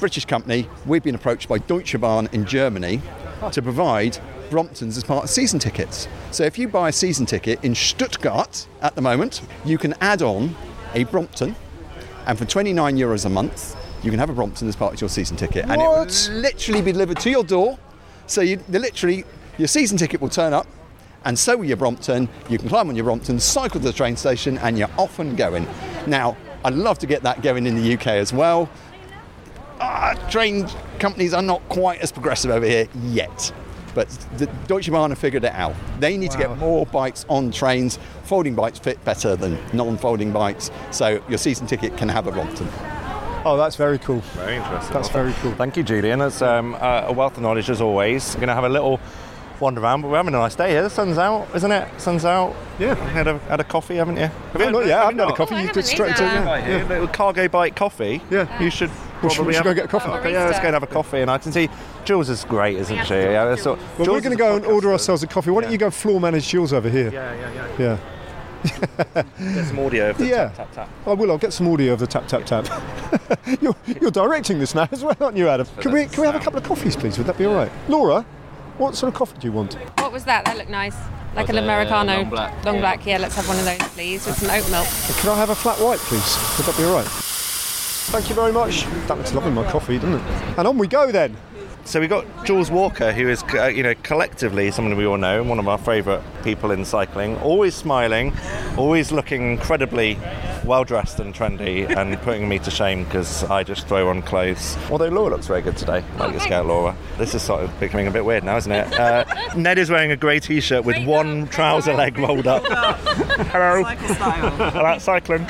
British 0.00 0.24
company, 0.24 0.68
we've 0.86 1.02
been 1.02 1.14
approached 1.14 1.48
by 1.48 1.58
Deutsche 1.58 2.00
Bahn 2.00 2.28
in 2.32 2.44
Germany 2.44 3.00
to 3.52 3.62
provide 3.62 4.18
Bromptons 4.50 4.96
as 4.96 5.04
part 5.04 5.24
of 5.24 5.30
season 5.30 5.58
tickets. 5.58 6.08
So 6.30 6.44
if 6.44 6.58
you 6.58 6.68
buy 6.68 6.88
a 6.88 6.92
season 6.92 7.26
ticket 7.26 7.62
in 7.64 7.74
Stuttgart 7.74 8.66
at 8.80 8.94
the 8.94 9.00
moment, 9.00 9.42
you 9.64 9.78
can 9.78 9.94
add 10.00 10.22
on 10.22 10.54
a 10.94 11.04
Brompton, 11.04 11.54
and 12.26 12.38
for 12.38 12.44
29 12.44 12.96
euros 12.96 13.24
a 13.24 13.28
month, 13.28 13.76
you 14.02 14.10
can 14.10 14.18
have 14.20 14.30
a 14.30 14.32
Brompton 14.32 14.68
as 14.68 14.76
part 14.76 14.94
of 14.94 15.00
your 15.00 15.10
season 15.10 15.36
ticket, 15.36 15.64
and 15.64 15.82
it 15.82 15.84
will 15.84 16.06
literally 16.40 16.82
be 16.82 16.92
delivered 16.92 17.18
to 17.20 17.30
your 17.30 17.44
door. 17.44 17.78
So 18.28 18.42
you 18.42 18.62
literally 18.68 19.24
your 19.58 19.68
season 19.68 19.98
ticket 19.98 20.20
will 20.20 20.28
turn 20.28 20.52
up, 20.52 20.68
and 21.24 21.36
so 21.36 21.56
will 21.56 21.64
your 21.64 21.76
Brompton. 21.76 22.28
You 22.48 22.58
can 22.58 22.68
climb 22.68 22.88
on 22.88 22.94
your 22.94 23.04
Brompton, 23.04 23.40
cycle 23.40 23.80
to 23.80 23.86
the 23.86 23.92
train 23.92 24.16
station, 24.16 24.58
and 24.58 24.78
you're 24.78 24.90
off 24.96 25.18
and 25.18 25.36
going. 25.36 25.66
Now, 26.06 26.36
I'd 26.64 26.74
love 26.74 26.98
to 27.00 27.06
get 27.06 27.22
that 27.24 27.42
going 27.42 27.66
in 27.66 27.74
the 27.74 27.94
UK 27.94 28.06
as 28.08 28.32
well. 28.32 28.70
Ah, 29.80 30.14
train 30.30 30.68
companies 30.98 31.32
are 31.34 31.42
not 31.42 31.66
quite 31.68 32.00
as 32.00 32.12
progressive 32.12 32.50
over 32.50 32.66
here 32.66 32.86
yet. 33.02 33.52
But 33.94 34.08
the 34.36 34.46
Deutsche 34.66 34.90
Bahn 34.90 35.10
have 35.10 35.18
figured 35.18 35.44
it 35.44 35.52
out. 35.54 35.74
They 35.98 36.16
need 36.16 36.30
to 36.32 36.38
get 36.38 36.56
more 36.58 36.86
bikes 36.86 37.24
on 37.28 37.50
trains. 37.50 37.98
Folding 38.24 38.54
bikes 38.54 38.78
fit 38.78 39.02
better 39.04 39.34
than 39.34 39.58
non-folding 39.72 40.32
bikes, 40.32 40.70
so 40.90 41.22
your 41.28 41.38
season 41.38 41.66
ticket 41.66 41.96
can 41.96 42.08
have 42.08 42.26
a 42.26 42.32
Brompton. 42.32 42.68
Oh, 43.48 43.56
that's 43.56 43.76
very 43.76 43.98
cool. 43.98 44.20
Very 44.34 44.56
interesting. 44.56 44.92
That's 44.92 45.08
very 45.08 45.32
cool. 45.40 45.52
Thank 45.52 45.76
you, 45.78 45.82
Julian. 45.82 46.18
That's 46.18 46.42
um, 46.42 46.74
uh, 46.74 47.04
a 47.06 47.12
wealth 47.12 47.36
of 47.36 47.42
knowledge 47.42 47.70
as 47.70 47.80
always. 47.80 48.28
We're 48.34 48.40
going 48.40 48.48
to 48.48 48.54
have 48.54 48.64
a 48.64 48.68
little 48.68 49.00
wander 49.58 49.80
around, 49.80 50.02
but 50.02 50.10
we're 50.10 50.18
having 50.18 50.34
a 50.34 50.38
nice 50.38 50.54
day 50.54 50.70
here. 50.70 50.82
The 50.82 50.90
sun's 50.90 51.16
out, 51.16 51.48
isn't 51.54 51.72
it? 51.72 51.88
Sun's 51.98 52.24
out. 52.26 52.54
Yeah. 52.78 52.94
Had 52.94 53.26
a, 53.26 53.38
had 53.38 53.58
a 53.60 53.64
coffee, 53.64 53.96
haven't 53.96 54.16
you? 54.16 54.26
Have 54.26 54.60
Oh, 54.60 54.70
not 54.70 54.86
yet. 54.86 54.98
I 54.98 55.04
haven't 55.04 55.18
had 55.18 55.30
a 55.30 55.34
coffee. 55.34 55.54
Oh, 55.54 55.58
you 55.58 55.66
haven't 55.68 55.82
just 55.82 55.92
straight 55.92 56.14
to 56.16 56.24
either. 56.24 56.44
yeah. 56.44 56.76
Right 56.80 56.88
little 56.88 57.08
cargo 57.08 57.48
bike 57.48 57.74
coffee. 57.74 58.20
Yeah. 58.30 58.62
You 58.62 58.70
should 58.70 58.90
Well, 58.90 59.30
should- 59.30 59.36
probably 59.36 59.54
should 59.54 59.64
have 59.66 59.74
go 59.76 59.82
get 59.82 59.84
a 59.86 59.88
coffee? 59.88 60.10
Okay, 60.10 60.32
yeah, 60.32 60.44
let's 60.44 60.58
go 60.60 60.66
and 60.66 60.74
have 60.74 60.82
a 60.82 60.86
coffee. 60.86 61.20
And 61.22 61.30
I 61.30 61.38
can 61.38 61.50
see 61.50 61.70
Jules 62.04 62.28
is 62.28 62.44
great, 62.44 62.76
isn't 62.76 62.94
Yeah. 62.94 63.04
she? 63.04 63.14
Yeah, 63.14 63.54
so, 63.56 63.74
Well, 63.74 64.04
Jules 64.04 64.08
we're 64.08 64.20
going 64.20 64.36
to 64.36 64.36
go 64.36 64.56
and 64.56 64.66
order 64.66 64.92
ourselves 64.92 65.22
a 65.22 65.26
coffee. 65.26 65.50
Why 65.50 65.62
don't 65.62 65.70
Yeah. 65.70 65.72
you 65.72 65.78
go 65.78 65.90
floor 65.90 66.20
manage 66.20 66.52
yours 66.52 66.72
over 66.74 66.88
here? 66.90 67.10
Yeah, 67.10 67.34
yeah, 67.34 67.52
yeah. 67.54 67.68
Yeah. 67.78 67.98
Get 68.64 69.66
some 69.66 69.78
audio 69.78 70.10
of 70.10 70.18
the 70.18 70.26
Yeah. 70.26 70.48
tap, 70.48 70.56
tap, 70.56 70.72
tap. 70.74 70.88
I 71.06 71.12
will. 71.12 71.30
I'll 71.30 71.38
get 71.38 71.52
some 71.52 71.68
audio 71.68 71.92
of 71.92 72.00
the 72.00 72.06
tap 72.06 72.26
tap 72.28 72.44
tap. 72.44 72.66
you're, 73.60 73.76
you're 74.00 74.10
directing 74.10 74.58
this 74.58 74.74
now 74.74 74.88
as 74.90 75.02
well, 75.04 75.16
aren't 75.20 75.36
you, 75.36 75.48
Adam? 75.48 75.66
Can 75.78 75.92
we 75.92 76.06
can 76.06 76.20
we 76.22 76.26
have 76.26 76.36
a 76.36 76.40
couple 76.40 76.58
of 76.58 76.64
coffees, 76.64 76.96
please? 76.96 77.16
Would 77.18 77.26
that 77.26 77.38
be 77.38 77.44
all 77.46 77.54
right? 77.54 77.70
Laura, 77.88 78.22
what 78.78 78.94
sort 78.94 79.12
of 79.12 79.18
coffee 79.18 79.38
do 79.38 79.46
you 79.46 79.52
want? 79.52 79.74
What 79.98 80.12
was 80.12 80.24
that? 80.24 80.44
That 80.44 80.56
looked 80.56 80.70
nice. 80.70 80.96
Like 81.36 81.48
an 81.50 81.58
Americano. 81.58 82.16
long 82.16 82.30
black. 82.30 82.64
Long 82.64 82.78
black, 82.80 83.06
yeah, 83.06 83.18
let's 83.18 83.36
have 83.36 83.46
one 83.46 83.58
of 83.58 83.64
those, 83.64 83.78
please, 83.90 84.26
with 84.26 84.36
some 84.38 84.50
oat 84.50 84.68
milk. 84.70 84.86
Can 85.20 85.30
I 85.30 85.36
have 85.36 85.50
a 85.50 85.54
flat 85.54 85.78
white, 85.78 85.98
please? 86.00 86.36
Would 86.56 86.66
that 86.66 86.76
be 86.76 86.84
all 86.84 86.94
right? 86.96 87.06
Thank 87.06 88.28
you 88.30 88.34
very 88.34 88.52
much. 88.52 88.84
That 89.06 89.18
looks 89.18 89.34
lovely, 89.34 89.50
my 89.52 89.70
coffee, 89.70 89.98
doesn't 89.98 90.14
it? 90.14 90.22
And 90.58 90.66
on 90.66 90.78
we 90.78 90.88
go 90.88 91.12
then. 91.12 91.36
So 91.88 92.00
we've 92.00 92.10
got 92.10 92.44
Jules 92.44 92.70
Walker, 92.70 93.12
who 93.12 93.30
is, 93.30 93.42
uh, 93.54 93.68
you 93.68 93.82
know, 93.82 93.94
collectively 94.02 94.70
someone 94.70 94.94
we 94.98 95.06
all 95.06 95.16
know, 95.16 95.42
one 95.42 95.58
of 95.58 95.66
our 95.68 95.78
favourite 95.78 96.22
people 96.44 96.70
in 96.70 96.84
cycling. 96.84 97.38
Always 97.38 97.74
smiling, 97.74 98.36
always 98.76 99.10
looking 99.10 99.52
incredibly 99.52 100.18
well 100.66 100.84
dressed 100.84 101.18
and 101.18 101.34
trendy, 101.34 101.88
and 101.88 102.20
putting 102.22 102.46
me 102.46 102.58
to 102.58 102.70
shame 102.70 103.04
because 103.04 103.42
I 103.44 103.62
just 103.62 103.88
throw 103.88 104.10
on 104.10 104.20
clothes. 104.20 104.76
Although 104.90 105.08
Laura 105.08 105.30
looks 105.30 105.46
very 105.46 105.62
good 105.62 105.78
today. 105.78 106.04
Like 106.18 106.32
your 106.32 106.40
scout 106.40 106.66
Laura. 106.66 106.94
This 107.16 107.34
is 107.34 107.40
sort 107.42 107.64
of 107.64 107.80
becoming 107.80 108.06
a 108.06 108.10
bit 108.10 108.26
weird 108.26 108.44
now, 108.44 108.58
isn't 108.58 108.70
it? 108.70 108.92
Uh, 109.00 109.24
Ned 109.56 109.78
is 109.78 109.88
wearing 109.88 110.10
a 110.10 110.16
grey 110.16 110.40
t-shirt 110.40 110.84
with 110.84 111.02
one 111.06 111.48
trouser 111.48 111.94
leg 111.94 112.18
rolled 112.18 112.46
up. 112.46 112.64
Hello. 113.46 113.82
I 113.82 114.82
like 114.82 115.00
cycling. 115.00 115.46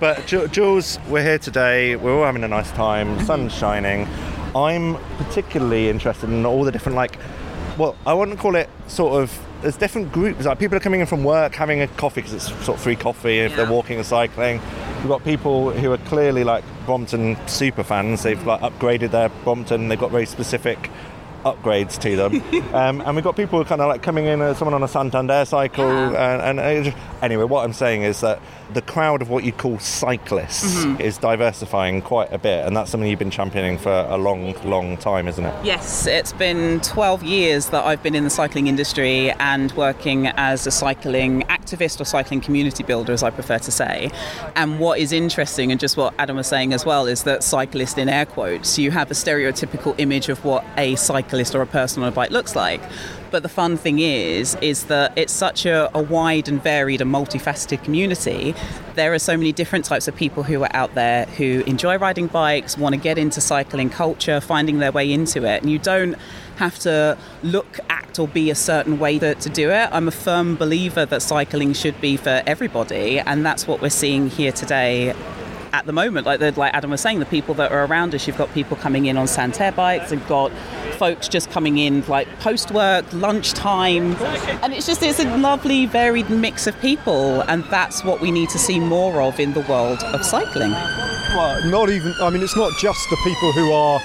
But 0.00 0.26
Ju- 0.26 0.48
Jules, 0.48 0.98
we're 1.08 1.22
here 1.22 1.38
today. 1.38 1.94
We're 1.96 2.16
all 2.16 2.24
having 2.24 2.42
a 2.42 2.48
nice 2.48 2.70
time. 2.72 3.22
Sun's 3.26 3.52
shining. 3.52 4.08
I'm 4.54 4.96
particularly 5.16 5.88
interested 5.88 6.30
in 6.30 6.44
all 6.46 6.64
the 6.64 6.72
different, 6.72 6.96
like, 6.96 7.18
well, 7.78 7.96
I 8.06 8.14
wouldn't 8.14 8.38
call 8.38 8.56
it 8.56 8.68
sort 8.86 9.22
of. 9.22 9.46
There's 9.62 9.76
different 9.76 10.10
groups. 10.12 10.44
Like 10.44 10.58
people 10.58 10.76
are 10.76 10.80
coming 10.80 11.00
in 11.00 11.06
from 11.06 11.22
work, 11.22 11.54
having 11.54 11.80
a 11.82 11.86
coffee 11.88 12.20
because 12.20 12.34
it's 12.34 12.48
sort 12.64 12.76
of 12.78 12.80
free 12.80 12.96
coffee 12.96 13.38
if 13.38 13.54
they're 13.54 13.70
walking 13.70 13.98
or 13.98 14.02
cycling. 14.02 14.60
We've 14.98 15.08
got 15.08 15.22
people 15.24 15.70
who 15.70 15.92
are 15.92 15.98
clearly 15.98 16.42
like 16.42 16.64
Brompton 16.84 17.36
super 17.46 17.84
fans. 17.84 18.24
They've 18.24 18.44
like 18.44 18.60
upgraded 18.60 19.12
their 19.12 19.28
Brompton. 19.44 19.88
They've 19.88 19.98
got 19.98 20.10
very 20.10 20.26
specific 20.26 20.90
upgrades 21.44 21.98
to 22.00 22.16
them. 22.16 22.74
um, 22.74 23.00
and 23.02 23.14
we've 23.14 23.24
got 23.24 23.36
people 23.36 23.58
who 23.58 23.62
are 23.62 23.68
kind 23.68 23.80
of 23.80 23.88
like 23.88 24.02
coming 24.02 24.26
in, 24.26 24.40
uh, 24.42 24.54
someone 24.54 24.74
on 24.74 24.82
a 24.82 24.88
Santander 24.88 25.44
cycle. 25.44 26.16
And, 26.16 26.58
and 26.60 26.84
just- 26.84 26.96
anyway, 27.22 27.44
what 27.44 27.64
I'm 27.64 27.72
saying 27.72 28.02
is 28.02 28.20
that 28.20 28.40
the 28.74 28.82
crowd 28.82 29.22
of 29.22 29.28
what 29.28 29.44
you 29.44 29.52
call 29.52 29.78
cyclists 29.78 30.84
mm-hmm. 30.84 31.00
is 31.00 31.18
diversifying 31.18 32.02
quite 32.02 32.32
a 32.32 32.38
bit. 32.38 32.66
And 32.66 32.76
that's 32.76 32.90
something 32.90 33.08
you've 33.08 33.18
been 33.18 33.30
championing 33.30 33.78
for 33.78 33.90
a 33.90 34.16
long, 34.16 34.54
long 34.68 34.96
time, 34.96 35.28
isn't 35.28 35.44
it? 35.44 35.64
Yes, 35.64 36.06
it's 36.06 36.32
been 36.32 36.80
12 36.80 37.22
years 37.22 37.66
that 37.70 37.84
I've 37.84 38.02
been 38.02 38.14
in 38.14 38.24
the 38.24 38.30
cycling 38.30 38.66
industry 38.66 39.30
and 39.32 39.72
working 39.72 40.28
as 40.28 40.66
a 40.66 40.70
cycling 40.70 41.42
activist 41.42 42.00
or 42.00 42.04
cycling 42.04 42.40
community 42.40 42.82
builder, 42.82 43.12
as 43.12 43.22
I 43.22 43.30
prefer 43.30 43.58
to 43.58 43.70
say. 43.70 44.10
And 44.56 44.78
what 44.78 44.98
is 44.98 45.12
interesting, 45.12 45.70
and 45.70 45.80
just 45.80 45.96
what 45.96 46.14
Adam 46.18 46.36
was 46.36 46.46
saying 46.46 46.72
as 46.72 46.84
well, 46.84 47.06
is 47.06 47.24
that 47.24 47.42
cyclist 47.42 47.98
in 47.98 48.08
air 48.08 48.26
quotes, 48.26 48.78
you 48.78 48.90
have 48.90 49.10
a 49.10 49.14
stereotypical 49.14 49.94
image 49.98 50.28
of 50.28 50.44
what 50.44 50.64
a 50.76 50.96
cyclist 50.96 51.54
or 51.54 51.62
a 51.62 51.66
person 51.66 52.02
on 52.02 52.08
a 52.08 52.12
bike 52.12 52.30
looks 52.30 52.56
like. 52.56 52.80
But 53.32 53.42
the 53.42 53.48
fun 53.48 53.78
thing 53.78 53.98
is, 53.98 54.56
is 54.60 54.84
that 54.84 55.14
it's 55.16 55.32
such 55.32 55.64
a, 55.64 55.90
a 55.96 56.02
wide 56.02 56.48
and 56.48 56.62
varied 56.62 57.00
and 57.00 57.12
multifaceted 57.12 57.82
community. 57.82 58.54
There 58.94 59.14
are 59.14 59.18
so 59.18 59.38
many 59.38 59.52
different 59.52 59.86
types 59.86 60.06
of 60.06 60.14
people 60.14 60.42
who 60.42 60.62
are 60.62 60.70
out 60.74 60.94
there 60.94 61.24
who 61.24 61.64
enjoy 61.66 61.96
riding 61.96 62.26
bikes, 62.26 62.76
want 62.76 62.94
to 62.94 63.00
get 63.00 63.16
into 63.16 63.40
cycling 63.40 63.88
culture, 63.88 64.38
finding 64.38 64.80
their 64.80 64.92
way 64.92 65.10
into 65.10 65.46
it. 65.46 65.62
And 65.62 65.70
you 65.70 65.78
don't 65.78 66.14
have 66.56 66.78
to 66.80 67.16
look, 67.42 67.80
act, 67.88 68.18
or 68.18 68.28
be 68.28 68.50
a 68.50 68.54
certain 68.54 68.98
way 68.98 69.18
to, 69.18 69.34
to 69.34 69.48
do 69.48 69.70
it. 69.70 69.88
I'm 69.90 70.08
a 70.08 70.12
firm 70.12 70.54
believer 70.54 71.06
that 71.06 71.22
cycling 71.22 71.72
should 71.72 71.98
be 72.02 72.18
for 72.18 72.42
everybody, 72.46 73.18
and 73.18 73.46
that's 73.46 73.66
what 73.66 73.80
we're 73.80 73.88
seeing 73.88 74.28
here 74.28 74.52
today 74.52 75.14
at 75.72 75.86
the 75.86 75.92
moment, 75.92 76.26
like 76.26 76.40
like 76.58 76.74
Adam 76.74 76.90
was 76.90 77.00
saying, 77.00 77.18
the 77.18 77.24
people 77.24 77.54
that 77.54 77.72
are 77.72 77.86
around 77.86 78.14
us, 78.14 78.26
you've 78.26 78.36
got 78.36 78.52
people 78.52 78.76
coming 78.76 79.06
in 79.06 79.16
on 79.16 79.26
Santander 79.26 79.74
bikes, 79.74 80.12
you've 80.12 80.28
got 80.28 80.52
folks 81.02 81.26
just 81.26 81.50
coming 81.50 81.78
in 81.78 82.00
like 82.06 82.28
post 82.38 82.70
work, 82.70 83.04
lunchtime, 83.12 84.14
and 84.62 84.72
it's 84.72 84.86
just 84.86 85.02
it's 85.02 85.18
a 85.18 85.36
lovely 85.38 85.84
varied 85.84 86.30
mix 86.30 86.68
of 86.68 86.78
people, 86.80 87.40
and 87.50 87.64
that's 87.64 88.04
what 88.04 88.20
we 88.20 88.30
need 88.30 88.48
to 88.50 88.56
see 88.56 88.78
more 88.78 89.20
of 89.20 89.40
in 89.40 89.52
the 89.52 89.62
world 89.62 90.00
of 90.14 90.24
cycling. 90.24 90.70
Well, 90.70 91.64
not 91.70 91.90
even. 91.90 92.14
I 92.22 92.30
mean, 92.30 92.40
it's 92.40 92.54
not 92.56 92.70
just 92.78 93.00
the 93.10 93.16
people 93.24 93.50
who 93.52 93.72
are 93.72 93.98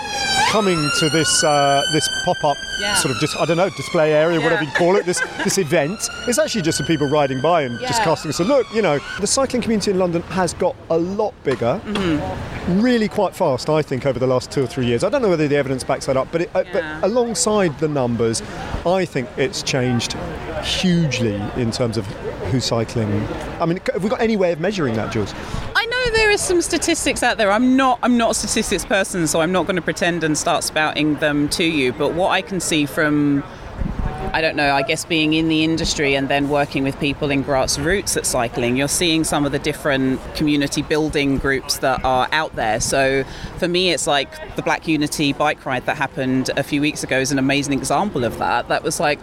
coming 0.50 0.80
to 1.00 1.10
this 1.10 1.44
uh, 1.44 1.84
this 1.94 2.08
pop-up 2.26 2.58
Yeah. 2.80 2.96
sort 2.96 3.14
of 3.14 3.20
just 3.22 3.36
I 3.38 3.46
don't 3.46 3.58
know 3.58 3.70
display 3.70 4.14
area, 4.14 4.40
Yeah. 4.40 4.44
whatever 4.46 4.64
you 4.64 4.72
call 4.72 4.96
it. 4.96 5.06
This 5.06 5.20
this 5.44 5.60
event. 5.60 6.00
It's 6.28 6.40
actually 6.40 6.64
just 6.64 6.80
some 6.80 6.88
people 6.88 7.08
riding 7.08 7.42
by 7.42 7.62
and 7.64 7.80
just 7.82 8.02
casting 8.02 8.30
us 8.30 8.40
a 8.40 8.44
look. 8.44 8.66
You 8.74 8.82
know, 8.82 8.98
the 9.20 9.28
cycling 9.28 9.62
community 9.62 9.92
in 9.92 10.00
London 10.00 10.24
has 10.40 10.56
got 10.56 10.76
a 10.90 10.98
lot 10.98 11.34
bigger, 11.44 11.80
Mm-hmm. 11.86 12.82
really 12.82 13.08
quite 13.10 13.36
fast. 13.36 13.70
I 13.70 13.82
think 13.84 14.06
over 14.06 14.18
the 14.20 14.28
last 14.28 14.50
two 14.52 14.64
or 14.64 14.68
three 14.68 14.86
years. 14.86 15.04
I 15.04 15.10
don't 15.10 15.22
know 15.22 15.30
whether 15.30 15.48
the 15.48 15.58
evidence 15.58 15.84
backs 15.84 16.06
that 16.06 16.16
up, 16.18 16.30
but 16.32 16.42
it, 16.42 16.50
uh, 16.56 16.64
but 16.72 16.84
Yeah. 16.88 17.00
alongside 17.04 17.78
the 17.80 17.88
numbers, 17.88 18.42
I 18.86 19.06
think 19.06 19.28
it's 19.38 19.62
changed 19.62 20.14
hugely 20.64 21.36
in 21.56 21.72
terms 21.72 21.98
of 21.98 22.06
who's 22.50 22.66
cycling. 22.66 23.10
I 23.60 23.66
mean, 23.66 23.80
have 23.94 24.04
we 24.04 24.10
got 24.10 24.22
any 24.22 24.38
way 24.38 24.52
of 24.54 24.60
measuring 24.60 24.96
that, 24.96 25.12
Jules? 25.12 25.34
I 25.76 25.86
know 25.86 26.12
there 26.14 26.32
are 26.32 26.38
some 26.38 26.62
statistics 26.62 27.24
out 27.24 27.38
there. 27.38 27.52
I'm 27.52 27.76
not 27.76 28.00
I'm 28.04 28.18
not 28.18 28.32
a 28.32 28.34
statistics 28.34 28.86
person, 28.86 29.28
so 29.28 29.42
I'm 29.42 29.52
not 29.52 29.66
going 29.66 29.76
to 29.76 29.82
pretend 29.82 30.24
and 30.24 30.38
start 30.38 30.64
spouting 30.64 31.16
them 31.16 31.50
to 31.50 31.64
you. 31.64 31.92
But 31.92 32.14
what 32.14 32.30
I 32.30 32.42
can 32.42 32.60
see 32.60 32.86
from 32.86 33.44
I 34.34 34.42
don't 34.42 34.56
know, 34.56 34.74
I 34.74 34.82
guess 34.82 35.06
being 35.06 35.34
in 35.34 35.48
the 35.48 35.64
industry 35.64 36.16
and 36.16 36.30
then 36.30 36.50
working 36.50 36.84
with 36.84 37.00
people 37.00 37.32
in 37.32 37.44
grassroots 37.44 38.18
at 38.18 38.26
cycling, 38.26 38.76
you're 38.76 38.88
seeing 38.88 39.24
some 39.24 39.46
of 39.46 39.52
the 39.52 39.60
different 39.60 40.20
community 40.36 40.82
building 40.82 41.38
groups 41.38 41.80
that 41.80 42.04
are 42.04 42.28
out 42.32 42.56
there. 42.56 42.80
So 42.80 43.24
for 43.58 43.68
me, 43.68 43.92
it's 43.92 44.06
like 44.06 44.56
the 44.56 44.62
Black 44.62 44.88
Unity 44.88 45.34
bike 45.34 45.66
ride 45.66 45.86
that 45.86 45.98
happened 45.98 46.50
a 46.58 46.64
few 46.64 46.82
weeks 46.82 47.04
ago 47.04 47.20
is 47.20 47.32
an 47.32 47.40
amazing 47.40 47.74
example 47.74 48.24
of 48.24 48.38
that. 48.38 48.68
That 48.68 48.84
was 48.84 49.00
like 49.00 49.20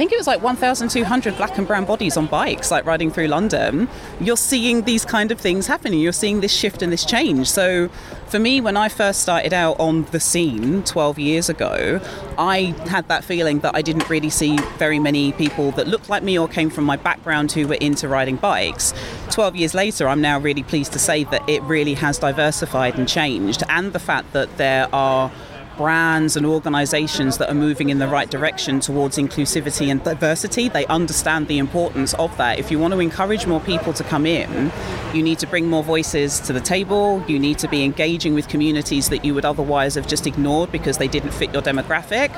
think 0.00 0.12
it 0.12 0.16
was 0.16 0.26
like 0.26 0.42
1,200 0.42 1.36
black 1.36 1.58
and 1.58 1.66
brown 1.66 1.84
bodies 1.84 2.16
on 2.16 2.24
bikes, 2.24 2.70
like 2.70 2.86
riding 2.86 3.10
through 3.10 3.26
London. 3.26 3.86
You're 4.18 4.38
seeing 4.38 4.84
these 4.84 5.04
kind 5.04 5.30
of 5.30 5.38
things 5.38 5.66
happening. 5.66 6.00
You're 6.00 6.14
seeing 6.14 6.40
this 6.40 6.54
shift 6.54 6.80
and 6.80 6.90
this 6.90 7.04
change. 7.04 7.50
So, 7.50 7.88
for 8.28 8.38
me, 8.38 8.62
when 8.62 8.78
I 8.78 8.88
first 8.88 9.20
started 9.20 9.52
out 9.52 9.78
on 9.78 10.04
the 10.04 10.18
scene 10.18 10.82
12 10.84 11.18
years 11.18 11.50
ago, 11.50 12.00
I 12.38 12.74
had 12.88 13.08
that 13.08 13.24
feeling 13.24 13.58
that 13.58 13.74
I 13.74 13.82
didn't 13.82 14.08
really 14.08 14.30
see 14.30 14.56
very 14.78 14.98
many 14.98 15.32
people 15.32 15.70
that 15.72 15.86
looked 15.86 16.08
like 16.08 16.22
me 16.22 16.38
or 16.38 16.48
came 16.48 16.70
from 16.70 16.84
my 16.84 16.96
background 16.96 17.52
who 17.52 17.68
were 17.68 17.74
into 17.74 18.08
riding 18.08 18.36
bikes. 18.36 18.94
12 19.32 19.56
years 19.56 19.74
later, 19.74 20.08
I'm 20.08 20.22
now 20.22 20.38
really 20.38 20.62
pleased 20.62 20.94
to 20.94 20.98
say 20.98 21.24
that 21.24 21.46
it 21.46 21.62
really 21.64 21.92
has 21.94 22.16
diversified 22.16 22.98
and 22.98 23.06
changed, 23.06 23.64
and 23.68 23.92
the 23.92 23.98
fact 23.98 24.32
that 24.32 24.56
there 24.56 24.88
are 24.94 25.30
brands 25.76 26.36
and 26.36 26.44
organizations 26.46 27.38
that 27.38 27.50
are 27.50 27.54
moving 27.54 27.90
in 27.90 27.98
the 27.98 28.08
right 28.08 28.30
direction 28.30 28.80
towards 28.80 29.16
inclusivity 29.16 29.90
and 29.90 30.02
diversity. 30.02 30.68
They 30.68 30.86
understand 30.86 31.48
the 31.48 31.58
importance 31.58 32.14
of 32.14 32.36
that. 32.36 32.58
If 32.58 32.70
you 32.70 32.78
want 32.78 32.94
to 32.94 33.00
encourage 33.00 33.46
more 33.46 33.60
people 33.60 33.92
to 33.94 34.04
come 34.04 34.26
in, 34.26 34.70
you 35.14 35.22
need 35.22 35.38
to 35.40 35.46
bring 35.46 35.68
more 35.68 35.82
voices 35.82 36.40
to 36.40 36.52
the 36.52 36.60
table. 36.60 37.24
You 37.26 37.38
need 37.38 37.58
to 37.58 37.68
be 37.68 37.84
engaging 37.84 38.34
with 38.34 38.48
communities 38.48 39.08
that 39.08 39.24
you 39.24 39.34
would 39.34 39.44
otherwise 39.44 39.94
have 39.94 40.06
just 40.06 40.26
ignored 40.26 40.70
because 40.70 40.98
they 40.98 41.08
didn't 41.08 41.32
fit 41.32 41.52
your 41.52 41.62
demographic. 41.62 42.30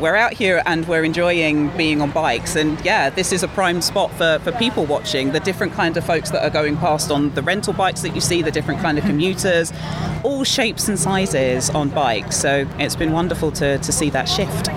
We're 0.00 0.16
out 0.16 0.32
here 0.32 0.62
and 0.64 0.86
we're 0.88 1.04
enjoying 1.04 1.76
being 1.76 2.00
on 2.00 2.10
bikes. 2.10 2.56
And 2.56 2.82
yeah, 2.84 3.10
this 3.10 3.32
is 3.32 3.42
a 3.42 3.48
prime 3.48 3.82
spot 3.82 4.10
for, 4.12 4.38
for 4.42 4.52
people 4.52 4.86
watching 4.86 5.32
the 5.32 5.40
different 5.40 5.72
kind 5.74 5.96
of 5.96 6.04
folks 6.04 6.30
that 6.30 6.42
are 6.42 6.50
going 6.50 6.76
past 6.76 7.10
on 7.10 7.34
the 7.34 7.42
rental 7.42 7.72
bikes 7.72 8.02
that 8.02 8.14
you 8.14 8.20
see, 8.20 8.42
the 8.42 8.50
different 8.50 8.80
kind 8.80 8.98
of 8.98 9.04
commuters, 9.04 9.72
all 10.22 10.44
shapes 10.44 10.88
and 10.88 10.98
sizes 10.98 11.70
on 11.70 11.88
bikes. 11.90 12.36
So 12.36 12.66
it's 12.80 12.96
been 12.96 13.12
wonderful 13.12 13.52
to, 13.52 13.78
to 13.78 13.92
see 13.92 14.10
that 14.10 14.28
shift. 14.28 14.68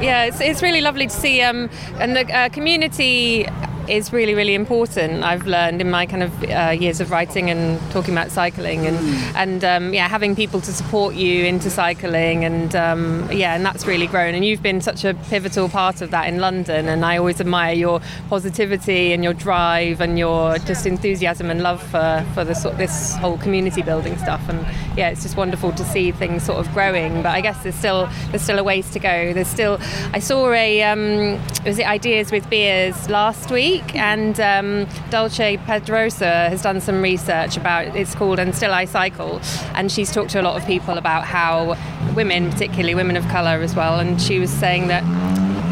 Yeah, 0.00 0.24
it's, 0.24 0.40
it's 0.40 0.62
really 0.62 0.80
lovely 0.80 1.08
to 1.08 1.12
see, 1.12 1.42
um, 1.42 1.68
and 1.98 2.14
the 2.14 2.32
uh, 2.32 2.48
community 2.50 3.46
is 3.88 4.12
really, 4.12 4.34
really 4.34 4.54
important. 4.54 5.22
I've 5.22 5.46
learned 5.46 5.80
in 5.80 5.90
my 5.90 6.06
kind 6.06 6.22
of 6.22 6.44
uh, 6.44 6.70
years 6.70 7.00
of 7.00 7.10
writing 7.10 7.50
and 7.50 7.80
talking 7.90 8.12
about 8.12 8.30
cycling, 8.30 8.86
and 8.86 8.96
and 9.36 9.64
um, 9.64 9.94
yeah, 9.94 10.08
having 10.08 10.36
people 10.36 10.60
to 10.60 10.72
support 10.72 11.14
you 11.14 11.44
into 11.44 11.70
cycling, 11.70 12.44
and 12.44 12.74
um, 12.76 13.30
yeah, 13.32 13.54
and 13.54 13.64
that's 13.64 13.86
really 13.86 14.06
grown. 14.06 14.34
And 14.34 14.44
you've 14.44 14.62
been 14.62 14.80
such 14.80 15.04
a 15.04 15.14
pivotal 15.14 15.68
part 15.68 16.00
of 16.02 16.10
that 16.10 16.28
in 16.28 16.38
London, 16.38 16.88
and 16.88 17.04
I 17.04 17.16
always 17.16 17.40
admire 17.40 17.74
your 17.74 18.00
positivity 18.28 19.12
and 19.12 19.24
your 19.24 19.34
drive 19.34 20.00
and 20.00 20.18
your 20.18 20.58
just 20.58 20.86
enthusiasm 20.86 21.50
and 21.50 21.62
love 21.62 21.82
for 21.82 22.24
for 22.34 22.54
sort 22.54 22.78
this 22.78 23.16
whole 23.16 23.38
community 23.38 23.82
building 23.82 24.16
stuff. 24.18 24.46
And 24.48 24.60
yeah, 24.96 25.10
it's 25.10 25.22
just 25.22 25.36
wonderful 25.36 25.72
to 25.72 25.84
see 25.84 26.12
things 26.12 26.42
sort 26.42 26.58
of 26.58 26.72
growing. 26.72 27.22
But 27.22 27.30
I 27.30 27.40
guess 27.40 27.62
there's 27.62 27.74
still 27.74 28.08
there's 28.30 28.42
still 28.42 28.58
a 28.58 28.64
ways 28.64 28.90
to 28.90 28.98
go. 28.98 29.32
There's 29.32 29.48
still 29.48 29.78
I 30.12 30.18
saw 30.18 30.52
a 30.52 30.82
um, 30.82 31.40
was 31.64 31.78
it 31.78 31.86
Ideas 31.86 32.32
with 32.32 32.48
Beers 32.50 33.08
last 33.08 33.50
week, 33.50 33.77
and 33.94 34.38
um, 34.40 34.86
Dolce 35.10 35.56
Pedrosa 35.58 36.48
has 36.48 36.62
done 36.62 36.80
some 36.80 37.02
research 37.02 37.56
about 37.56 37.96
it's 37.96 38.14
called 38.14 38.38
And 38.38 38.54
Still 38.54 38.72
I 38.72 38.84
Cycle, 38.84 39.40
and 39.74 39.90
she's 39.90 40.12
talked 40.12 40.30
to 40.30 40.40
a 40.40 40.42
lot 40.42 40.56
of 40.60 40.66
people 40.66 40.98
about 40.98 41.24
how 41.24 41.76
women, 42.14 42.50
particularly 42.50 42.94
women 42.94 43.16
of 43.16 43.26
colour 43.28 43.62
as 43.62 43.74
well, 43.74 43.98
and 44.00 44.20
she 44.20 44.38
was 44.38 44.50
saying 44.50 44.88
that 44.88 45.02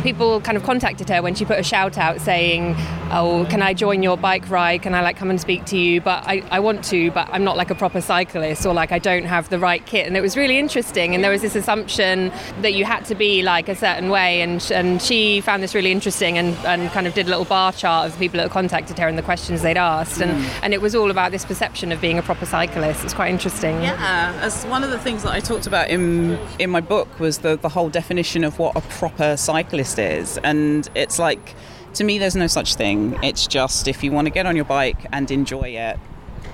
people 0.07 0.41
kind 0.41 0.57
of 0.57 0.63
contacted 0.63 1.09
her 1.09 1.21
when 1.21 1.35
she 1.35 1.45
put 1.45 1.59
a 1.59 1.65
shout 1.65 1.99
out 1.99 2.21
saying, 2.21 2.77
"Oh, 3.11 3.45
can 3.51 3.61
I 3.61 3.75
join 3.75 4.05
your 4.05 4.17
bike 4.17 4.49
ride? 4.49 4.83
Can 4.83 4.95
I 4.95 5.01
like 5.01 5.17
come 5.17 5.31
and 5.31 5.41
speak 5.41 5.65
to 5.67 5.77
you? 5.77 6.01
But 6.01 6.23
I, 6.27 6.45
I 6.53 6.61
want 6.61 6.85
to, 6.85 7.11
but 7.11 7.29
I'm 7.33 7.43
not 7.43 7.57
like 7.57 7.71
a 7.71 7.75
proper 7.75 8.01
cyclist, 8.01 8.65
or 8.65 8.73
like 8.73 8.93
I 8.93 9.01
don't 9.01 9.25
have 9.25 9.49
the 9.49 9.59
right 9.59 9.85
kit." 9.85 10.07
And 10.07 10.17
it 10.17 10.21
was 10.21 10.37
really 10.37 10.59
interesting. 10.59 11.15
And 11.15 11.25
there 11.25 11.33
was 11.33 11.43
this 11.43 11.57
assumption 11.57 12.31
that 12.63 12.75
you 12.75 12.85
had 12.85 13.05
to 13.07 13.17
be 13.17 13.43
like 13.43 13.69
a 13.69 13.75
certain 13.75 14.09
way, 14.09 14.43
and 14.43 14.63
and 14.71 15.03
she 15.03 15.41
found 15.41 15.61
this 15.61 15.75
really 15.75 15.91
interesting, 15.91 16.39
and, 16.39 16.55
and 16.65 16.89
kind 16.93 17.09
of 17.09 17.15
did 17.15 17.27
a 17.27 17.31
little 17.31 17.45
bar 17.45 17.73
chart 17.73 18.07
of 18.07 18.13
the 18.13 18.19
people 18.19 18.39
that 18.39 18.49
contacted 18.51 18.97
her 19.01 19.09
and 19.09 19.19
the 19.19 19.23
questions 19.23 19.63
they'd 19.63 19.77
asked, 19.77 20.21
and 20.21 20.31
hmm. 20.31 20.61
and 20.63 20.73
it 20.73 20.81
was 20.81 20.95
all 20.95 21.11
about 21.11 21.33
this 21.33 21.45
perception 21.45 21.91
of 21.91 22.01
being 22.01 22.17
a 22.17 22.23
proper 22.23 22.47
cyclist. 22.47 23.03
It's 23.03 23.15
quite 23.15 23.31
interesting. 23.31 23.83
Yeah, 23.83 24.39
as 24.41 24.65
one 24.67 24.85
of 24.85 24.91
the 24.91 25.01
things 25.01 25.25
that 25.25 25.33
I 25.33 25.41
talked 25.41 25.67
about 25.67 25.91
in 25.91 26.39
in 26.61 26.71
my 26.71 26.81
book 26.81 27.19
was 27.19 27.39
the 27.39 27.57
the 27.57 27.69
whole 27.69 27.89
definition 27.89 28.45
of 28.45 28.61
what 28.61 28.77
a 28.77 28.81
proper 28.83 29.37
cyclist 29.37 29.96
is, 29.99 30.39
and 30.39 30.89
it's 30.95 31.19
like 31.19 31.55
to 31.97 32.05
me, 32.05 32.19
there's 32.19 32.37
no 32.37 32.47
such 32.47 32.75
thing. 32.75 33.19
It's 33.23 33.47
just 33.47 33.89
if 33.89 34.05
you 34.05 34.13
want 34.13 34.27
to 34.27 34.31
get 34.31 34.45
on 34.47 34.55
your 34.55 34.67
bike 34.67 35.07
and 35.13 35.31
enjoy 35.31 35.71
it. 35.71 35.99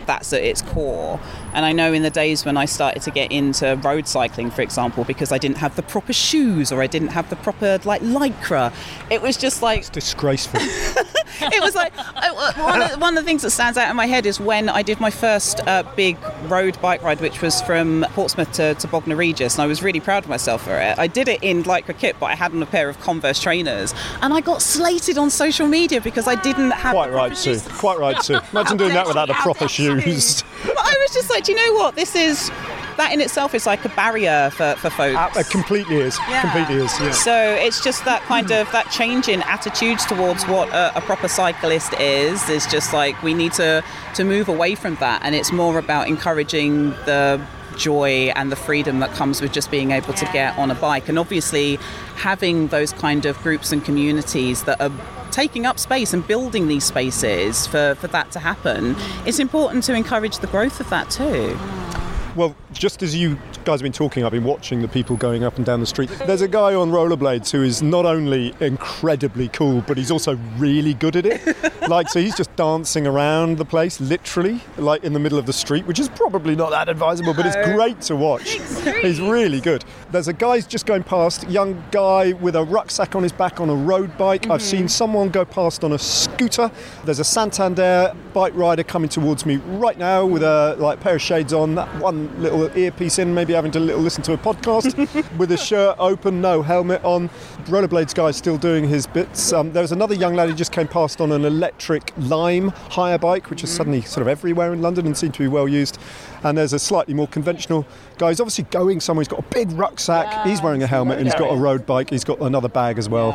That's 0.07 0.33
at 0.33 0.43
its 0.43 0.63
core. 0.63 1.21
And 1.53 1.65
I 1.65 1.73
know 1.73 1.93
in 1.93 2.03
the 2.03 2.11
days 2.11 2.45
when 2.45 2.57
I 2.57 2.65
started 2.65 3.03
to 3.03 3.11
get 3.11 3.31
into 3.31 3.77
road 3.83 4.07
cycling, 4.09 4.51
for 4.51 4.63
example, 4.63 5.05
because 5.05 5.33
I 5.33 5.39
didn't 5.39 5.59
have 5.59 5.77
the 5.77 5.83
proper 5.83 6.13
shoes 6.13 6.73
or 6.73 6.83
I 6.83 6.87
didn't 6.87 7.09
have 7.09 7.29
the 7.31 7.37
proper 7.37 7.79
like 7.85 8.03
lycra, 8.03 8.73
it 9.11 9.21
was 9.23 9.37
just 9.37 9.63
like 9.63 9.81
it's 9.81 9.89
Disgraceful. 9.91 10.61
it 11.41 11.63
was 11.63 11.75
like 11.75 11.93
I- 11.97 12.33
one 12.57 12.83
of, 12.83 13.01
one 13.01 13.17
of 13.17 13.25
the 13.25 13.27
things 13.27 13.43
that 13.43 13.51
stands 13.51 13.77
out 13.79 13.91
in 13.91 13.97
my 13.97 14.07
head 14.07 14.27
is 14.27 14.41
when 14.41 14.69
I 14.69 14.83
did 14.83 15.01
my 15.01 15.11
first 15.11 15.61
uh, 15.67 15.83
big 15.97 16.17
road 16.49 16.81
bike 16.81 17.03
ride, 17.03 17.21
which 17.21 17.41
was 17.43 17.61
from 17.63 18.05
Portsmouth 18.11 18.53
to, 18.53 18.75
to 18.75 18.89
Bognor 18.89 19.17
Regis, 19.17 19.55
and 19.55 19.63
I 19.63 19.67
was 19.67 19.83
really 19.83 20.01
proud 20.01 20.25
of 20.25 20.31
myself 20.31 20.65
for 20.65 20.77
it. 20.79 20.99
I 20.99 21.07
did 21.07 21.29
it 21.29 21.43
in 21.43 21.63
lycra 21.65 21.97
kit, 21.97 22.17
but 22.19 22.27
I 22.27 22.35
had 22.35 22.53
on 22.53 22.63
a 22.63 22.67
pair 22.67 22.89
of 22.89 22.99
Converse 23.01 23.41
trainers, 23.41 23.95
and 24.21 24.33
I 24.33 24.41
got 24.41 24.63
slated 24.63 25.19
on 25.19 25.31
social 25.31 25.67
media 25.69 26.01
because 26.01 26.27
I 26.27 26.35
didn't 26.37 26.71
have 26.73 26.95
Quite 26.95 27.11
the 27.11 27.17
right, 27.17 27.37
shoes. 27.37 27.67
Quite 27.69 27.99
right, 27.99 28.21
too. 28.23 28.39
Imagine 28.53 28.77
doing 28.77 28.95
that 28.95 29.07
without 29.07 29.29
the 29.29 29.35
proper 29.35 29.69
shoes. 29.69 30.43
But 30.65 30.79
I 30.79 30.97
was 31.01 31.15
just 31.15 31.31
like, 31.31 31.42
do 31.43 31.53
you 31.53 31.59
know 31.59 31.75
what? 31.75 31.95
This 31.95 32.15
is 32.15 32.51
that 32.97 33.13
in 33.13 33.21
itself 33.21 33.55
is 33.55 33.67
like 33.67 33.85
a 33.85 33.89
barrier 33.91 34.51
for, 34.51 34.75
for 34.77 34.91
folks. 34.91 35.17
Uh, 35.17 35.41
it 35.41 35.51
completely 35.51 35.97
is. 35.97 36.19
Yeah. 36.29 36.43
Completely 36.43 36.85
is. 36.85 37.01
Yeah. 37.01 37.11
So 37.13 37.35
it's 37.55 37.83
just 37.83 38.05
that 38.05 38.23
kind 38.23 38.51
of 38.51 38.71
that 38.73 38.91
change 38.91 39.29
in 39.29 39.43
attitudes 39.43 40.05
towards 40.07 40.47
what 40.47 40.69
a, 40.71 40.97
a 40.97 41.01
proper 41.01 41.29
cyclist 41.29 41.95
is. 41.95 42.49
Is 42.49 42.67
just 42.67 42.93
like 42.93 43.21
we 43.23 43.35
need 43.35 43.53
to 43.55 43.83
to 44.15 44.25
move 44.25 44.49
away 44.49 44.75
from 44.75 44.97
that, 44.97 45.23
and 45.25 45.35
it's 45.35 45.53
more 45.53 45.79
about 45.79 46.09
encouraging 46.09 46.91
the 47.07 47.45
joy 47.77 48.31
and 48.37 48.53
the 48.53 48.57
freedom 48.57 49.01
that 49.01 49.11
comes 49.13 49.41
with 49.41 49.51
just 49.53 49.71
being 49.71 49.93
able 49.93 50.13
to 50.13 50.27
get 50.27 50.57
on 50.59 50.71
a 50.71 50.75
bike, 50.75 51.09
and 51.09 51.19
obviously 51.19 51.77
having 52.17 52.69
those 52.69 52.93
kind 52.93 53.27
of 53.27 53.39
groups 53.43 53.73
and 53.73 53.85
communities 53.85 54.65
that 54.65 54.81
are 54.81 54.93
taking 55.33 55.67
up 55.67 55.79
space 55.79 56.13
and 56.13 56.27
building 56.27 56.69
these 56.69 56.85
spaces 56.85 57.67
for, 57.67 57.97
for 57.97 58.07
that 58.09 58.31
to 58.33 58.39
happen, 58.39 58.95
it's 59.27 59.39
important 59.39 59.83
to 59.85 59.95
encourage 59.95 60.39
the 60.39 60.47
growth 60.47 60.79
of 60.79 60.89
that 60.91 61.11
too. 61.11 61.59
Well, 62.37 62.55
just 62.73 63.03
as 63.03 63.15
you 63.15 63.37
guys 63.65 63.81
have 63.81 63.83
been 63.83 63.93
talking, 63.93 64.25
I've 64.25 64.33
been 64.33 64.45
watching 64.45 64.83
the 64.83 64.89
people 64.89 65.17
going 65.17 65.45
up 65.45 65.57
and 65.57 65.65
down 65.65 65.81
the 65.81 65.87
street. 65.87 66.11
There's 66.27 66.41
a 66.41 66.49
guy 66.49 66.75
on 66.75 66.91
rollerblades 66.91 67.51
who 67.51 67.63
is 67.63 67.83
not 67.83 68.07
only 68.07 68.55
incredibly 68.61 69.49
cool, 69.49 69.83
but 69.83 69.97
he's 69.97 70.11
also 70.11 70.37
really 70.57 70.95
good 70.95 71.17
at 71.17 71.27
it. 71.27 71.43
like, 71.89 72.09
so 72.09 72.21
he's 72.21 72.37
just 72.37 72.55
dancing 72.57 73.07
around 73.07 73.59
the 73.59 73.65
place, 73.65 74.01
literally, 74.01 74.61
like 74.77 75.05
in 75.05 75.13
the 75.13 75.19
middle 75.19 75.39
of 75.39 75.47
the 75.47 75.53
street, 75.53 75.87
which 75.87 75.99
is 75.99 76.09
probably 76.09 76.55
not 76.55 76.71
that 76.71 76.89
advisable, 76.89 77.35
but 77.35 77.47
it's 77.47 77.57
great 77.75 78.01
to 78.03 78.17
watch. 78.17 78.59
He's 79.01 79.21
really 79.21 79.61
good. 79.61 79.85
There's 80.11 80.29
a 80.29 80.33
guy 80.33 80.61
just 80.61 80.87
going 80.87 81.03
past, 81.03 81.49
young 81.49 81.83
guy 81.91 82.33
with 82.33 82.57
a 82.57 82.65
rucksack 82.65 83.15
on 83.17 83.23
his 83.23 83.33
back 83.33 83.61
on 83.61 83.69
a 83.69 83.75
road 83.75 84.17
bike. 84.17 84.49
I've 84.51 84.63
seen 84.63 84.85
mhm. 84.85 84.91
someone 84.91 85.29
go 85.31 85.45
past 85.45 85.85
on 85.85 85.93
a 85.93 85.99
scooter. 85.99 86.71
There's 87.05 87.19
a 87.19 87.25
Santander 87.25 88.15
bike 88.33 88.55
rider 88.55 88.83
coming 88.83 89.09
towards 89.09 89.45
me 89.45 89.57
right 89.57 89.99
now 89.99 90.25
with 90.25 90.43
a 90.43 90.77
like 90.79 91.01
pair 91.01 91.17
of 91.17 91.23
shades 91.23 91.53
on. 91.53 91.75
That 91.75 91.89
one 92.01 92.23
one 92.23 92.62
little 92.63 92.79
earpiece 92.79 93.19
in, 93.19 93.35
maybe 93.35 93.53
having 93.53 93.73
to 93.73 93.81
little 93.81 94.01
listen 94.01 94.23
to 94.25 94.33
a 94.33 94.39
podcast 94.39 94.97
with 95.39 95.53
a 95.53 95.57
shirt 95.57 95.97
open, 95.99 96.41
no 96.41 96.63
helmet 96.63 97.03
on. 97.05 97.29
Rollerblades 97.67 98.15
guy 98.15 98.31
still 98.31 98.59
doing 98.59 98.89
his 98.89 99.07
bits. 99.07 99.53
Um, 99.53 99.73
there 99.73 99.83
was 99.83 99.93
another 99.93 100.15
young 100.15 100.35
lad 100.35 100.49
who 100.49 100.55
just 100.55 100.73
came 100.73 100.89
past 100.89 101.21
on 101.21 101.33
an 101.33 101.45
electric 101.45 102.13
Lime 102.17 102.69
hire 102.69 103.19
bike, 103.19 103.51
which 103.51 103.65
is 103.65 103.71
suddenly 103.71 104.03
sort 104.03 104.23
of 104.23 104.29
everywhere 104.29 104.73
in 104.73 104.83
London 104.83 105.07
and 105.07 105.17
seemed 105.17 105.35
to 105.35 105.41
be 105.41 105.49
well 105.49 105.69
used. 105.69 105.99
And 106.45 106.59
there's 106.59 106.73
a 106.73 106.79
slightly 106.79 107.15
more 107.15 107.27
conventional 107.29 107.87
guy. 108.19 108.29
He's 108.31 108.41
obviously 108.41 108.65
going 108.65 109.01
somewhere. 109.01 109.23
He's 109.23 109.29
got 109.29 109.41
a 109.41 109.55
big 109.55 109.71
rucksack. 109.73 110.47
he's 110.47 110.61
wearing 110.63 110.83
a 110.83 110.87
helmet 110.87 111.19
and 111.19 111.27
he's 111.27 111.35
got 111.35 111.53
a 111.53 111.57
road 111.57 111.87
bike. 111.87 112.11
He's 112.11 112.25
got 112.25 112.41
another 112.41 112.69
bag 112.69 112.99
as 112.99 113.09
well. 113.09 113.33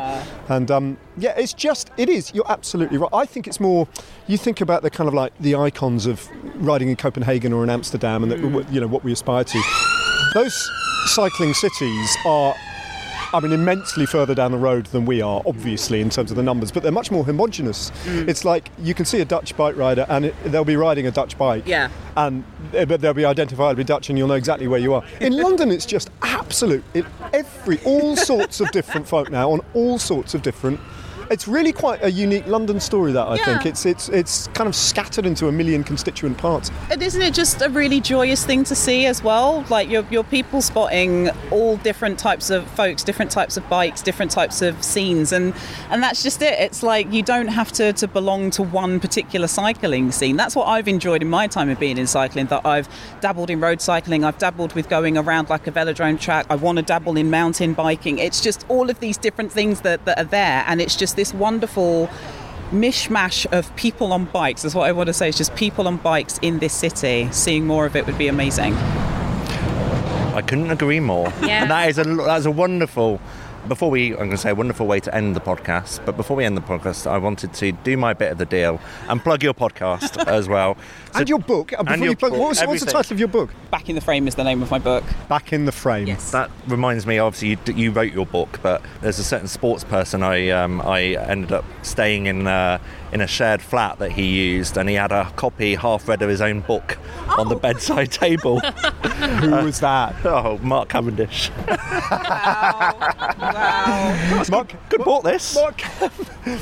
And 0.48 0.70
um, 0.70 0.98
yeah, 1.16 1.34
it's 1.36 1.52
just 1.52 1.90
it 1.96 2.08
is. 2.08 2.32
You're 2.34 2.50
absolutely 2.50 2.98
right. 2.98 3.10
I 3.12 3.26
think 3.26 3.46
it's 3.46 3.60
more. 3.60 3.88
You 4.26 4.36
think 4.38 4.60
about 4.60 4.82
the 4.82 4.90
kind 4.90 5.08
of 5.08 5.14
like 5.14 5.36
the 5.38 5.54
icons 5.54 6.06
of 6.06 6.28
riding 6.56 6.88
in 6.88 6.96
Copenhagen 6.96 7.52
or 7.52 7.64
in 7.64 7.70
Amsterdam, 7.70 8.22
and 8.22 8.32
the, 8.32 8.66
you 8.70 8.80
know 8.80 8.86
what 8.86 9.04
we 9.04 9.12
aspire 9.12 9.44
to. 9.44 9.62
Those 10.34 10.70
cycling 11.06 11.54
cities 11.54 12.16
are. 12.26 12.54
I 13.32 13.40
mean, 13.40 13.52
immensely 13.52 14.06
further 14.06 14.34
down 14.34 14.52
the 14.52 14.58
road 14.58 14.86
than 14.86 15.04
we 15.04 15.20
are, 15.20 15.42
obviously, 15.44 16.00
in 16.00 16.08
terms 16.08 16.30
of 16.30 16.36
the 16.36 16.42
numbers, 16.42 16.72
but 16.72 16.82
they're 16.82 16.92
much 16.92 17.10
more 17.10 17.24
homogenous. 17.24 17.92
It's 18.06 18.44
like 18.44 18.70
you 18.78 18.94
can 18.94 19.04
see 19.04 19.20
a 19.20 19.24
Dutch 19.24 19.56
bike 19.56 19.76
rider 19.76 20.06
and 20.08 20.26
it, 20.26 20.34
they'll 20.44 20.64
be 20.64 20.76
riding 20.76 21.06
a 21.06 21.10
Dutch 21.10 21.36
bike. 21.36 21.64
Yeah. 21.66 21.90
And 22.16 22.42
eh, 22.72 22.84
but 22.86 23.00
they'll 23.00 23.12
be 23.14 23.22
identifiably 23.22 23.84
Dutch 23.84 24.08
and 24.08 24.18
you'll 24.18 24.28
know 24.28 24.34
exactly 24.34 24.66
where 24.66 24.80
you 24.80 24.94
are. 24.94 25.04
In 25.20 25.36
London, 25.42 25.70
it's 25.70 25.86
just 25.86 26.10
absolute. 26.22 26.84
It, 26.94 27.04
every, 27.32 27.78
all 27.84 28.16
sorts 28.16 28.60
of 28.60 28.70
different 28.70 29.06
folk 29.06 29.30
now 29.30 29.50
on 29.50 29.60
all 29.74 29.98
sorts 29.98 30.34
of 30.34 30.42
different. 30.42 30.80
It's 31.30 31.46
really 31.46 31.72
quite 31.72 32.02
a 32.02 32.10
unique 32.10 32.46
London 32.46 32.80
story, 32.80 33.12
that 33.12 33.26
I 33.26 33.36
Yeah. 33.36 33.44
think. 33.44 33.66
It's, 33.66 33.84
it's, 33.86 34.08
it's 34.08 34.46
kind 34.48 34.66
of 34.68 34.74
scattered 34.74 35.26
into 35.26 35.48
a 35.48 35.52
million 35.52 35.84
constituent 35.84 36.38
parts. 36.38 36.70
And 36.90 37.02
isn't 37.02 37.20
it 37.20 37.34
just 37.34 37.60
a 37.60 37.68
really 37.68 38.00
joyous 38.00 38.44
thing 38.44 38.64
to 38.64 38.74
see 38.74 39.06
as 39.06 39.22
well? 39.22 39.64
Like 39.68 39.90
you're, 39.90 40.06
you're 40.10 40.24
people 40.24 40.62
spotting 40.62 41.28
all 41.50 41.76
different 41.78 42.18
types 42.18 42.48
of 42.50 42.66
folks, 42.68 43.04
different 43.04 43.30
types 43.30 43.56
of 43.56 43.68
bikes, 43.68 44.00
different 44.02 44.30
types 44.30 44.62
of 44.62 44.82
scenes, 44.82 45.32
and 45.32 45.52
and 45.90 46.02
that's 46.02 46.22
just 46.22 46.40
it. 46.42 46.58
It's 46.58 46.82
like 46.82 47.12
you 47.12 47.22
don't 47.22 47.48
have 47.48 47.72
to, 47.72 47.92
to 47.92 48.08
belong 48.08 48.50
to 48.52 48.62
one 48.62 48.98
particular 49.00 49.48
cycling 49.48 50.12
scene. 50.12 50.36
That's 50.36 50.56
what 50.56 50.66
I've 50.66 50.88
enjoyed 50.88 51.22
in 51.22 51.28
my 51.28 51.46
time 51.46 51.68
of 51.68 51.78
being 51.78 51.98
in 51.98 52.06
cycling. 52.06 52.46
That 52.46 52.64
I've 52.64 52.88
dabbled 53.20 53.50
in 53.50 53.60
road 53.60 53.80
cycling, 53.82 54.24
I've 54.24 54.38
dabbled 54.38 54.74
with 54.74 54.88
going 54.88 55.18
around 55.18 55.50
like 55.50 55.66
a 55.66 55.72
velodrome 55.72 56.18
track. 56.18 56.46
I 56.48 56.54
want 56.56 56.76
to 56.78 56.82
dabble 56.82 57.16
in 57.16 57.28
mountain 57.30 57.74
biking. 57.74 58.18
It's 58.18 58.40
just 58.40 58.64
all 58.68 58.88
of 58.88 59.00
these 59.00 59.18
different 59.18 59.52
things 59.52 59.82
that, 59.82 60.04
that 60.06 60.18
are 60.18 60.24
there, 60.24 60.64
and 60.66 60.80
it's 60.80 60.96
just 60.96 61.17
this 61.18 61.34
wonderful 61.34 62.08
mishmash 62.70 63.44
of 63.52 63.74
people 63.76 64.12
on 64.12 64.24
bikes 64.26 64.64
is 64.64 64.74
what 64.74 64.88
I 64.88 64.92
want 64.92 65.08
to 65.08 65.12
say. 65.12 65.28
It's 65.28 65.36
just 65.36 65.54
people 65.56 65.88
on 65.88 65.96
bikes 65.96 66.38
in 66.42 66.60
this 66.60 66.72
city. 66.72 67.28
Seeing 67.32 67.66
more 67.66 67.86
of 67.86 67.96
it 67.96 68.06
would 68.06 68.16
be 68.16 68.28
amazing. 68.28 68.74
I 70.34 70.42
couldn't 70.46 70.70
agree 70.70 71.00
more. 71.00 71.32
Yeah. 71.42 71.62
And 71.62 71.70
that 71.70 71.88
is 71.88 71.98
a 71.98 72.04
that 72.04 72.38
is 72.38 72.46
a 72.46 72.50
wonderful. 72.50 73.20
Before 73.68 73.90
we, 73.90 74.12
I'm 74.12 74.16
going 74.16 74.30
to 74.30 74.36
say 74.38 74.50
a 74.50 74.54
wonderful 74.54 74.86
way 74.86 74.98
to 75.00 75.14
end 75.14 75.36
the 75.36 75.40
podcast. 75.40 76.04
But 76.06 76.16
before 76.16 76.36
we 76.36 76.44
end 76.44 76.56
the 76.56 76.62
podcast, 76.62 77.06
I 77.06 77.18
wanted 77.18 77.52
to 77.54 77.72
do 77.72 77.98
my 77.98 78.14
bit 78.14 78.32
of 78.32 78.38
the 78.38 78.46
deal 78.46 78.80
and 79.08 79.22
plug 79.22 79.42
your 79.42 79.52
podcast 79.52 80.26
as 80.26 80.48
well. 80.48 80.76
So- 81.12 81.20
and 81.20 81.28
your 81.28 81.38
book. 81.38 81.72
And 81.72 81.86
before 81.86 81.98
your 81.98 82.10
you 82.12 82.16
plug, 82.16 82.32
book, 82.32 82.40
what 82.40 82.48
was, 82.48 82.62
what's 82.62 82.84
the 82.84 82.90
title 82.90 83.12
of 83.12 83.18
your 83.18 83.28
book? 83.28 83.50
Back 83.70 83.90
in 83.90 83.94
the 83.94 84.00
Frame 84.00 84.26
is 84.26 84.36
the 84.36 84.44
name 84.44 84.62
of 84.62 84.70
my 84.70 84.78
book. 84.78 85.04
Back 85.28 85.52
in 85.52 85.66
the 85.66 85.72
Frame. 85.72 86.16
That 86.32 86.50
reminds 86.66 87.06
me, 87.06 87.18
obviously, 87.18 87.50
you, 87.50 87.74
you 87.74 87.90
wrote 87.90 88.12
your 88.12 88.26
book, 88.26 88.58
but 88.62 88.80
there's 89.02 89.18
a 89.18 89.24
certain 89.24 89.48
sports 89.48 89.84
person 89.84 90.22
I 90.22 90.48
um, 90.48 90.80
I 90.80 91.14
ended 91.28 91.52
up 91.52 91.64
staying 91.82 92.26
in 92.26 92.46
uh, 92.46 92.78
in 93.12 93.20
a 93.20 93.26
shared 93.26 93.62
flat 93.62 93.98
that 93.98 94.12
he 94.12 94.26
used, 94.26 94.76
and 94.76 94.88
he 94.88 94.94
had 94.94 95.12
a 95.12 95.32
copy 95.36 95.74
half 95.74 96.08
read 96.08 96.22
of 96.22 96.28
his 96.28 96.40
own 96.40 96.60
book 96.60 96.98
on 97.36 97.48
the 97.48 97.56
oh. 97.56 97.58
bedside 97.58 98.10
table. 98.12 98.60
Who 98.60 99.50
was 99.50 99.80
that? 99.80 100.14
oh, 100.24 100.58
Mark 100.58 100.88
Cavendish. 100.88 101.50
Wow! 103.40 104.44
Mark, 104.50 104.72
Good 104.88 105.04
bought 105.04 105.24
this. 105.24 105.54
Mark, 105.54 105.82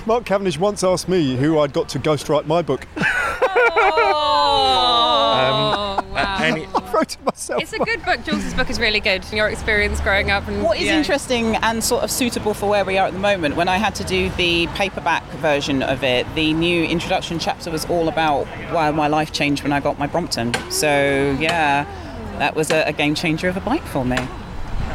Mark 0.06 0.24
Cavendish 0.24 0.58
once 0.58 0.84
asked 0.84 1.08
me 1.08 1.36
who 1.36 1.58
I'd 1.58 1.72
got 1.72 1.88
to 1.90 1.98
ghostwrite 1.98 2.46
my 2.46 2.62
book. 2.62 2.86
Oh, 4.38 6.04
wow. 6.12 6.36
Any- 6.40 6.66
I 6.74 6.90
wrote 6.92 7.12
it 7.14 7.24
myself. 7.24 7.62
It's 7.62 7.72
a 7.72 7.78
good 7.78 8.04
book. 8.04 8.24
Jools's 8.24 8.54
book 8.54 8.70
is 8.70 8.78
really 8.80 9.00
good. 9.00 9.24
Your 9.32 9.48
experience 9.48 10.00
growing 10.00 10.30
up 10.30 10.46
and 10.48 10.62
What 10.62 10.78
is 10.78 10.84
yeah. 10.86 10.96
interesting 10.98 11.56
and 11.56 11.82
sort 11.82 12.02
of 12.04 12.10
suitable 12.10 12.54
for 12.54 12.68
where 12.68 12.84
we 12.84 12.98
are 12.98 13.06
at 13.08 13.12
the 13.12 13.18
moment, 13.18 13.56
when 13.56 13.68
I 13.68 13.76
had 13.78 13.94
to 13.96 14.04
do 14.04 14.30
the 14.30 14.66
paperback 14.68 15.24
version 15.34 15.82
of 15.82 16.02
it, 16.04 16.26
the 16.34 16.52
new 16.52 16.84
introduction 16.84 17.38
chapter 17.38 17.70
was 17.70 17.84
all 17.86 18.08
about 18.08 18.46
why 18.72 18.90
my 18.90 19.08
life 19.08 19.32
changed 19.32 19.62
when 19.62 19.72
I 19.72 19.80
got 19.80 19.98
my 19.98 20.06
Brompton. 20.06 20.54
So, 20.70 21.36
yeah, 21.38 21.84
that 22.38 22.54
was 22.54 22.70
a, 22.70 22.82
a 22.84 22.92
game 22.92 23.14
changer 23.14 23.48
of 23.48 23.56
a 23.56 23.60
bike 23.60 23.84
for 23.84 24.04
me. 24.04 24.16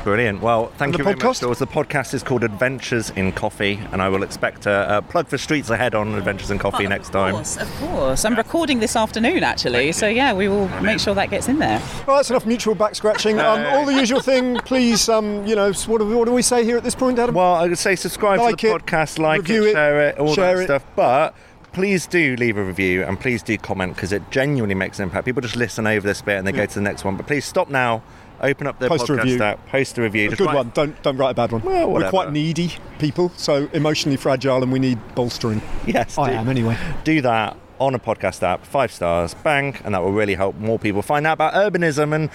Brilliant. 0.04 0.42
Well, 0.42 0.68
thank 0.78 0.82
And 0.82 0.94
the 0.94 0.98
you 0.98 1.04
very 1.04 1.16
much, 1.16 1.24
podcast? 1.24 1.42
Jools. 1.42 1.60
The 1.60 1.68
podcast 1.68 2.14
is 2.14 2.24
called 2.24 2.44
Adventures 2.44 3.12
in 3.12 3.32
Coffee, 3.32 3.80
and 3.92 4.02
I 4.02 4.10
will 4.10 4.24
expect 4.24 4.66
a, 4.66 4.98
a 4.98 5.02
plug 5.02 5.28
for 5.28 5.38
Streets 5.38 5.70
Ahead 5.70 5.94
on 5.94 6.16
Adventures 6.16 6.50
in 6.50 6.58
Coffee 6.58 6.88
next 6.88 7.12
time. 7.12 7.36
Of 7.36 7.36
course, 7.36 7.58
of 7.58 7.76
course. 7.80 8.26
I'm 8.26 8.36
recording 8.36 8.80
this 8.80 8.96
afternoon, 8.96 9.44
actually. 9.44 9.92
So, 9.92 10.08
yeah, 10.08 10.34
we 10.34 10.48
will 10.48 10.68
make 10.82 11.00
sure 11.00 11.14
that 11.14 11.30
gets 11.30 11.48
in 11.48 11.60
there. 11.60 11.80
Well, 12.08 12.18
that's 12.18 12.32
enough 12.32 12.46
mutual 12.48 12.74
back 12.74 12.96
scratching. 12.96 13.40
Um, 13.40 13.64
all 13.68 13.86
the 13.86 13.94
usual 13.94 14.22
thing. 14.22 14.56
Please, 14.58 15.08
um, 15.08 15.46
you 15.46 15.56
know, 15.56 15.72
what 15.72 16.00
do, 16.00 16.06
we, 16.06 16.16
what 16.16 16.26
do 16.26 16.34
we 16.34 16.42
say 16.42 16.64
here 16.66 16.78
at 16.78 16.84
this 16.84 16.96
point, 16.96 17.20
Adam? 17.20 17.36
Well, 17.36 17.54
I 17.54 17.68
would 17.68 17.78
say 17.78 17.96
subscribe 17.96 18.40
Like 18.40 18.58
to 18.58 18.68
the 18.68 18.76
it, 18.76 18.82
podcast, 18.82 19.20
like 19.20 19.42
it, 19.50 19.64
it, 19.64 19.72
share 19.72 20.10
it, 20.10 20.18
all 20.18 20.34
share 20.34 20.56
that 20.58 20.62
it. 20.64 20.66
stuff. 20.66 20.86
But 20.96 21.36
please 21.74 22.08
do 22.08 22.36
leave 22.38 22.58
a 22.58 22.64
review 22.64 23.04
and 23.04 23.20
please 23.20 23.44
do 23.44 23.58
comment 23.58 23.96
because 23.96 24.12
it 24.12 24.24
genuinely 24.32 24.76
makes 24.76 25.00
an 25.00 25.04
impact. 25.04 25.26
People 25.26 25.42
just 25.42 25.56
listen 25.56 25.86
over 25.88 26.06
this 26.06 26.22
bit 26.22 26.38
and 26.38 26.48
they 26.48 26.52
go 26.52 26.66
to 26.66 26.74
the 26.76 26.82
next 26.82 27.06
one. 27.06 27.16
But 27.16 27.28
please 27.28 27.46
stop 27.46 27.70
now, 27.70 28.04
open 28.42 28.68
up 28.68 28.80
the 28.80 28.88
Post 28.88 29.10
a 29.10 29.14
podcast 29.14 29.24
review. 29.24 29.44
app, 29.44 29.68
post 29.68 29.98
a 29.98 30.02
review. 30.02 30.26
a 30.28 30.30
just 30.30 30.40
good 30.40 30.48
write- 30.48 30.56
one. 30.56 30.72
Don't 30.74 31.02
don't 31.04 31.18
write 31.18 31.32
a 31.32 31.34
bad 31.36 31.52
one. 31.52 31.62
Well, 31.64 31.90
We're 31.92 32.10
quite 32.10 32.32
needy 32.32 32.74
people, 33.00 33.32
so 33.38 33.70
emotionally 33.74 34.18
fragile, 34.18 34.62
and 34.64 34.72
we 34.72 34.80
need 34.80 34.98
bolstering. 35.16 35.62
Yes, 35.86 36.18
I 36.18 36.32
do- 36.32 36.36
am 36.38 36.50
anyway. 36.50 36.78
Do 37.04 37.22
that 37.22 37.58
on 37.80 37.96
a 37.96 38.00
podcast 38.00 38.44
app, 38.44 38.64
five 38.66 38.92
stars, 38.92 39.34
bang, 39.44 39.76
and 39.84 39.96
that 39.96 40.04
will 40.04 40.12
really 40.12 40.36
help 40.36 40.56
more 40.58 40.78
people 40.78 41.02
find 41.02 41.26
out 41.26 41.34
about 41.34 41.54
urbanism 41.56 42.14
and 42.14 42.30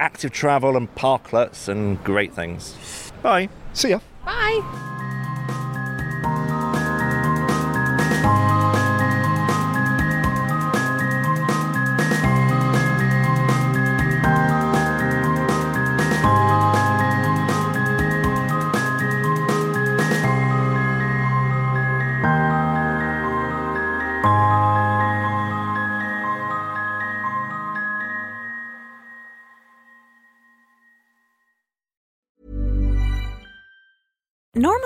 active 0.00 0.32
travel 0.32 0.76
and 0.76 0.92
parklets 0.96 1.68
and 1.68 2.02
great 2.02 2.34
things. 2.34 3.12
Bye. 3.22 3.48
See 3.72 3.90
ya. 3.90 4.00
Bye. 4.24 4.60